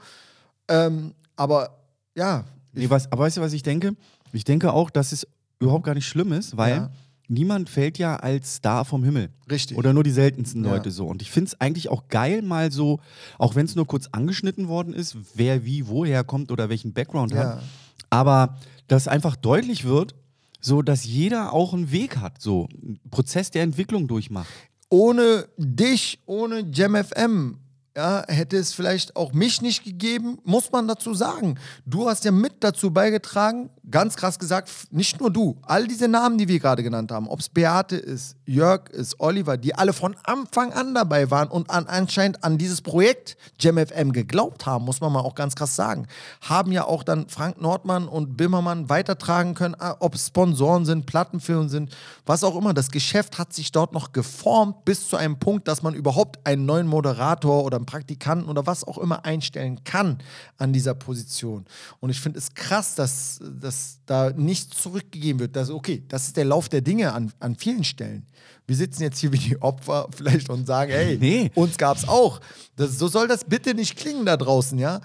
[0.68, 1.78] Ähm, aber
[2.14, 3.94] ja, Nee, was, aber weißt du, was ich denke?
[4.32, 5.26] Ich denke auch, dass es
[5.58, 6.90] überhaupt gar nicht schlimm ist, weil Ja.
[7.28, 9.28] niemand fällt ja als Star vom Himmel.
[9.50, 9.76] Richtig.
[9.76, 10.70] Oder nur die seltensten Ja.
[10.72, 11.06] Leute so.
[11.06, 13.00] Und ich finde es eigentlich auch geil, mal so,
[13.38, 17.32] auch wenn es nur kurz angeschnitten worden ist, wer wie woher kommt oder welchen Background
[17.32, 17.38] Ja.
[17.56, 17.62] hat.
[18.10, 18.58] Aber
[18.88, 20.14] dass einfach deutlich wird,
[20.60, 24.48] so dass jeder auch einen Weg hat, so einen Prozess der Entwicklung durchmacht.
[24.88, 27.56] ohne dich, ohne Jam FM,
[27.97, 31.59] ja, hätte es vielleicht auch mich nicht gegeben, muss man dazu sagen.
[31.85, 36.39] Du hast ja mit dazu beigetragen, ganz krass gesagt, nicht nur du, all diese Namen,
[36.39, 40.16] die wir gerade genannt haben, ob es Beate ist, Jörg ist, Oliver, die alle von
[40.24, 45.02] Anfang an dabei waren und an, anscheinend an dieses Projekt Jam FM geglaubt haben, muss
[45.02, 46.06] man mal auch ganz krass sagen,
[46.40, 51.05] haben ja auch dann Frank Nordmann und Bimmermann weitertragen können, ah, ob es Sponsoren sind,
[51.05, 51.94] Plattenfirmen sind,
[52.24, 52.73] was auch immer.
[52.73, 56.64] Das Geschäft hat sich dort noch geformt bis zu einem Punkt, dass man überhaupt einen
[56.64, 60.18] neuen Moderator oder einen Praktikanten oder was auch immer einstellen kann
[60.59, 61.64] an dieser Position.
[62.00, 65.56] Und ich finde es krass, dass, dass da nichts zurückgegeben wird.
[65.56, 68.26] Dass, okay, das ist der Lauf der Dinge an, an vielen Stellen.
[68.66, 71.50] Wir sitzen jetzt hier wie die Opfer vielleicht und sagen, hey, Nee.
[71.54, 72.40] uns gab es auch.
[72.76, 75.00] Das, so soll das bitte nicht klingen da draußen, ja?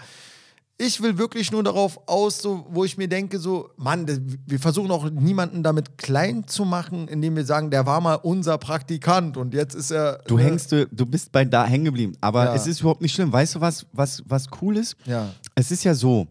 [0.79, 4.05] Ich will wirklich nur darauf aus, so, wo ich mir denke, so, Mann,
[4.45, 8.59] wir versuchen auch niemanden damit klein zu machen, indem wir sagen, der war mal unser
[8.59, 10.19] Praktikant und jetzt ist er.
[10.27, 12.13] Du äh, hängst, du du bist bei da hängen geblieben.
[12.21, 12.53] Aber Ja.
[12.53, 13.33] es ist überhaupt nicht schlimm.
[13.33, 14.95] Weißt du, was, was, was cool ist?
[15.05, 15.33] Ja.
[15.55, 16.27] Es ist ja so,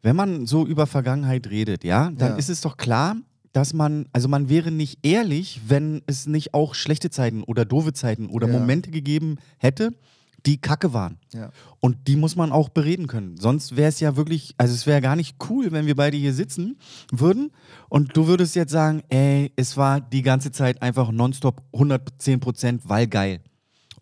[0.00, 2.36] wenn man so über Vergangenheit redet, ja, dann Ja.
[2.36, 3.16] ist es doch klar,
[3.52, 7.92] dass man, also man wäre nicht ehrlich, wenn es nicht auch schlechte Zeiten oder doofe
[7.92, 8.54] Zeiten oder Ja.
[8.58, 9.92] Momente gegeben hätte,
[10.46, 11.18] die kacke waren.
[11.32, 11.50] Ja.
[11.80, 13.36] Und die muss man auch bereden können.
[13.36, 16.34] Sonst wäre es ja wirklich, also es wäre gar nicht cool, wenn wir beide hier
[16.34, 16.78] sitzen
[17.10, 17.50] würden
[17.88, 22.82] und du würdest jetzt sagen, ey, es war die ganze Zeit einfach nonstop 110 Prozent,
[22.84, 23.40] weil geil.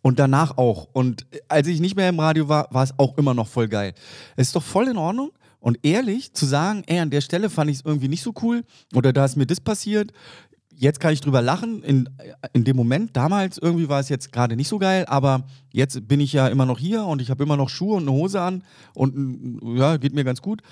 [0.03, 0.89] Und danach auch.
[0.93, 3.93] Und als ich nicht mehr im Radio war, war es auch immer noch voll geil.
[4.37, 5.31] Es ist doch voll in Ordnung
[5.61, 8.65] und ehrlich zu sagen, ey, an der Stelle fand ich es irgendwie nicht so cool
[8.95, 10.13] oder da ist mir das passiert.
[10.81, 11.83] Jetzt kann ich drüber lachen.
[11.83, 12.09] In,
[12.55, 16.21] in dem Moment, damals irgendwie war es jetzt gerade nicht so geil, aber jetzt bin
[16.21, 18.65] ich ja immer noch hier und ich habe immer noch Schuhe und eine Hose an
[18.95, 20.63] und mm, ja, geht mir ganz gut.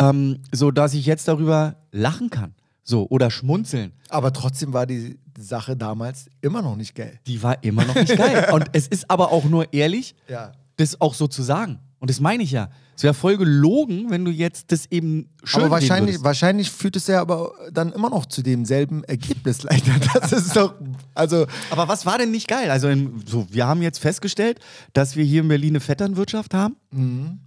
[0.00, 2.54] Ähm, so dass ich jetzt darüber lachen kann.
[2.82, 3.92] So, oder schmunzeln.
[4.08, 7.20] Aber trotzdem war die Sache damals immer noch nicht geil.
[7.26, 8.48] Die war immer noch nicht geil.
[8.54, 10.52] Und es ist aber auch nur ehrlich, Ja.
[10.76, 11.80] das auch so zu sagen.
[11.98, 12.70] Und das meine ich ja.
[12.98, 17.06] Es wäre voll gelogen, wenn du jetzt das eben schön aber wahrscheinlich, wahrscheinlich führt es
[17.06, 19.92] ja aber dann immer noch zu demselben Ergebnis leider.
[20.14, 20.74] Das ist doch,
[21.14, 22.72] also Aber was war denn nicht geil?
[22.72, 24.58] Also in, so, wir haben jetzt festgestellt,
[24.94, 26.74] dass wir hier in Berlin eine Vetternwirtschaft haben,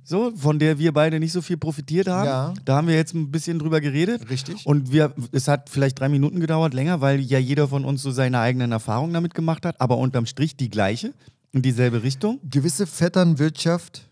[0.05, 2.21] so, von der wir beide nicht so viel profitiert haben.
[2.21, 2.27] Mhm.
[2.27, 2.53] Ja.
[2.63, 4.29] Da haben wir jetzt ein bisschen drüber geredet.
[4.29, 4.65] Richtig.
[4.65, 8.11] Und wir, es hat vielleicht drei Minuten gedauert, länger, weil ja jeder von uns so
[8.11, 11.13] seine eigenen Erfahrungen damit gemacht hat, aber unterm Strich die gleiche
[11.51, 12.39] in dieselbe Richtung.
[12.49, 14.07] gewisse Vetternwirtschaft,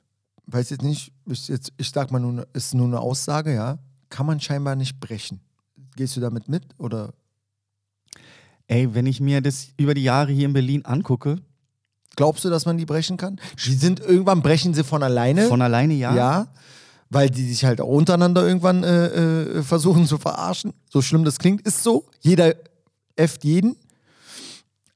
[0.52, 3.78] weiß jetzt nicht, ist jetzt, ich sag mal nur, ist nur eine Aussage, ja,
[4.10, 5.40] kann man scheinbar nicht brechen.
[5.96, 7.14] Gehst du damit mit oder
[8.70, 11.38] Ey, wenn ich mir das über die Jahre hier in Berlin angucke,
[12.16, 13.42] glaubst du, dass man die brechen kann?
[13.58, 15.48] Sie sind irgendwann brechen sie von alleine.
[15.48, 16.16] von alleine ja.
[16.16, 16.48] ja.
[17.10, 20.74] Weil die sich halt auch untereinander irgendwann äh, äh, versuchen zu verarschen.
[20.88, 22.06] So schlimm das klingt, ist so.
[22.20, 22.54] Jeder
[23.16, 23.76] äfft jeden.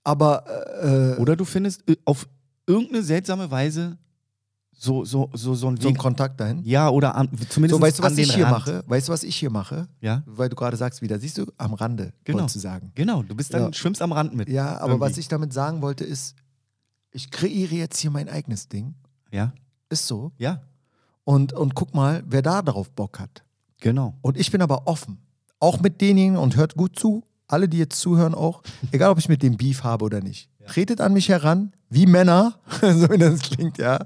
[0.04, 2.28] Aber äh, Oder du findest äh, auf
[2.68, 3.98] irgendeine seltsame Weise
[4.84, 5.98] so, so, so, so ein so ein Weg.
[5.98, 6.62] Kontakt dahin.
[6.66, 8.58] Ja, oder an, zumindest So, weißt du, was ich hier Rand.
[8.58, 8.84] mache?
[8.88, 9.88] Weißt du, was ich hier mache?
[10.02, 12.40] Ja, Weil du gerade sagst, wieder, siehst du, am Rande, Genau.
[12.40, 12.92] wolltest du sagen.
[12.96, 13.24] genau.
[13.24, 13.74] Du bist dann, Ja.
[13.74, 14.50] schwimmst am Rand mit.
[14.50, 15.20] Ja, aber was Irgendwie.
[15.22, 16.36] ich damit sagen wollte, ist,
[17.12, 18.96] ich kreiere jetzt hier mein eigenes Ding.
[19.32, 19.54] Ja,
[19.90, 20.32] Ist so.
[20.38, 20.62] ja,
[21.24, 23.44] Und, und guck mal, wer da darauf Bock hat.
[23.80, 24.16] genau.
[24.22, 25.18] Und ich bin aber offen.
[25.60, 27.24] Auch mit denjenigen und hört gut zu.
[27.48, 28.62] Alle, die jetzt zuhören, auch.
[28.92, 30.50] Egal, ob ich mit dem Beef habe oder nicht.
[30.68, 34.00] Tretet an mich heran, wie Männer, so wie das klingt, ja.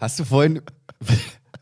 [0.00, 0.62] Hast du vorhin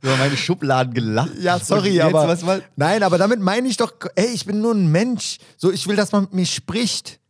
[0.03, 1.33] über meine Schubladen gelacht?
[1.41, 2.29] Ja, sorry, aber.
[2.29, 5.39] Was war, Nein, aber damit meine ich doch, ey, ich bin nur ein Mensch.
[5.57, 7.21] So, ich will, dass man mit mir spricht.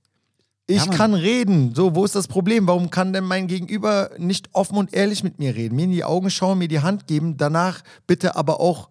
[0.68, 1.74] Ich Ja, kann reden.
[1.76, 2.66] So, wo ist das Problem?
[2.66, 5.76] Warum kann denn mein Gegenüber nicht offen und ehrlich mit mir reden?
[5.76, 8.88] Mir in die Augen schauen, mir die Hand geben, danach bitte aber auch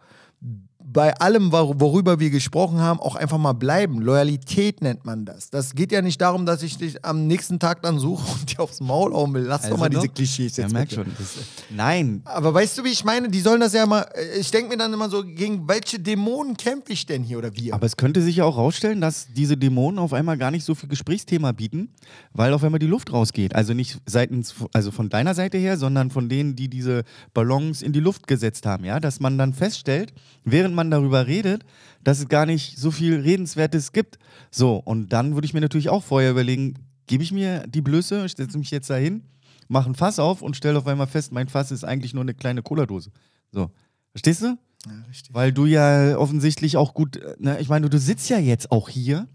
[0.96, 4.00] bei allem, wor- worüber wir gesprochen haben, auch einfach mal bleiben.
[4.02, 5.50] Loyalität nennt man das.
[5.50, 8.62] Das geht ja nicht darum, dass ich dich am nächsten Tag dann suche und dir
[8.62, 9.44] aufs Maul hauen will.
[9.44, 10.72] Lass doch mal diese Klischees Ja, jetzt.
[10.74, 11.04] merk bitte.
[11.04, 11.14] schon.
[11.20, 11.34] Das,
[11.70, 13.28] nein, Aber weißt du, wie ich meine?
[13.30, 14.06] Die sollen das ja mal.
[14.16, 17.54] äh, Ich denke mir dann immer so, gegen welche Dämonen kämpfe ich denn hier oder
[17.58, 17.74] wir?
[17.74, 20.76] Aber es könnte sich ja auch rausstellen, dass diese Dämonen auf einmal gar nicht so
[20.76, 21.90] viel Gesprächsthema bieten,
[22.34, 23.54] weil auf einmal die Luft rausgeht.
[23.54, 27.04] Also nicht seitens, also von deiner Seite her, sondern von denen, die diese
[27.34, 30.14] Ballons in die Luft gesetzt haben, ja, dass man dann feststellt,
[30.46, 31.66] während man darüber redet,
[32.04, 34.20] dass es gar nicht so viel Redenswertes gibt.
[34.52, 36.76] So, und dann würde ich mir natürlich auch vorher überlegen,
[37.08, 39.24] gebe ich mir die Blöße, setze mich jetzt dahin,
[39.68, 42.34] mache ein Fass auf und stelle auf einmal fest, mein Fass ist eigentlich nur eine
[42.34, 43.12] kleine Cola-Dose.
[43.52, 43.72] So,
[44.12, 44.58] verstehst du?
[44.86, 45.34] ja, richtig.
[45.34, 48.90] Weil du ja offensichtlich auch gut, äh, ne, ich meine, du sitzt ja jetzt auch
[48.90, 49.28] hier,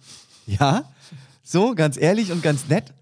[0.47, 0.85] ja,
[1.43, 2.93] so ganz ehrlich und ganz nett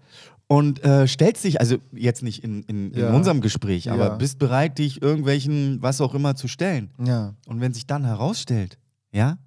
[0.51, 3.13] und äh, stellst dich, also jetzt nicht in, in, in Ja.
[3.13, 4.15] unserem Gespräch, aber Ja.
[4.15, 6.89] bist bereit, dich irgendwelchen, was auch immer zu stellen.
[7.05, 7.35] Ja.
[7.45, 8.79] Und wenn sich dann herausstellt,
[9.11, 9.37] ja,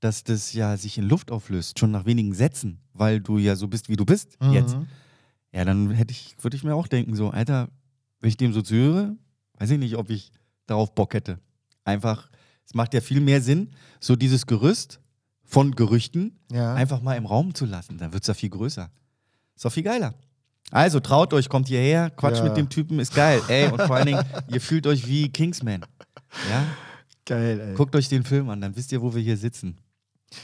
[0.00, 3.68] dass das ja sich in Luft auflöst, schon nach wenigen Sätzen, weil du ja so
[3.68, 4.86] bist, wie du bist jetzt, Mhm.
[5.52, 7.68] ja, dann hätte ich, würde ich mir auch denken, so, Alter,
[8.20, 9.16] wenn ich dem so zuhöre,
[9.58, 10.32] weiß ich nicht, ob ich
[10.66, 11.40] darauf Bock hätte.
[11.84, 12.30] Einfach,
[12.64, 13.68] es macht ja viel mehr Sinn,
[14.00, 14.98] so dieses Gerüst
[15.44, 16.72] von Gerüchten Ja.
[16.74, 17.98] einfach mal im Raum zu lassen.
[17.98, 18.90] Dann wird es ja viel größer.
[19.56, 20.14] Ist doch viel geiler.
[20.70, 22.44] Also traut euch, kommt hierher, Quatsch Ja.
[22.44, 23.40] mit dem Typen, ist geil.
[23.48, 25.80] Ey, und vor allen Dingen, ihr fühlt euch wie Kingsman.
[26.50, 26.64] Ja?
[27.24, 27.74] Geil, ey.
[27.74, 29.78] Guckt euch den Film an, dann wisst ihr, wo wir hier sitzen.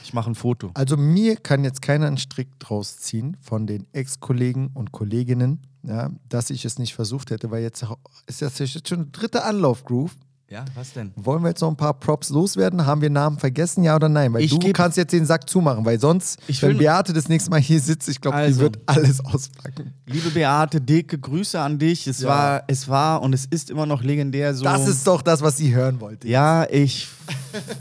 [0.03, 0.71] Ich mache ein Foto.
[0.73, 6.09] Also mir kann jetzt keiner einen Strick draus ziehen von den Ex-Kollegen und Kolleginnen, ja,
[6.27, 7.85] dass ich es nicht versucht hätte, weil jetzt
[8.25, 10.15] ist das jetzt schon dritter Anlauf-Groove.
[10.47, 11.11] Ja, was denn?
[11.15, 12.85] Wollen wir jetzt noch ein paar Props loswerden?
[12.85, 14.31] Haben wir Namen vergessen, ja oder nein?
[14.31, 17.49] Weil Ich du kannst jetzt den Sack zumachen, weil sonst, Ich wenn Beate das nächste
[17.49, 18.59] Mal hier sitzt, ich glaube, die Also.
[18.61, 19.93] wird alles auspacken.
[20.05, 22.05] Liebe Beate, dicke Grüße an dich.
[22.05, 22.29] Es Ja.
[22.29, 24.63] war, es war und es ist immer noch legendär so.
[24.63, 26.27] Das ist doch das, was sie hören wollte.
[26.27, 27.07] Ja, ich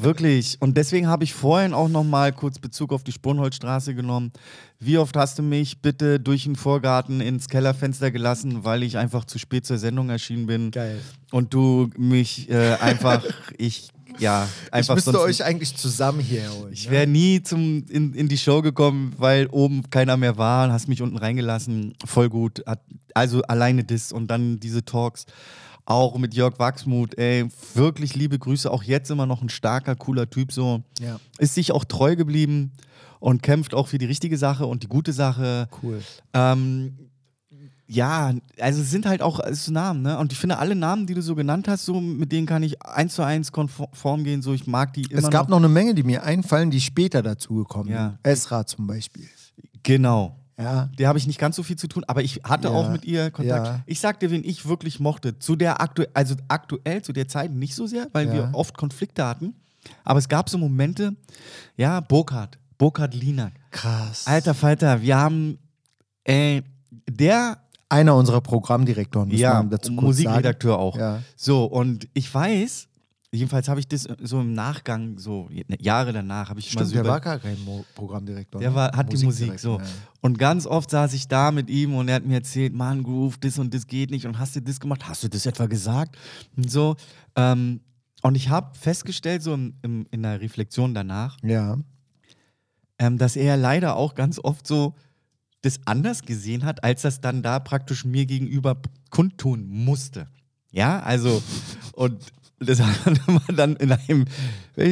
[0.01, 0.57] wirklich.
[0.61, 4.33] Und deswegen habe ich vorhin auch noch mal kurz Bezug auf die Sponholzstraße genommen.
[4.81, 9.25] Wie oft hast du mich bitte durch den Vorgarten ins Kellerfenster gelassen, weil ich einfach
[9.25, 10.71] zu spät zur Sendung erschienen bin?
[10.71, 11.01] Geil.
[11.31, 13.25] Und du mich äh, einfach,
[13.59, 13.89] ich,
[14.19, 16.73] ja, Ich einfach müsste sonst- euch eigentlich zusammen hier holen.
[16.73, 16.91] ich ne?
[16.93, 20.89] wäre nie zum, in, in die Show gekommen, weil oben keiner mehr war und hast
[20.89, 21.95] mich unten reingelassen.
[22.05, 22.63] Voll gut.
[23.15, 25.27] Also alleine das und dann diese Talks.
[25.87, 28.71] Auch mit Jörg Wachsmuth, ey, wirklich liebe Grüße.
[28.71, 30.83] Auch jetzt immer noch ein starker, cooler Typ so.
[30.99, 31.19] Ja.
[31.39, 32.73] Ist sich auch treu geblieben
[33.21, 35.69] und kämpft auch für die richtige Sache und die gute Sache.
[35.83, 36.03] Cool.
[36.33, 36.97] Ähm,
[37.87, 40.17] ja, also es sind halt auch alles Namen, ne?
[40.19, 42.83] Und ich finde, alle Namen, die du so genannt hast, so mit denen kann ich
[42.83, 44.41] eins zu eins konform gehen.
[44.41, 45.19] So, ich mag die immer.
[45.23, 48.09] Es gab noch eine Menge, die mir einfallen, die später dazugekommen Ja.
[48.09, 48.19] sind.
[48.23, 49.29] Esra zum Beispiel.
[49.83, 50.35] Genau.
[50.59, 50.89] Ja.
[50.99, 52.75] Der habe ich nicht ganz so viel zu tun, aber ich hatte Ja.
[52.75, 53.67] auch mit ihr Kontakt.
[53.67, 53.81] Ja.
[53.87, 57.75] Ich sagte, wen ich wirklich mochte, zu der aktu also aktuell zu der Zeit nicht
[57.75, 58.33] so sehr, weil Ja.
[58.35, 59.55] wir oft Konflikte hatten.
[60.05, 61.15] Aber es gab so Momente,
[61.77, 63.53] ja, Burkhardt, Burkhardt Linak.
[63.71, 64.27] Krass.
[64.27, 65.59] Alter Falter, wir haben,
[66.25, 66.63] ey,
[67.11, 67.59] der
[67.91, 70.83] Einer unserer Programmdirektoren, muss ja, man dazu Musikredakteur sagen.
[70.83, 70.97] auch.
[70.97, 71.23] Ja.
[71.37, 72.89] So, und ich weiß,
[73.35, 75.49] jedenfalls habe ich das so im Nachgang, so
[75.79, 78.61] Jahre danach, habe ich mal Stimmt, so der war gar kein Mo Programmdirektor.
[78.61, 78.77] Der ne?
[78.77, 79.79] war, hat die Musik so.
[79.79, 79.85] Ja.
[80.21, 83.39] Und ganz oft saß ich da mit ihm und er hat mir erzählt, Mann, Groove,
[83.39, 84.27] das und das geht nicht.
[84.27, 85.09] Und hast du das gemacht?
[85.09, 86.17] Hast du das etwa gesagt?
[86.57, 86.97] Und so.
[87.37, 87.81] Ähm,
[88.23, 91.79] und ich habe festgestellt, so im, im, in der Reflexion danach, Ja.
[92.99, 94.95] ähm, dass er leider auch ganz oft so
[95.61, 98.81] das anders gesehen hat, als das dann da praktisch mir gegenüber
[99.11, 100.29] kundtun musste.
[100.71, 101.43] Ja, also,
[101.95, 104.25] und das hat man dann in einem,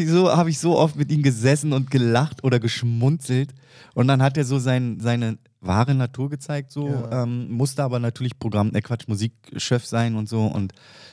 [0.07, 3.55] so habe ich so oft mit ihm gesessen und gelacht oder geschmunzelt.
[3.95, 7.23] Und dann hat er so sein, seine wahre Natur gezeigt, so, Ja.
[7.23, 10.45] ähm, musste aber natürlich Programm, äh Quatsch, Musikchef sein und so.
[10.47, 10.73] Und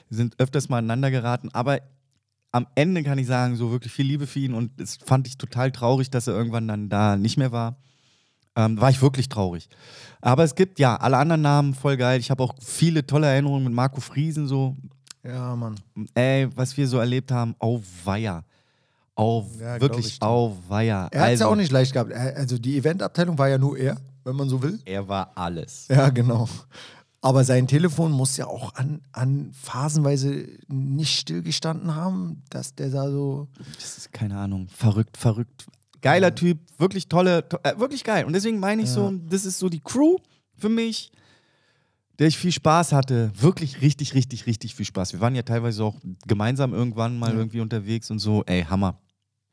[0.10, 1.50] sind öfters mal aneinander geraten.
[1.54, 1.80] Aber
[2.52, 5.38] am Ende kann ich sagen, so wirklich viel Liebe für ihn und es fand ich
[5.38, 7.78] total traurig, dass er irgendwann dann da nicht mehr war.
[8.56, 9.70] Ähm, war ich wirklich traurig.
[10.22, 12.20] Aber es gibt ja alle anderen Namen voll geil.
[12.20, 14.76] Ich habe auch viele tolle Erinnerungen mit Marco Friesen so.
[15.24, 15.76] Ja, Mann.
[16.16, 18.44] Ey, was wir so erlebt haben, au weia.
[19.16, 21.08] Au, Ja, wirklich au weia.
[21.12, 22.12] Er hat es also, ja auch nicht leicht gehabt.
[22.12, 24.80] Er- Also die Eventabteilung war ja nur er, wenn man so will.
[24.86, 25.88] Er war alles.
[25.90, 26.48] Ja, genau.
[27.22, 33.12] Aber sein Telefon muss ja auch an, an phasenweise nicht stillgestanden haben, dass der da
[33.12, 33.50] so.
[33.76, 34.70] Das ist keine Ahnung.
[34.70, 35.66] Verrückt, verrückt.
[36.02, 38.24] Geiler Typ, wirklich tolle, to äh, wirklich geil.
[38.24, 40.16] Und deswegen meine ich so, das ist so die Crew
[40.58, 41.12] für mich,
[42.20, 43.32] der ich viel Spaß hatte.
[43.36, 45.14] Wirklich richtig, richtig, richtig viel Spaß.
[45.14, 45.96] Wir waren ja teilweise auch
[46.28, 48.44] gemeinsam irgendwann mal irgendwie unterwegs und so.
[48.46, 49.02] Ey, Hammer.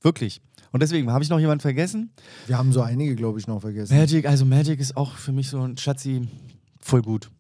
[0.02, 0.42] Wirklich.
[0.72, 2.12] Und deswegen, habe ich noch jemanden vergessen?
[2.46, 3.96] Wir haben so einige, glaube ich, noch vergessen.
[3.96, 6.28] Magic, also Magic ist auch für mich so ein Schatzi
[6.80, 7.30] voll gut.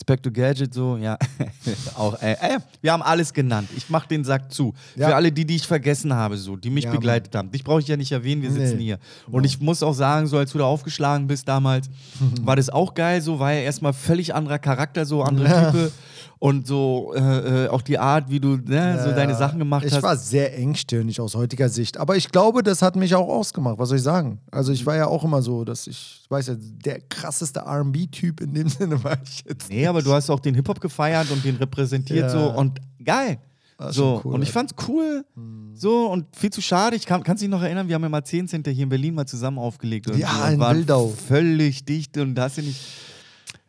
[0.00, 1.18] Spectre Gadget, so, ja.
[1.96, 3.68] auch, ey, ey, wir haben alles genannt.
[3.76, 4.72] Ich mach den Sack zu.
[4.96, 5.08] Ja.
[5.08, 7.50] Für alle die, die ich vergessen habe, so, die mich Ja, begleitet haben.
[7.50, 8.84] Dich brauche ich ja nicht erwähnen, wir sitzen Nee.
[8.84, 8.98] hier.
[9.30, 11.90] Und ich muss auch sagen, so als du da aufgeschlagen bist damals,
[12.42, 15.70] war das auch geil, so, war ja erstmal völlig anderer Charakter, so andere.
[15.70, 15.92] Type.
[16.42, 19.92] Und so äh, äh, auch die Art, wie du ne, so deine Sachen gemacht ich
[19.92, 20.02] hast.
[20.02, 21.98] war sehr engstirnig aus heutiger Sicht.
[21.98, 23.78] Aber ich glaube, das hat mich auch ausgemacht.
[23.78, 24.38] Was soll ich sagen?
[24.50, 28.40] Also, ich war ja auch immer so, dass ich, ich weiß ja, der krasseste RB-Typ
[28.40, 29.68] in dem Sinne war ich jetzt.
[29.68, 32.28] Nee, aber du hast auch den Hip-Hop gefeiert und den repräsentiert Ja.
[32.30, 33.36] so und geil.
[33.76, 35.24] War So, schon cool, und ich fand's cool.
[35.74, 36.96] So, und viel zu schade.
[36.96, 39.14] Ich kann, kannst dich noch erinnern, wir haben ja mal 10 Center hier in Berlin
[39.14, 40.06] mal zusammen aufgelegt.
[40.16, 41.08] Ja, und in waren Wildau.
[41.28, 42.80] Völlig dicht und da hast du nicht.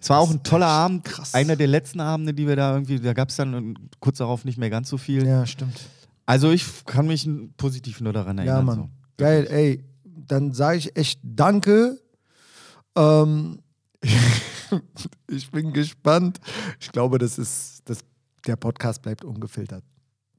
[0.01, 1.05] Es war auch ein toller Abend.
[1.05, 1.35] krass.
[1.35, 4.57] Einer der letzten Abende, die wir da irgendwie, da gab es dann kurz darauf nicht
[4.57, 5.25] mehr ganz so viel.
[5.27, 5.79] Ja, stimmt.
[6.25, 8.57] Also ich kann mich positiv nur daran erinnern.
[8.57, 8.89] Ja, Mann.
[9.17, 9.85] Geil, ey.
[10.03, 11.99] Dann sage ich echt Danke.
[12.95, 13.59] Ähm,
[15.29, 16.39] ich bin gespannt.
[16.79, 17.99] Ich glaube, das ist, das,
[18.47, 19.83] der Podcast bleibt ungefiltert.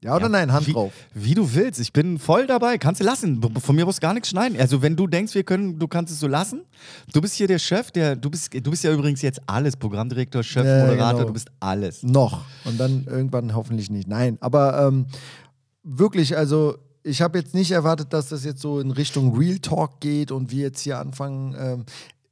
[0.03, 0.51] Ja oder Ja, nein?
[0.51, 0.93] Hand wie, drauf.
[1.13, 1.79] Wie du willst.
[1.79, 2.77] Ich bin voll dabei.
[2.77, 3.41] Kannst du lassen.
[3.59, 4.59] Von mir aus gar nichts schneiden.
[4.59, 6.61] Also wenn du denkst, wir können, du kannst es so lassen.
[7.13, 9.77] Du bist hier der Chef, der, du bist, du bist ja übrigens jetzt alles.
[9.77, 11.27] Programmdirektor, Chef, Ja, Moderator, genau.
[11.27, 12.03] du bist alles.
[12.03, 12.43] Noch.
[12.65, 14.07] Und dann irgendwann hoffentlich nicht.
[14.07, 15.05] Nein, aber ähm,
[15.83, 19.99] wirklich, also ich habe jetzt nicht erwartet, dass das jetzt so in Richtung Real Talk
[19.99, 21.55] geht und wir jetzt hier anfangen.
[21.57, 21.85] Ähm,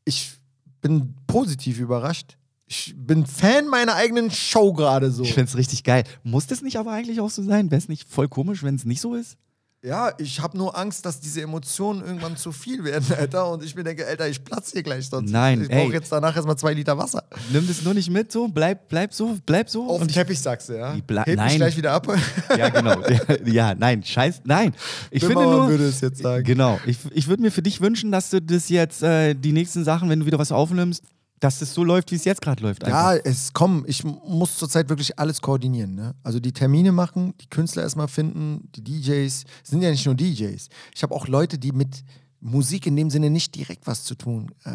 [0.05, 0.33] ich
[0.81, 2.37] bin positiv überrascht.
[2.73, 5.23] Ich bin Fan meiner eigenen Show gerade so.
[5.23, 6.05] Ich find's richtig geil.
[6.23, 7.69] Muss das nicht aber eigentlich auch so sein?
[7.69, 9.35] Wäre es nicht voll komisch, wenn es nicht so ist?
[9.83, 13.51] Ja, ich habe nur Angst, dass diese Emotionen irgendwann zu viel werden, Alter.
[13.51, 15.29] Und ich mir denke, Alter, ich platze hier gleich sonst.
[15.31, 17.25] Nein, Ich brauche jetzt danach erstmal zwei Liter Wasser.
[17.51, 18.47] Nimm das nur nicht mit, so.
[18.47, 19.89] Bleib, bleib so, bleib so.
[19.89, 20.95] Auf den Teppich sagst du, ja?
[21.05, 21.57] Bla- Heb mich Nein.
[21.57, 22.07] gleich wieder ab.
[22.57, 23.01] Ja, genau.
[23.45, 24.73] ja, nein, scheiß, nein.
[25.09, 26.45] Ich finde Böhmermann nur, würde es jetzt sagen.
[26.45, 26.79] Genau.
[26.85, 30.09] Ich, ich würde mir für dich wünschen, dass du das jetzt, äh, die nächsten Sachen,
[30.09, 31.03] wenn du wieder was aufnimmst,
[31.41, 32.87] dass das so läuft, wie es jetzt gerade läuft.
[32.87, 33.25] Ja, einfach.
[33.25, 35.95] es komm, ich muss zurzeit wirklich alles koordinieren.
[35.95, 36.15] Ne?
[36.23, 39.43] Also die Termine machen, die Künstler erstmal finden, die DJs.
[39.63, 40.69] Es sind ja nicht nur DJs.
[40.95, 42.03] Ich habe auch Leute, die mit
[42.39, 44.69] Musik in dem Sinne nicht direkt was zu tun äh,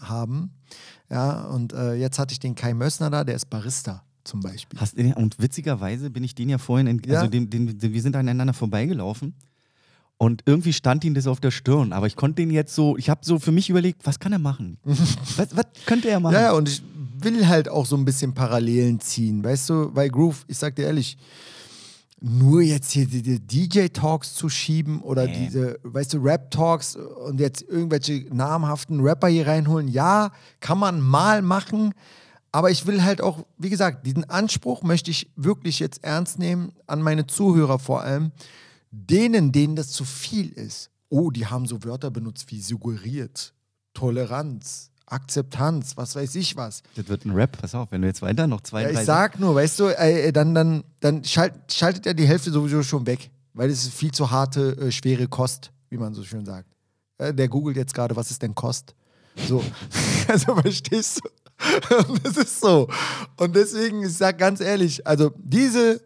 [0.00, 0.52] haben.
[1.10, 4.80] Ja, und äh, jetzt hatte ich den Kai Mössner da, der ist Barista zum Beispiel.
[4.80, 7.20] Hast, und witzigerweise bin ich den ja vorhin, in, Ja.
[7.20, 9.34] also den, den, den, wir sind aneinander vorbeigelaufen
[10.18, 13.10] und irgendwie stand ihm das auf der Stirn, aber ich konnte den jetzt so, ich
[13.10, 14.78] habe so für mich überlegt, was kann er machen?
[14.84, 16.34] was, was könnte er machen?
[16.34, 16.82] Ja, und ich
[17.18, 20.86] will halt auch so ein bisschen Parallelen ziehen, weißt du, weil Groove, ich sag dir
[20.86, 21.16] ehrlich,
[22.20, 23.38] nur jetzt hier die, die
[23.68, 25.44] DJ-Talks zu schieben oder Nee.
[25.44, 30.30] diese, weißt du, Rap-Talks und jetzt irgendwelche namhaften Rapper hier reinholen, ja,
[30.60, 31.92] kann man mal machen,
[32.52, 36.72] Aber ich will halt auch, wie gesagt, diesen Anspruch möchte ich wirklich jetzt ernst nehmen,
[36.86, 38.32] an meine Zuhörer vor allem.
[38.90, 40.90] Denen, denen das zu viel ist.
[41.08, 43.52] Oh, die haben so Wörter benutzt wie suggeriert,
[43.94, 46.82] Toleranz, Akzeptanz, was weiß ich was.
[46.96, 49.38] Das wird ein Rap, pass auf, wenn du jetzt weiter noch zwei, Ja, ich sag
[49.38, 53.30] nur, weißt du, äh, dann, dann, dann schalt, schaltet er die Hälfte sowieso schon weg,
[53.54, 56.68] weil es ist viel zu harte, äh, schwere Kost, wie man so schön sagt.
[57.18, 58.94] Äh, der googelt jetzt gerade, was ist denn Kost?
[59.46, 59.62] So,
[60.28, 61.28] also verstehst du?
[62.22, 62.88] Das ist so.
[63.36, 66.02] Und deswegen, ich sag ganz ehrlich, also diese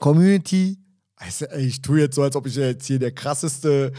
[0.00, 0.78] Community,
[1.24, 3.92] also, ich tue jetzt so, als ob ich jetzt hier der krasseste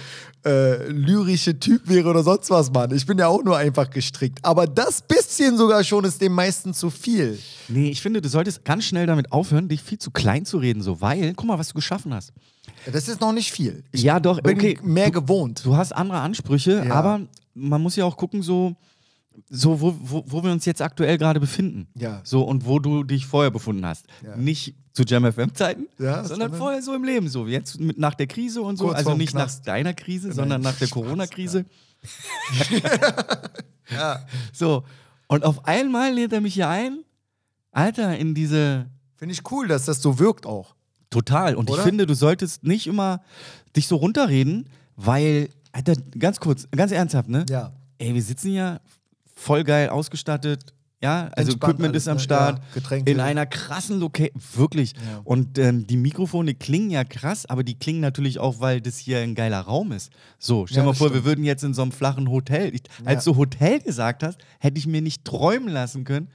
[0.46, 2.94] äh, lyrische Typ wäre oder sonst was, Mann.
[2.96, 4.40] Ich bin ja auch nur einfach gestrickt.
[4.44, 7.40] Aber das bisschen sogar schon ist dem meisten zu viel.
[7.68, 10.82] Nee, ich finde, du solltest ganz schnell damit aufhören, dich viel zu klein zu reden,
[10.82, 12.32] so, weil, guck mal, was du geschaffen hast.
[12.92, 13.84] Das ist noch nicht viel.
[13.92, 14.78] Ich Ja, doch, bin okay.
[14.84, 15.62] mehr Du- gewohnt.
[15.66, 16.94] Du hast andere Ansprüche, Ja.
[16.94, 17.22] aber
[17.54, 18.76] man muss ja auch gucken, so,
[19.50, 21.88] so wo, wo, wo wir uns jetzt aktuell gerade befinden.
[21.96, 22.22] Ja.
[22.24, 24.08] So, und wo du dich vorher befunden hast.
[24.24, 24.36] Ja.
[24.36, 27.28] Nicht zu Jam FM-Zeiten, Ja, sondern vorher so im Leben.
[27.28, 28.86] So, jetzt mit, nach der Krise und so.
[28.86, 29.60] Kurz also nicht Knast.
[29.60, 31.66] nach deiner Krise, sondern nach der Corona-Krise.
[33.92, 34.26] Ja.
[34.52, 34.84] So.
[35.28, 37.04] Und auf einmal lädt er mich hier ein,
[37.72, 38.88] Alter, in diese.
[39.16, 40.76] Finde ich cool, dass das so wirkt auch.
[41.10, 41.56] Total.
[41.56, 41.80] Und Oder?
[41.80, 43.22] ich finde, du solltest nicht immer
[43.76, 47.46] dich so runterreden, weil, Alter, ganz kurz, ganz ernsthaft, ne?
[47.50, 47.74] Ja.
[47.98, 48.82] Ey, wir sitzen hier
[49.36, 50.74] voll geil ausgestattet.
[51.02, 52.24] Ja, also Entspannt Equipment ist am ne?
[52.24, 52.58] Start.
[52.58, 53.12] Ja, Getränke.
[53.12, 54.42] In einer krassen Location.
[54.56, 54.94] Wirklich.
[54.94, 55.22] Ja.
[55.24, 59.20] Und ähm, die Mikrofone klingen ja krass, aber die klingen natürlich auch, weil das hier
[59.20, 60.10] ein geiler Raum ist.
[60.40, 61.24] So, stell Ja, mal vor, stimmt.
[61.24, 62.74] wir würden jetzt in so einem flachen Hotel.
[62.74, 66.30] Ich, Als du Hotel gesagt hast, hätte ich mir nicht träumen lassen können,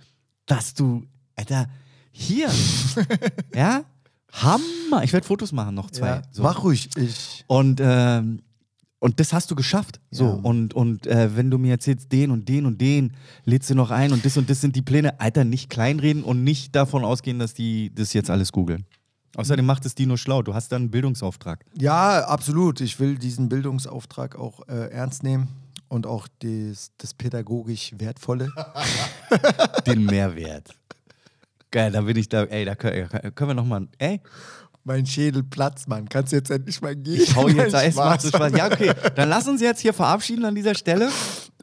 [0.47, 1.05] dass du,
[1.37, 1.67] Alter,
[2.13, 2.49] hier.
[3.55, 3.85] ja?
[4.33, 5.03] Hammer.
[5.03, 6.23] Ich werde Fotos machen, noch zwei.
[6.31, 6.43] So.
[6.43, 6.91] Mach ruhig.
[6.97, 7.45] Ich.
[7.49, 8.43] Und, ähm,
[9.01, 9.99] und das hast du geschafft.
[10.11, 10.25] So.
[10.25, 10.31] Ja.
[10.31, 13.15] Und, und äh, wenn du mir erzählst, den und den und den,
[13.45, 16.45] lädst du noch ein und das und das sind die Pläne, Alter, nicht kleinreden und
[16.45, 18.85] nicht davon ausgehen, dass die das jetzt alles googeln.
[19.37, 20.43] Außerdem macht es die nur schlau.
[20.43, 21.65] Du hast dann einen Bildungsauftrag.
[21.79, 22.81] Ja, absolut.
[22.81, 25.49] Ich will diesen Bildungsauftrag auch äh, ernst nehmen
[25.89, 28.53] und auch das, das pädagogisch Wertvolle.
[29.87, 30.75] Den Mehrwert.
[31.71, 32.43] Geil, da bin ich da.
[32.45, 33.87] Ey, da können, können wir nochmal.
[33.99, 34.21] Ey,
[34.85, 36.09] mein Schädel platzt, Mann.
[36.09, 37.23] Kannst du jetzt endlich mal gehen?
[37.23, 38.29] ich hau jetzt so Spaß.
[38.29, 38.53] Spaß.
[38.57, 38.93] Ja, okay.
[39.15, 41.11] Dann lass uns jetzt hier verabschieden an dieser Stelle.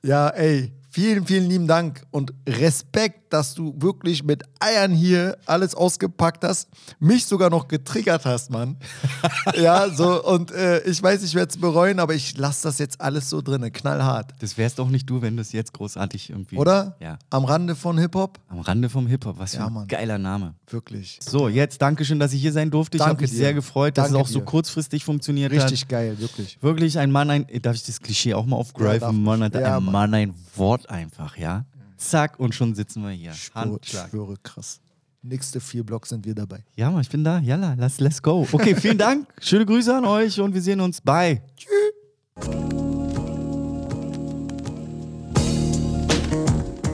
[0.04, 5.76] Ja, ey, vielen, vielen lieben Dank und Respekt, dass du wirklich mit Eiern hier alles
[5.76, 8.78] ausgepackt hast, mich sogar noch getriggert hast, Mann.
[9.56, 13.02] ja, so, und äh, ich weiß, ich werde es bereuen, aber ich lasse das jetzt
[13.02, 14.34] alles so drin, knallhart.
[14.40, 16.58] Das wärst doch nicht du, wenn du es jetzt großartig irgendwie.
[16.58, 16.96] Oder?
[17.00, 17.18] Ja.
[17.30, 18.40] Am Rande von Hip-Hop?
[18.50, 19.38] Am Rande vom Hip-Hop.
[19.40, 19.88] Was für Ja, ein Mann.
[19.88, 20.56] geiler Name.
[20.70, 21.20] Wirklich.
[21.22, 22.98] So, jetzt Dankeschön, dass ich hier sein durfte.
[22.98, 23.38] Ich habe mich dir.
[23.38, 24.46] sehr gefreut, dass Danke es auch so dir.
[24.46, 25.90] kurzfristig funktioniert Richtig hat.
[25.90, 26.58] geil, wirklich.
[26.62, 27.46] Wirklich ein Mann, ein.
[27.62, 29.00] Darf ich das Klischee auch mal Ja, aufgreifen?
[29.02, 29.84] darf Mann, hat Ja, ein.
[29.86, 31.66] Mann ein Wort einfach, ja?
[31.98, 33.32] Zack, und schon sitzen wir hier.
[33.32, 34.80] Ich schwöre, ich schwöre, krass.
[35.24, 36.64] Nächste vier Blocks sind wir dabei.
[36.76, 37.40] Ja, Mann, ich bin da.
[37.40, 38.48] Jalla, lass, let's go.
[38.52, 39.28] Okay, vielen Dank.
[39.42, 41.02] Schöne Grüße an euch und wir sehen uns.
[41.02, 41.42] Bye.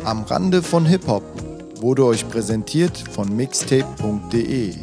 [0.05, 1.23] Am Rande von Hip-Hop
[1.81, 4.73] wurde euch präsentiert von mixtape.de.